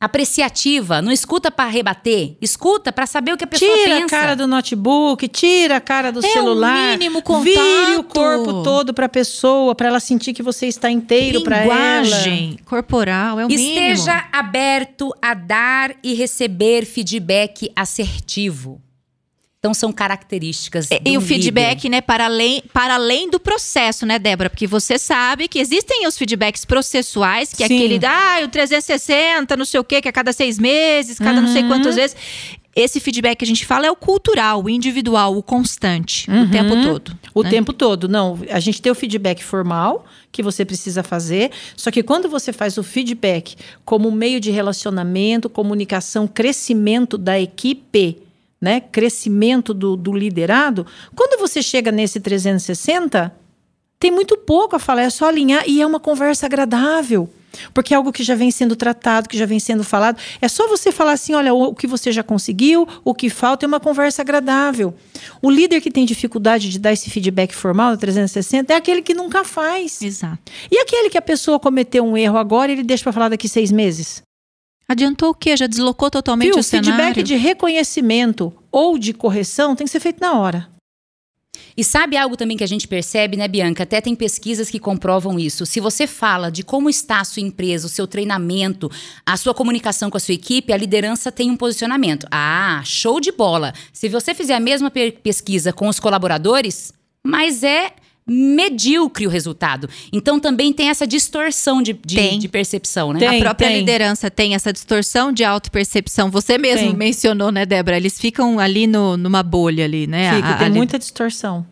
Apreciativa, 0.00 1.02
não 1.02 1.12
escuta 1.12 1.50
para 1.50 1.68
rebater, 1.68 2.38
escuta 2.40 2.90
para 2.90 3.04
saber 3.04 3.34
o 3.34 3.36
que 3.36 3.44
a 3.44 3.46
pessoa 3.46 3.70
tira 3.70 3.96
pensa. 3.96 4.06
Tira 4.06 4.06
a 4.06 4.20
cara 4.22 4.34
do 4.34 4.46
notebook, 4.46 5.28
tira 5.28 5.76
a 5.76 5.80
cara 5.80 6.10
do 6.10 6.24
é 6.24 6.28
celular. 6.30 6.74
O 6.74 6.92
mínimo 6.92 7.20
contato. 7.20 7.44
Vire 7.44 7.96
o 7.98 8.04
corpo 8.04 8.62
todo 8.62 8.94
para 8.94 9.04
a 9.04 9.10
pessoa, 9.10 9.74
para 9.74 9.88
ela 9.88 10.00
sentir 10.00 10.32
que 10.32 10.42
você 10.42 10.66
está 10.66 10.90
inteiro 10.90 11.42
para 11.42 11.58
ela. 11.58 12.02
Linguagem 12.02 12.58
corporal 12.64 13.38
é 13.40 13.44
o 13.44 13.48
Esteja 13.50 13.68
mínimo. 13.68 13.92
Esteja 13.92 14.28
aberto 14.32 15.14
a 15.20 15.34
dar 15.34 15.94
e 16.02 16.14
receber 16.14 16.86
feedback 16.86 17.70
assertivo. 17.76 18.80
Então 19.60 19.74
são 19.74 19.92
características. 19.92 20.88
E, 21.04 21.18
o 21.18 21.20
feedback, 21.20 21.84
líder. 21.84 21.88
né, 21.90 22.00
para 22.00 22.24
além, 22.24 22.62
para 22.72 22.94
além 22.94 23.28
do 23.28 23.38
processo, 23.38 24.06
né, 24.06 24.18
Débora? 24.18 24.48
Porque 24.48 24.66
você 24.66 24.98
sabe 24.98 25.48
que 25.48 25.58
existem 25.58 26.06
os 26.06 26.16
feedbacks 26.16 26.64
processuais, 26.64 27.50
que 27.50 27.58
Sim. 27.58 27.62
é 27.64 27.66
aquele, 27.66 28.06
ah, 28.06 28.40
o 28.42 28.48
360, 28.48 29.54
não 29.58 29.66
sei 29.66 29.78
o 29.78 29.84
quê, 29.84 30.00
que 30.00 30.08
é 30.08 30.10
a 30.10 30.12
cada 30.12 30.32
seis 30.32 30.58
meses, 30.58 31.18
cada 31.18 31.40
uhum. 31.40 31.42
não 31.42 31.52
sei 31.52 31.60
uhum. 31.60 31.68
quantas 31.68 31.94
vezes. 31.94 32.16
Esse 32.74 33.00
feedback 33.00 33.36
que 33.36 33.44
a 33.44 33.46
gente 33.46 33.66
fala 33.66 33.86
é 33.86 33.90
o 33.90 33.96
cultural, 33.96 34.64
o 34.64 34.70
individual, 34.70 35.36
o 35.36 35.42
constante, 35.42 36.30
uhum. 36.30 36.44
o 36.44 36.50
tempo 36.50 36.82
todo. 36.82 37.18
O 37.34 37.42
né? 37.42 37.50
tempo 37.50 37.72
todo. 37.74 38.08
Não, 38.08 38.38
a 38.48 38.60
gente 38.60 38.80
tem 38.80 38.90
o 38.90 38.94
feedback 38.94 39.44
formal 39.44 40.06
que 40.32 40.42
você 40.42 40.64
precisa 40.64 41.02
fazer, 41.02 41.50
só 41.76 41.90
que 41.90 42.02
quando 42.02 42.30
você 42.30 42.50
faz 42.50 42.78
o 42.78 42.82
feedback 42.82 43.56
como 43.84 44.10
meio 44.10 44.40
de 44.40 44.50
relacionamento, 44.50 45.50
comunicação, 45.50 46.26
crescimento 46.26 47.18
da 47.18 47.38
equipe, 47.38 48.22
né, 48.60 48.80
crescimento 48.80 49.72
do, 49.72 49.96
do 49.96 50.12
liderado, 50.12 50.86
quando 51.14 51.40
você 51.40 51.62
chega 51.62 51.90
nesse 51.90 52.20
360, 52.20 53.34
tem 53.98 54.10
muito 54.10 54.36
pouco 54.36 54.76
a 54.76 54.78
falar, 54.78 55.02
é 55.02 55.10
só 55.10 55.26
alinhar 55.28 55.64
e 55.66 55.80
é 55.80 55.86
uma 55.86 56.00
conversa 56.00 56.46
agradável. 56.46 57.28
Porque 57.74 57.92
é 57.92 57.96
algo 57.96 58.12
que 58.12 58.22
já 58.22 58.34
vem 58.34 58.50
sendo 58.50 58.76
tratado, 58.76 59.28
que 59.28 59.36
já 59.36 59.44
vem 59.44 59.58
sendo 59.58 59.82
falado. 59.82 60.18
É 60.40 60.48
só 60.48 60.68
você 60.68 60.92
falar 60.92 61.12
assim: 61.12 61.34
olha, 61.34 61.52
o 61.52 61.74
que 61.74 61.86
você 61.86 62.12
já 62.12 62.22
conseguiu, 62.22 62.86
o 63.04 63.12
que 63.12 63.28
falta 63.28 63.66
é 63.66 63.68
uma 63.68 63.80
conversa 63.80 64.22
agradável. 64.22 64.94
O 65.42 65.50
líder 65.50 65.80
que 65.80 65.90
tem 65.90 66.06
dificuldade 66.06 66.70
de 66.70 66.78
dar 66.78 66.92
esse 66.92 67.10
feedback 67.10 67.52
formal 67.52 67.90
no 67.90 67.96
360 67.96 68.72
é 68.72 68.76
aquele 68.76 69.02
que 69.02 69.14
nunca 69.14 69.44
faz. 69.44 70.00
Exato. 70.00 70.38
E 70.70 70.78
aquele 70.78 71.10
que 71.10 71.18
a 71.18 71.22
pessoa 71.22 71.58
cometeu 71.58 72.04
um 72.04 72.16
erro 72.16 72.38
agora, 72.38 72.70
ele 72.70 72.84
deixa 72.84 73.02
para 73.02 73.12
falar 73.12 73.28
daqui 73.30 73.48
seis 73.48 73.72
meses? 73.72 74.22
Adiantou 74.90 75.30
o 75.30 75.34
quê? 75.34 75.56
Já 75.56 75.68
deslocou 75.68 76.10
totalmente 76.10 76.50
Viu, 76.50 76.58
o 76.58 76.64
cenário? 76.64 76.90
feedback 76.90 77.22
de 77.22 77.36
reconhecimento 77.36 78.52
ou 78.72 78.98
de 78.98 79.12
correção 79.12 79.76
tem 79.76 79.84
que 79.84 79.90
ser 79.92 80.00
feito 80.00 80.20
na 80.20 80.36
hora. 80.36 80.68
E 81.76 81.84
sabe 81.84 82.16
algo 82.16 82.36
também 82.36 82.56
que 82.56 82.64
a 82.64 82.66
gente 82.66 82.88
percebe, 82.88 83.36
né, 83.36 83.46
Bianca? 83.46 83.84
Até 83.84 84.00
tem 84.00 84.16
pesquisas 84.16 84.68
que 84.68 84.80
comprovam 84.80 85.38
isso. 85.38 85.64
Se 85.64 85.78
você 85.78 86.08
fala 86.08 86.50
de 86.50 86.64
como 86.64 86.90
está 86.90 87.20
a 87.20 87.24
sua 87.24 87.40
empresa, 87.40 87.86
o 87.86 87.88
seu 87.88 88.04
treinamento, 88.04 88.90
a 89.24 89.36
sua 89.36 89.54
comunicação 89.54 90.10
com 90.10 90.16
a 90.16 90.20
sua 90.20 90.34
equipe, 90.34 90.72
a 90.72 90.76
liderança 90.76 91.30
tem 91.30 91.52
um 91.52 91.56
posicionamento. 91.56 92.26
Ah, 92.28 92.82
show 92.84 93.20
de 93.20 93.30
bola! 93.30 93.72
Se 93.92 94.08
você 94.08 94.34
fizer 94.34 94.56
a 94.56 94.60
mesma 94.60 94.90
pesquisa 95.22 95.72
com 95.72 95.86
os 95.86 96.00
colaboradores, 96.00 96.92
mas 97.24 97.62
é 97.62 97.92
medíocre 98.32 99.26
o 99.26 99.30
resultado. 99.30 99.90
Então 100.12 100.38
também 100.38 100.72
tem 100.72 100.88
essa 100.88 101.04
distorção 101.04 101.82
de, 101.82 101.92
de, 101.92 102.38
de 102.38 102.48
percepção, 102.48 103.12
né? 103.12 103.18
Tem, 103.18 103.28
a 103.28 103.40
própria 103.40 103.68
tem. 103.68 103.78
liderança 103.78 104.30
tem 104.30 104.54
essa 104.54 104.72
distorção 104.72 105.32
de 105.32 105.42
auto-percepção. 105.42 106.30
Você 106.30 106.56
mesmo 106.56 106.88
tem. 106.88 106.96
mencionou, 106.96 107.50
né, 107.50 107.66
Débora? 107.66 107.96
Eles 107.96 108.20
ficam 108.20 108.60
ali 108.60 108.86
no, 108.86 109.16
numa 109.16 109.42
bolha 109.42 109.84
ali, 109.84 110.06
né? 110.06 110.36
Fica, 110.36 110.48
a, 110.50 110.54
tem 110.58 110.68
a, 110.68 110.70
muita 110.70 110.96
distorção. 110.96 111.66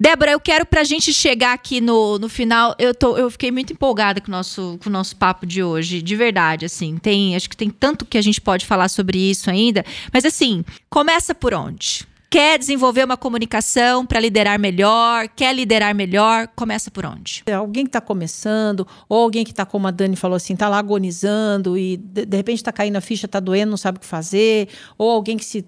Débora, 0.00 0.30
eu 0.30 0.40
quero 0.40 0.64
pra 0.64 0.82
gente 0.82 1.12
chegar 1.12 1.52
aqui 1.52 1.80
no, 1.80 2.18
no 2.18 2.28
final. 2.28 2.74
Eu, 2.78 2.94
tô, 2.94 3.16
eu 3.18 3.30
fiquei 3.30 3.50
muito 3.50 3.74
empolgada 3.74 4.20
com 4.20 4.28
o, 4.28 4.30
nosso, 4.30 4.78
com 4.82 4.88
o 4.88 4.92
nosso 4.92 5.14
papo 5.16 5.44
de 5.44 5.62
hoje, 5.62 6.00
de 6.00 6.16
verdade, 6.16 6.64
assim. 6.64 6.96
Tem, 6.96 7.36
acho 7.36 7.50
que 7.50 7.56
tem 7.56 7.68
tanto 7.68 8.06
que 8.06 8.16
a 8.16 8.22
gente 8.22 8.40
pode 8.40 8.64
falar 8.64 8.88
sobre 8.88 9.18
isso 9.18 9.50
ainda. 9.50 9.84
Mas 10.12 10.24
assim, 10.24 10.64
começa 10.88 11.34
por 11.34 11.52
onde? 11.52 12.06
Quer 12.28 12.58
desenvolver 12.58 13.04
uma 13.04 13.16
comunicação 13.16 14.04
para 14.04 14.18
liderar 14.18 14.58
melhor? 14.58 15.28
Quer 15.28 15.54
liderar 15.54 15.94
melhor? 15.94 16.48
Começa 16.48 16.90
por 16.90 17.06
onde? 17.06 17.42
É 17.46 17.52
alguém 17.52 17.84
que 17.84 17.90
está 17.90 18.00
começando, 18.00 18.86
ou 19.08 19.22
alguém 19.22 19.44
que 19.44 19.52
está, 19.52 19.64
como 19.64 19.86
a 19.86 19.90
Dani 19.90 20.16
falou 20.16 20.36
assim, 20.36 20.54
está 20.54 20.68
lá 20.68 20.78
agonizando 20.78 21.78
e 21.78 21.96
de, 21.96 22.26
de 22.26 22.36
repente 22.36 22.58
está 22.58 22.72
caindo 22.72 22.96
a 22.96 23.00
ficha, 23.00 23.26
está 23.26 23.38
doendo, 23.38 23.70
não 23.70 23.76
sabe 23.76 23.98
o 23.98 24.00
que 24.00 24.06
fazer, 24.06 24.68
ou 24.98 25.10
alguém 25.10 25.36
que 25.36 25.44
se 25.44 25.64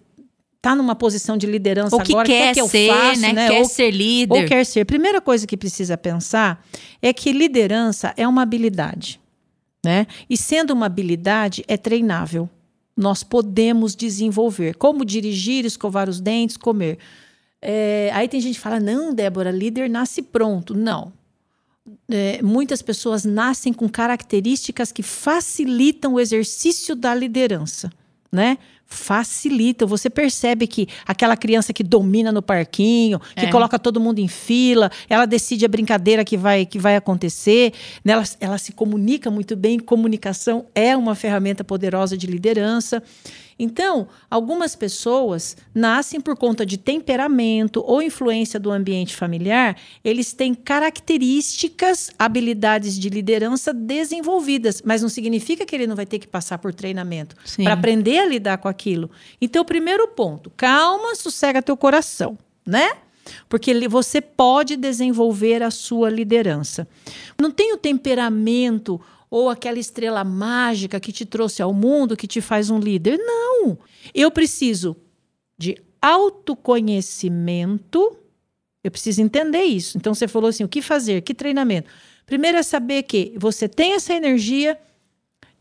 está 0.56 0.74
numa 0.74 0.96
posição 0.96 1.36
de 1.36 1.46
liderança 1.46 1.94
ou 1.94 2.02
que 2.02 2.12
agora, 2.12 2.26
quer, 2.26 2.54
que 2.54 2.68
ser, 2.68 2.88
faço, 2.88 3.20
né? 3.20 3.32
né? 3.32 3.48
Quer 3.48 3.60
ou, 3.60 3.64
ser 3.64 3.90
líder. 3.92 4.42
Ou 4.42 4.46
quer 4.46 4.66
ser. 4.66 4.84
Primeira 4.84 5.20
coisa 5.20 5.46
que 5.46 5.56
precisa 5.56 5.96
pensar 5.96 6.64
é 7.00 7.12
que 7.12 7.32
liderança 7.32 8.12
é 8.16 8.26
uma 8.26 8.42
habilidade, 8.42 9.20
né? 9.84 10.06
E 10.28 10.36
sendo 10.36 10.72
uma 10.72 10.86
habilidade, 10.86 11.64
é 11.68 11.76
treinável 11.76 12.50
nós 12.98 13.22
podemos 13.22 13.94
desenvolver. 13.94 14.74
Como 14.74 15.04
dirigir, 15.04 15.64
escovar 15.64 16.08
os 16.08 16.20
dentes, 16.20 16.56
comer. 16.56 16.98
É, 17.62 18.10
aí 18.12 18.28
tem 18.28 18.40
gente 18.40 18.56
que 18.56 18.60
fala: 18.60 18.80
não, 18.80 19.14
Débora, 19.14 19.52
líder 19.52 19.88
nasce 19.88 20.20
pronto. 20.20 20.74
Não. 20.74 21.12
É, 22.10 22.42
muitas 22.42 22.82
pessoas 22.82 23.24
nascem 23.24 23.72
com 23.72 23.88
características 23.88 24.90
que 24.90 25.02
facilitam 25.02 26.14
o 26.14 26.20
exercício 26.20 26.96
da 26.96 27.14
liderança, 27.14 27.90
né? 28.32 28.58
Facilita. 28.88 29.84
Você 29.84 30.08
percebe 30.08 30.66
que 30.66 30.88
aquela 31.06 31.36
criança 31.36 31.74
que 31.74 31.84
domina 31.84 32.32
no 32.32 32.40
parquinho, 32.40 33.20
que 33.36 33.44
é. 33.44 33.50
coloca 33.50 33.78
todo 33.78 34.00
mundo 34.00 34.18
em 34.18 34.26
fila, 34.26 34.90
ela 35.08 35.26
decide 35.26 35.66
a 35.66 35.68
brincadeira 35.68 36.24
que 36.24 36.36
vai, 36.36 36.64
que 36.64 36.78
vai 36.78 36.96
acontecer, 36.96 37.74
né? 38.02 38.14
ela, 38.14 38.24
ela 38.40 38.58
se 38.58 38.72
comunica 38.72 39.30
muito 39.30 39.54
bem. 39.54 39.78
Comunicação 39.78 40.66
é 40.74 40.96
uma 40.96 41.14
ferramenta 41.14 41.62
poderosa 41.62 42.16
de 42.16 42.26
liderança. 42.26 43.02
Então, 43.58 44.06
algumas 44.30 44.76
pessoas 44.76 45.56
nascem 45.74 46.20
por 46.20 46.36
conta 46.36 46.64
de 46.64 46.78
temperamento 46.78 47.82
ou 47.84 48.00
influência 48.00 48.60
do 48.60 48.70
ambiente 48.70 49.16
familiar, 49.16 49.76
eles 50.04 50.32
têm 50.32 50.54
características, 50.54 52.10
habilidades 52.16 52.96
de 52.96 53.08
liderança 53.08 53.74
desenvolvidas, 53.74 54.80
mas 54.84 55.02
não 55.02 55.08
significa 55.08 55.66
que 55.66 55.74
ele 55.74 55.88
não 55.88 55.96
vai 55.96 56.06
ter 56.06 56.20
que 56.20 56.28
passar 56.28 56.58
por 56.58 56.72
treinamento 56.72 57.34
para 57.56 57.72
aprender 57.72 58.18
a 58.18 58.26
lidar 58.26 58.58
com 58.58 58.68
aquilo. 58.78 59.10
Então, 59.40 59.64
primeiro 59.64 60.06
ponto, 60.08 60.50
calma, 60.56 61.16
sossega 61.16 61.60
teu 61.60 61.76
coração, 61.76 62.38
né? 62.64 62.92
Porque 63.48 63.88
você 63.88 64.20
pode 64.20 64.76
desenvolver 64.76 65.62
a 65.62 65.70
sua 65.70 66.08
liderança. 66.08 66.88
Não 67.38 67.50
tem 67.50 67.74
o 67.74 67.76
temperamento 67.76 68.98
ou 69.30 69.50
aquela 69.50 69.78
estrela 69.78 70.24
mágica 70.24 70.98
que 70.98 71.12
te 71.12 71.26
trouxe 71.26 71.60
ao 71.60 71.74
mundo, 71.74 72.16
que 72.16 72.26
te 72.26 72.40
faz 72.40 72.70
um 72.70 72.78
líder. 72.78 73.18
Não! 73.18 73.76
Eu 74.14 74.30
preciso 74.30 74.96
de 75.58 75.76
autoconhecimento. 76.00 78.16
Eu 78.82 78.90
preciso 78.90 79.20
entender 79.20 79.64
isso. 79.64 79.98
Então 79.98 80.14
você 80.14 80.26
falou 80.26 80.48
assim: 80.48 80.64
o 80.64 80.68
que 80.68 80.80
fazer? 80.80 81.20
Que 81.20 81.34
treinamento? 81.34 81.90
Primeiro 82.24 82.56
é 82.56 82.62
saber 82.62 83.02
que 83.02 83.34
você 83.36 83.68
tem 83.68 83.92
essa 83.92 84.14
energia 84.14 84.78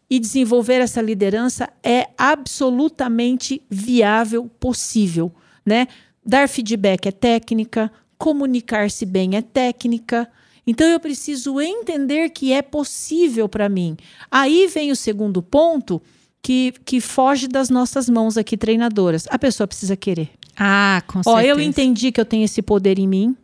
e 0.10 0.20
desenvolver 0.20 0.82
essa 0.82 1.01
liderança 1.01 1.70
é 1.84 2.08
absolutamente 2.18 3.62
viável, 3.70 4.49
possível, 4.60 5.32
né? 5.66 5.88
Dar 6.26 6.47
feedback 6.47 7.08
é 7.08 7.12
técnica, 7.12 7.91
comunicar-se 8.18 9.05
bem 9.05 9.36
é 9.36 9.41
técnica. 9.41 10.30
Então 10.66 10.88
eu 10.88 10.99
preciso 10.99 11.62
entender 11.62 12.30
que 12.30 12.51
é 12.51 12.62
possível 12.62 13.47
para 13.47 13.70
mim. 13.70 13.95
Aí 14.30 14.68
vem 14.68 14.91
o 14.91 14.95
segundo 14.95 15.41
ponto 15.41 16.01
que, 16.41 16.74
que 16.86 16.99
foge 16.99 17.47
das 17.47 17.70
nossas 17.70 18.10
mãos 18.10 18.38
aqui, 18.38 18.58
treinadoras. 18.58 19.28
A 19.30 19.39
pessoa 19.39 19.68
precisa 19.68 19.95
querer. 19.95 20.30
Ah, 20.58 21.01
com 21.08 21.20
Ó, 21.20 21.36
certeza. 21.36 21.47
eu 21.47 21.60
entendi 21.60 22.12
que 22.12 22.20
eu 22.20 22.26
tenho 22.26 22.43
esse 22.43 22.62
poder 22.62 22.97
em 22.99 23.08
mim, 23.08 23.36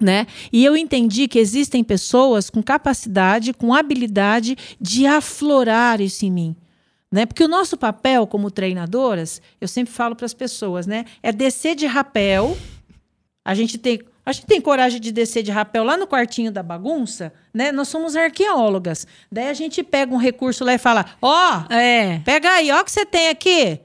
né? 0.00 0.26
E 0.52 0.64
eu 0.64 0.76
entendi 0.76 1.28
que 1.28 1.38
existem 1.38 1.84
pessoas 1.84 2.50
com 2.50 2.62
capacidade, 2.62 3.52
com 3.52 3.72
habilidade 3.74 4.56
de 4.80 5.06
aflorar 5.06 6.00
isso 6.00 6.24
em 6.24 6.30
mim. 6.30 6.56
Né? 7.10 7.26
Porque 7.26 7.44
o 7.44 7.48
nosso 7.48 7.76
papel 7.76 8.26
como 8.26 8.50
treinadoras, 8.50 9.40
eu 9.60 9.68
sempre 9.68 9.92
falo 9.92 10.16
para 10.16 10.24
as 10.26 10.32
pessoas, 10.34 10.86
né? 10.86 11.04
É 11.22 11.30
descer 11.30 11.74
de 11.76 11.86
rapel. 11.86 12.56
A 13.44 13.54
gente 13.54 13.76
tem, 13.76 14.00
a 14.24 14.32
gente 14.32 14.46
tem 14.46 14.60
coragem 14.62 14.98
de 14.98 15.12
descer 15.12 15.42
de 15.42 15.50
rapel 15.50 15.84
lá 15.84 15.96
no 15.96 16.06
quartinho 16.06 16.50
da 16.50 16.62
bagunça, 16.62 17.30
né? 17.52 17.70
Nós 17.70 17.88
somos 17.88 18.16
arqueólogas. 18.16 19.06
Daí 19.30 19.48
a 19.48 19.52
gente 19.52 19.82
pega 19.82 20.14
um 20.14 20.16
recurso 20.16 20.64
lá 20.64 20.72
e 20.72 20.78
fala: 20.78 21.04
"Ó, 21.20 21.64
É. 21.68 22.20
pega 22.24 22.50
aí, 22.50 22.70
ó 22.72 22.80
o 22.80 22.84
que 22.84 22.90
você 22.90 23.04
tem 23.04 23.28
aqui". 23.28 23.78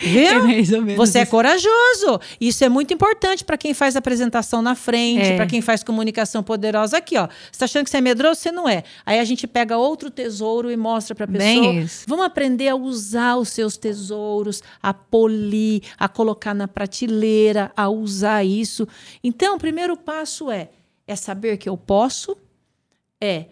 Viu? 0.00 0.44
menos 0.82 0.96
Você 0.96 1.20
é 1.20 1.26
corajoso. 1.26 2.20
Isso 2.40 2.64
é 2.64 2.68
muito 2.68 2.92
importante 2.92 3.44
para 3.44 3.56
quem 3.56 3.72
faz 3.72 3.94
apresentação 3.94 4.60
na 4.60 4.74
frente, 4.74 5.22
É. 5.28 5.36
para 5.36 5.46
quem 5.46 5.60
faz 5.62 5.84
comunicação 5.84 6.42
poderosa. 6.42 6.96
Aqui, 6.96 7.16
ó. 7.16 7.28
Você 7.50 7.58
tá 7.60 7.64
achando 7.64 7.84
que 7.84 7.90
você 7.90 7.98
é 7.98 8.00
medroso? 8.00 8.40
Você 8.40 8.50
não 8.50 8.68
é. 8.68 8.82
Aí 9.06 9.20
a 9.20 9.24
gente 9.24 9.46
pega 9.46 9.78
outro 9.78 10.10
tesouro 10.10 10.70
e 10.70 10.76
mostra 10.76 11.14
para 11.14 11.26
pessoa. 11.28 11.44
Bem 11.48 11.80
isso. 11.80 12.04
Vamos 12.08 12.26
aprender 12.26 12.68
a 12.68 12.74
usar 12.74 13.36
os 13.36 13.50
seus 13.50 13.76
tesouros, 13.76 14.62
a 14.82 14.92
polir, 14.92 15.82
a 15.96 16.08
colocar 16.08 16.54
na 16.54 16.66
prateleira, 16.66 17.70
a 17.76 17.88
usar 17.88 18.42
isso. 18.44 18.86
Então, 19.22 19.54
o 19.54 19.58
primeiro 19.58 19.96
passo 19.96 20.50
é 20.50 20.70
é 21.06 21.14
saber 21.14 21.58
que 21.58 21.68
eu 21.68 21.76
posso, 21.76 22.34
é 23.20 23.44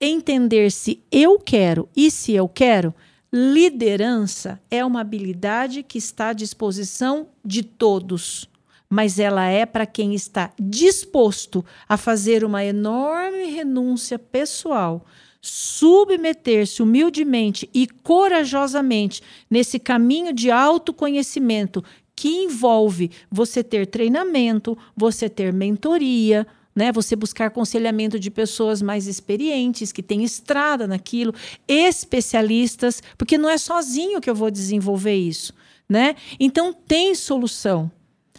entender 0.00 0.70
se 0.72 1.00
eu 1.12 1.38
quero 1.38 1.88
e 1.96 2.10
se 2.10 2.32
eu 2.32 2.48
quero. 2.48 2.92
Liderança 3.34 4.60
é 4.70 4.84
uma 4.84 5.00
habilidade 5.00 5.82
que 5.82 5.96
está 5.96 6.28
à 6.28 6.32
disposição 6.34 7.28
de 7.42 7.62
todos, 7.62 8.46
mas 8.90 9.18
ela 9.18 9.46
é 9.46 9.64
para 9.64 9.86
quem 9.86 10.14
está 10.14 10.52
disposto 10.60 11.64
a 11.88 11.96
fazer 11.96 12.44
uma 12.44 12.62
enorme 12.62 13.46
renúncia 13.46 14.18
pessoal, 14.18 15.06
submeter-se 15.40 16.82
humildemente 16.82 17.70
e 17.72 17.86
corajosamente 17.86 19.22
nesse 19.50 19.78
caminho 19.78 20.34
de 20.34 20.50
autoconhecimento 20.50 21.82
que 22.14 22.28
envolve 22.28 23.10
você 23.30 23.64
ter 23.64 23.86
treinamento, 23.86 24.76
você 24.94 25.30
ter 25.30 25.54
mentoria, 25.54 26.46
né? 26.74 26.90
Você 26.92 27.14
buscar 27.14 27.46
aconselhamento 27.46 28.18
de 28.18 28.30
pessoas 28.30 28.80
mais 28.82 29.06
experientes, 29.06 29.92
que 29.92 30.02
têm 30.02 30.24
estrada 30.24 30.86
naquilo, 30.86 31.34
especialistas, 31.68 33.02
porque 33.16 33.38
não 33.38 33.48
é 33.48 33.58
sozinho 33.58 34.20
que 34.20 34.30
eu 34.30 34.34
vou 34.34 34.50
desenvolver 34.50 35.14
isso, 35.14 35.52
né? 35.88 36.14
Então 36.38 36.72
tem 36.72 37.14
solução. 37.14 37.90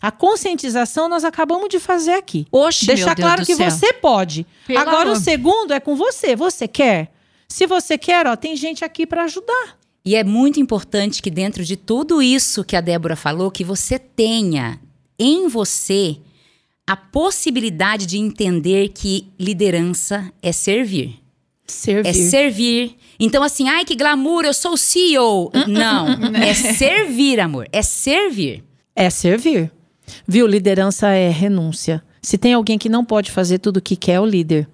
A 0.02 0.12
conscientização 0.12 1.08
nós 1.08 1.24
acabamos 1.24 1.70
de 1.70 1.80
fazer 1.80 2.14
aqui. 2.14 2.46
Oxe, 2.52 2.86
Deixar 2.88 3.16
claro 3.16 3.46
que 3.46 3.56
céu. 3.56 3.72
você 3.72 3.94
pode. 3.94 4.46
Pelo 4.68 4.80
Agora 4.80 5.04
amor. 5.04 5.16
o 5.16 5.20
segundo 5.20 5.72
é 5.72 5.80
com 5.80 5.96
você. 5.96 6.36
Você 6.36 6.68
quer? 6.68 7.14
Se 7.48 7.66
você 7.66 7.98
quer, 7.98 8.28
ó, 8.28 8.36
tem 8.36 8.54
gente 8.58 8.84
aqui 8.84 9.08
para 9.08 9.24
ajudar. 9.24 9.78
E 10.04 10.18
é 10.18 10.24
muito 10.24 10.60
importante 10.60 11.22
que 11.22 11.32
dentro 11.32 11.64
de 11.64 11.78
tudo 11.78 12.22
isso 12.22 12.66
que 12.66 12.76
a 12.76 12.82
Débora 12.82 13.16
falou, 13.16 13.50
que 13.50 13.64
você 13.64 13.98
tenha 13.98 14.78
em 15.18 15.48
você 15.48 16.18
a 16.86 16.96
possibilidade 16.96 18.06
de 18.06 18.18
entender 18.18 18.90
que 18.90 19.30
liderança 19.40 20.32
é 20.42 20.52
servir. 20.52 21.20
Servir. 21.66 22.10
É 22.10 22.14
servir. 22.14 22.96
Então, 23.20 23.42
assim, 23.42 23.70
ai 23.70 23.86
que 23.86 23.96
glamour, 23.96 24.44
eu 24.44 24.54
sou 24.54 24.74
o 24.74 24.78
CEO. 24.78 25.50
Não, 25.68 26.08
é 26.36 26.54
servir, 26.54 27.40
amor. 27.40 27.68
É 27.72 27.82
servir. 27.82 28.64
É 28.96 29.10
servir. 29.10 29.72
Viu? 30.28 30.46
Liderança 30.46 31.08
é 31.08 31.30
renúncia. 31.30 32.04
Se 32.22 32.38
tem 32.38 32.54
alguém 32.54 32.78
que 32.78 32.90
não 32.90 33.04
pode 33.04 33.32
fazer 33.32 33.60
tudo 33.60 33.78
o 33.78 33.82
que 33.82 33.96
quer, 33.96 34.14
é 34.14 34.20
o 34.20 34.26
líder. 34.26 34.68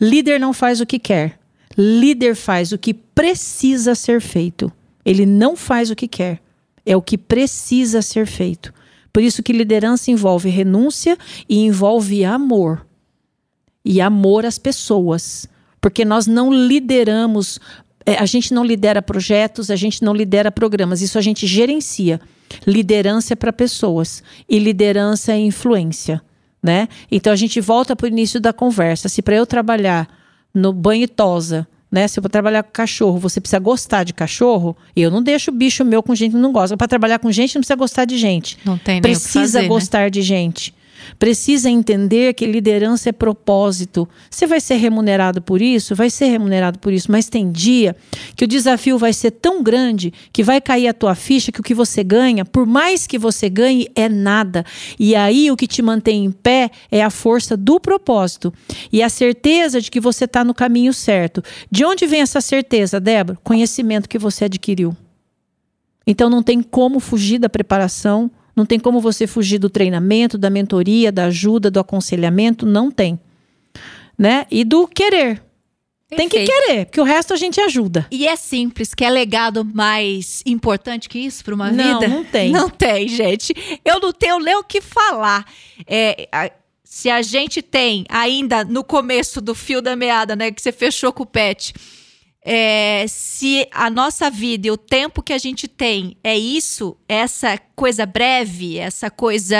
Líder 0.00 0.38
não 0.38 0.52
faz 0.52 0.80
o 0.80 0.86
que 0.86 0.98
quer. 0.98 1.38
Líder 1.76 2.34
faz 2.34 2.72
o 2.72 2.78
que 2.78 2.94
precisa 2.94 3.94
ser 3.94 4.20
feito. 4.20 4.72
Ele 5.04 5.26
não 5.26 5.56
faz 5.56 5.90
o 5.90 5.96
que 5.96 6.08
quer. 6.08 6.40
É 6.86 6.96
o 6.96 7.02
que 7.02 7.18
precisa 7.18 8.00
ser 8.00 8.26
feito. 8.26 8.72
Por 9.14 9.22
isso 9.22 9.44
que 9.44 9.52
liderança 9.52 10.10
envolve 10.10 10.50
renúncia 10.50 11.16
e 11.48 11.60
envolve 11.60 12.24
amor. 12.24 12.84
E 13.84 14.00
amor 14.00 14.44
às 14.44 14.58
pessoas. 14.58 15.48
Porque 15.80 16.04
nós 16.04 16.26
não 16.26 16.52
lideramos, 16.52 17.60
é, 18.04 18.16
a 18.16 18.26
gente 18.26 18.52
não 18.52 18.64
lidera 18.64 19.00
projetos, 19.00 19.70
a 19.70 19.76
gente 19.76 20.02
não 20.02 20.12
lidera 20.12 20.50
programas, 20.50 21.00
isso 21.00 21.16
a 21.16 21.20
gente 21.20 21.46
gerencia. 21.46 22.20
Liderança 22.66 23.34
é 23.34 23.36
para 23.36 23.52
pessoas 23.52 24.20
e 24.48 24.58
liderança 24.58 25.30
é 25.32 25.38
influência, 25.38 26.20
né? 26.60 26.88
Então 27.08 27.32
a 27.32 27.36
gente 27.36 27.60
volta 27.60 27.94
para 27.94 28.06
o 28.06 28.08
início 28.08 28.40
da 28.40 28.52
conversa. 28.52 29.08
Se 29.08 29.22
para 29.22 29.36
eu 29.36 29.46
trabalhar 29.46 30.08
no 30.52 30.72
banho 30.72 31.04
e 31.04 31.08
tosa, 31.08 31.68
né? 31.94 32.08
Se 32.08 32.18
eu 32.18 32.22
vou 32.22 32.28
trabalhar 32.28 32.64
com 32.64 32.72
cachorro, 32.72 33.18
você 33.18 33.40
precisa 33.40 33.60
gostar 33.60 34.02
de 34.02 34.12
cachorro, 34.12 34.76
eu 34.96 35.12
não 35.12 35.22
deixo 35.22 35.52
o 35.52 35.54
bicho 35.54 35.84
meu 35.84 36.02
com 36.02 36.12
gente 36.12 36.32
que 36.32 36.38
não 36.38 36.52
gosta. 36.52 36.76
Para 36.76 36.88
trabalhar 36.88 37.20
com 37.20 37.30
gente, 37.30 37.54
não 37.54 37.60
precisa 37.60 37.76
gostar 37.76 38.04
de 38.04 38.18
gente. 38.18 38.58
Não 38.64 38.76
tem 38.76 39.00
Precisa 39.00 39.40
fazer, 39.40 39.62
né? 39.62 39.68
gostar 39.68 40.10
de 40.10 40.20
gente. 40.20 40.74
Precisa 41.18 41.70
entender 41.70 42.34
que 42.34 42.46
liderança 42.46 43.08
é 43.08 43.12
propósito. 43.12 44.08
Você 44.30 44.46
vai 44.46 44.60
ser 44.60 44.76
remunerado 44.76 45.40
por 45.42 45.60
isso? 45.60 45.94
Vai 45.94 46.10
ser 46.10 46.26
remunerado 46.26 46.78
por 46.78 46.92
isso, 46.92 47.10
mas 47.10 47.28
tem 47.28 47.50
dia 47.50 47.96
que 48.36 48.44
o 48.44 48.48
desafio 48.48 48.98
vai 48.98 49.12
ser 49.12 49.30
tão 49.32 49.62
grande 49.62 50.12
que 50.32 50.42
vai 50.42 50.60
cair 50.60 50.88
a 50.88 50.94
tua 50.94 51.14
ficha 51.14 51.52
que 51.52 51.60
o 51.60 51.62
que 51.62 51.74
você 51.74 52.02
ganha, 52.02 52.44
por 52.44 52.66
mais 52.66 53.06
que 53.06 53.18
você 53.18 53.48
ganhe, 53.48 53.88
é 53.94 54.08
nada. 54.08 54.64
E 54.98 55.14
aí 55.14 55.50
o 55.50 55.56
que 55.56 55.66
te 55.66 55.82
mantém 55.82 56.24
em 56.24 56.30
pé 56.30 56.70
é 56.90 57.02
a 57.02 57.10
força 57.10 57.56
do 57.56 57.78
propósito 57.80 58.52
e 58.92 59.02
a 59.02 59.08
certeza 59.08 59.80
de 59.80 59.90
que 59.90 60.00
você 60.00 60.24
está 60.24 60.44
no 60.44 60.54
caminho 60.54 60.92
certo. 60.92 61.42
De 61.70 61.84
onde 61.84 62.06
vem 62.06 62.20
essa 62.20 62.40
certeza, 62.40 63.00
Débora? 63.00 63.38
Conhecimento 63.42 64.08
que 64.08 64.18
você 64.18 64.46
adquiriu. 64.46 64.96
Então 66.06 66.28
não 66.28 66.42
tem 66.42 66.62
como 66.62 67.00
fugir 67.00 67.38
da 67.38 67.48
preparação, 67.48 68.30
não 68.56 68.64
tem 68.66 68.78
como 68.78 69.00
você 69.00 69.26
fugir 69.26 69.58
do 69.58 69.68
treinamento, 69.70 70.36
da 70.38 70.48
mentoria, 70.50 71.10
da 71.10 71.24
ajuda, 71.26 71.70
do 71.70 71.80
aconselhamento, 71.80 72.64
não 72.66 72.90
tem. 72.90 73.18
Né? 74.18 74.46
E 74.50 74.64
do 74.64 74.86
querer. 74.86 75.42
Tem 76.10 76.28
que 76.28 76.36
Perfeito. 76.38 76.52
querer, 76.66 76.84
porque 76.86 77.00
o 77.00 77.04
resto 77.04 77.32
a 77.32 77.36
gente 77.36 77.60
ajuda. 77.60 78.06
E 78.10 78.28
é 78.28 78.36
simples, 78.36 78.94
quer 78.94 79.10
legado 79.10 79.64
mais 79.64 80.42
importante 80.46 81.08
que 81.08 81.18
isso 81.18 81.42
para 81.44 81.54
uma 81.54 81.72
Não, 81.72 81.98
vida? 82.00 82.06
não 82.14 82.24
tem. 82.24 82.52
Não 82.52 82.70
tem, 82.70 83.08
gente. 83.08 83.52
Eu 83.84 83.98
não 83.98 84.12
tenho 84.12 84.38
nem 84.38 84.54
o 84.54 84.62
que 84.62 84.80
falar. 84.80 85.44
É, 85.86 86.28
a- 86.30 86.50
se 86.84 87.10
a 87.10 87.20
gente 87.22 87.60
tem 87.60 88.04
ainda 88.08 88.62
no 88.64 88.84
começo 88.84 89.40
do 89.40 89.52
fio 89.56 89.82
da 89.82 89.96
meada, 89.96 90.36
né, 90.36 90.52
que 90.52 90.62
você 90.62 90.70
fechou 90.70 91.12
com 91.12 91.24
o 91.24 91.26
pet, 91.26 91.74
é, 92.44 93.06
se 93.08 93.66
a 93.72 93.88
nossa 93.88 94.28
vida 94.30 94.68
e 94.68 94.70
o 94.70 94.76
tempo 94.76 95.22
que 95.22 95.32
a 95.32 95.38
gente 95.38 95.66
tem 95.66 96.14
é 96.22 96.36
isso, 96.36 96.94
essa 97.08 97.58
coisa 97.74 98.04
breve, 98.04 98.78
essa 98.78 99.10
coisa 99.10 99.56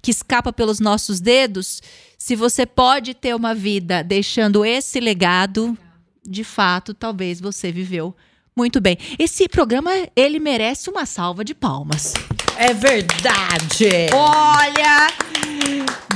que 0.00 0.12
escapa 0.12 0.52
pelos 0.52 0.78
nossos 0.78 1.20
dedos, 1.20 1.82
se 2.16 2.36
você 2.36 2.64
pode 2.64 3.12
ter 3.12 3.34
uma 3.34 3.52
vida 3.52 4.04
deixando 4.04 4.64
esse 4.64 5.00
legado, 5.00 5.76
de 6.24 6.44
fato, 6.44 6.94
talvez 6.94 7.40
você 7.40 7.72
viveu 7.72 8.14
muito 8.54 8.80
bem. 8.80 8.96
Esse 9.18 9.48
programa, 9.48 9.90
ele 10.14 10.38
merece 10.38 10.88
uma 10.88 11.04
salva 11.04 11.44
de 11.44 11.54
palmas. 11.54 12.14
É 12.56 12.72
verdade. 12.72 13.88
Olha, 14.14 15.08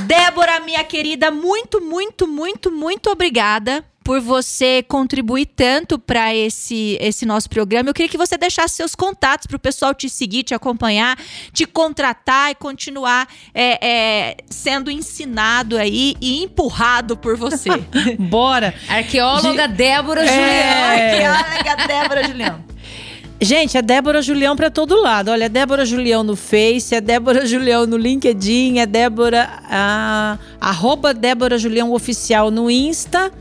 Débora, 0.05 0.61
minha 0.61 0.85
querida, 0.85 1.31
muito, 1.31 1.81
muito, 1.81 2.25
muito, 2.25 2.71
muito 2.71 3.09
obrigada 3.09 3.83
por 4.07 4.21
você 4.21 4.81
contribuir 4.87 5.47
tanto 5.47 5.99
para 5.99 6.33
esse, 6.33 6.97
esse 7.01 7.25
nosso 7.25 7.49
programa. 7.49 7.89
Eu 7.89 7.93
queria 7.93 8.07
que 8.09 8.17
você 8.17 8.37
deixasse 8.37 8.73
seus 8.75 8.95
contatos 8.95 9.45
para 9.47 9.57
o 9.57 9.59
pessoal 9.59 9.93
te 9.93 10.09
seguir, 10.09 10.43
te 10.43 10.53
acompanhar, 10.53 11.19
te 11.51 11.65
contratar 11.65 12.51
e 12.51 12.55
continuar 12.55 13.27
é, 13.53 13.85
é, 13.85 14.37
sendo 14.49 14.89
ensinado 14.89 15.75
aí 15.75 16.15
e 16.21 16.41
empurrado 16.41 17.17
por 17.17 17.35
você. 17.35 17.69
Bora! 18.17 18.73
Arqueóloga 18.87 19.67
Débora 19.67 20.23
É. 20.23 21.11
Julião. 21.11 21.33
Arqueóloga 21.33 21.87
Débora 21.87 22.23
Julião. 22.29 22.65
Gente, 23.41 23.77
é 23.77 23.81
Débora 23.81 24.21
Julião 24.21 24.55
pra 24.55 24.69
todo 24.71 25.01
lado. 25.01 25.31
Olha, 25.31 25.43
é 25.43 25.49
Débora 25.49 25.85
Julião 25.85 26.23
no 26.23 26.37
Face, 26.37 26.95
é 26.95 27.01
Débora 27.01 27.45
Julião 27.45 27.85
no 27.85 27.97
LinkedIn, 27.97 28.79
é 28.79 28.85
Débora. 28.85 29.49
ah, 29.69 30.37
arroba 30.61 31.13
Débora 31.13 31.57
Julião 31.57 31.91
Oficial 31.91 32.49
no 32.49 32.71
Insta. 32.71 33.33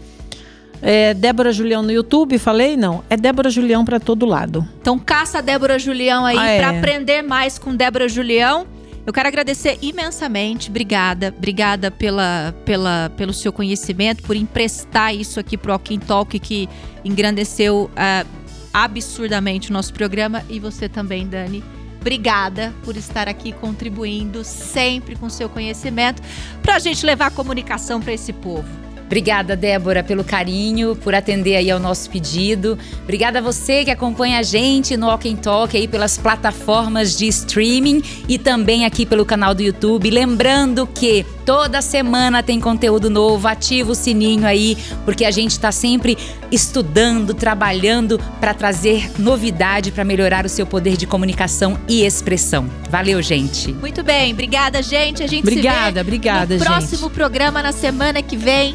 É 0.83 1.15
Débora 1.15 1.53
Julião 1.53 1.83
no 1.83 1.91
YouTube, 1.91 2.39
falei? 2.39 2.77
Não. 2.77 3.03
É 3.09 3.17
Débora 3.17 3.51
Julião 3.51 3.85
pra 3.85 3.99
todo 3.99 4.27
lado. 4.27 4.67
Então 4.81 4.99
caça 4.99 5.39
a 5.39 5.41
Débora 5.41 5.79
Julião 5.79 6.25
aí 6.25 6.39
Ah, 6.39 6.49
é. 6.49 6.59
para 6.59 6.79
aprender 6.79 7.23
mais 7.23 7.59
com 7.59 7.75
Débora 7.75 8.09
Julião. 8.09 8.67
Eu 9.07 9.13
quero 9.13 9.29
agradecer 9.29 9.79
imensamente, 9.81 10.69
obrigada, 10.69 11.33
obrigada 11.37 11.93
pela, 11.93 12.53
pela, 12.65 13.09
pelo 13.17 13.33
seu 13.33 13.53
conhecimento, 13.53 14.21
por 14.25 14.35
emprestar 14.35 15.15
isso 15.15 15.39
aqui 15.39 15.57
pro 15.57 15.71
Walking 15.71 16.01
Talk 16.01 16.37
que 16.41 16.69
engrandeceu 17.05 17.89
ah, 17.95 18.27
absurdamente 18.75 19.71
o 19.71 19.73
nosso 19.73 19.93
programa 19.95 20.43
e 20.49 20.59
você 20.59 20.89
também, 20.89 21.25
Dani. 21.25 21.63
Obrigada 22.01 22.75
por 22.85 22.97
estar 22.97 23.29
aqui 23.29 23.53
contribuindo 23.53 24.43
sempre 24.45 25.15
com 25.17 25.31
seu 25.31 25.49
conhecimento 25.49 26.21
para 26.63 26.75
a 26.75 26.79
gente 26.81 27.07
levar 27.07 27.27
a 27.27 27.31
comunicação 27.31 28.01
para 28.01 28.13
esse 28.13 28.33
povo. 28.33 28.86
Obrigada, 29.07 29.55
Débora, 29.55 30.03
pelo 30.03 30.25
carinho, 30.25 30.97
por 30.97 31.15
atender 31.15 31.57
aí 31.57 31.71
ao 31.71 31.79
nosso 31.79 32.11
pedido. 32.11 32.77
Obrigada 33.05 33.39
a 33.39 33.43
você 33.43 33.85
que 33.85 33.91
acompanha 33.91 34.41
a 34.41 34.43
gente 34.43 34.97
no 34.97 35.07
Walk 35.07 35.33
and 35.33 35.37
Talk 35.37 35.77
aí 35.77 35.87
pelas 35.87 36.19
plataformas 36.19 37.17
de 37.17 37.29
streaming 37.29 38.03
e 38.29 38.37
também 38.37 38.85
aqui 38.85 39.07
pelo 39.07 39.25
canal 39.25 39.55
do 39.55 39.63
YouTube. 39.63 40.11
Lembrando 40.11 40.89
que 40.89 41.25
toda 41.45 41.81
semana 41.81 42.43
tem 42.43 42.59
conteúdo 42.59 43.09
novo, 43.09 43.47
ativa 43.47 43.93
o 43.93 43.95
sininho 43.95 44.45
aí, 44.45 44.77
porque 45.05 45.25
a 45.25 45.31
gente 45.31 45.53
está 45.53 45.71
sempre 45.71 46.19
estudando, 46.51 47.33
trabalhando 47.33 48.21
para 48.41 48.53
trazer 48.55 49.13
novidade 49.21 49.93
para 49.93 50.05
melhorar 50.05 50.45
o 50.45 50.49
seu 50.49 50.67
poder 50.67 50.97
de 50.97 51.07
comunicação 51.07 51.79
e 51.89 52.05
expressão. 52.05 52.69
Valeu, 52.91 53.23
gente. 53.23 53.73
Muito 53.73 54.03
bem, 54.03 54.33
obrigada, 54.33 54.83
gente. 54.83 55.23
A 55.23 55.29
gente 55.29 55.43
Obrigada, 55.43 55.87
se 55.87 55.95
vê 55.95 56.01
obrigada, 56.01 56.55
no 56.55 56.59
gente. 56.59 56.69
próximo 56.69 57.09
programa 57.11 57.63
na 57.63 57.71
semana 57.71 58.21
que 58.21 58.37
vem. 58.37 58.75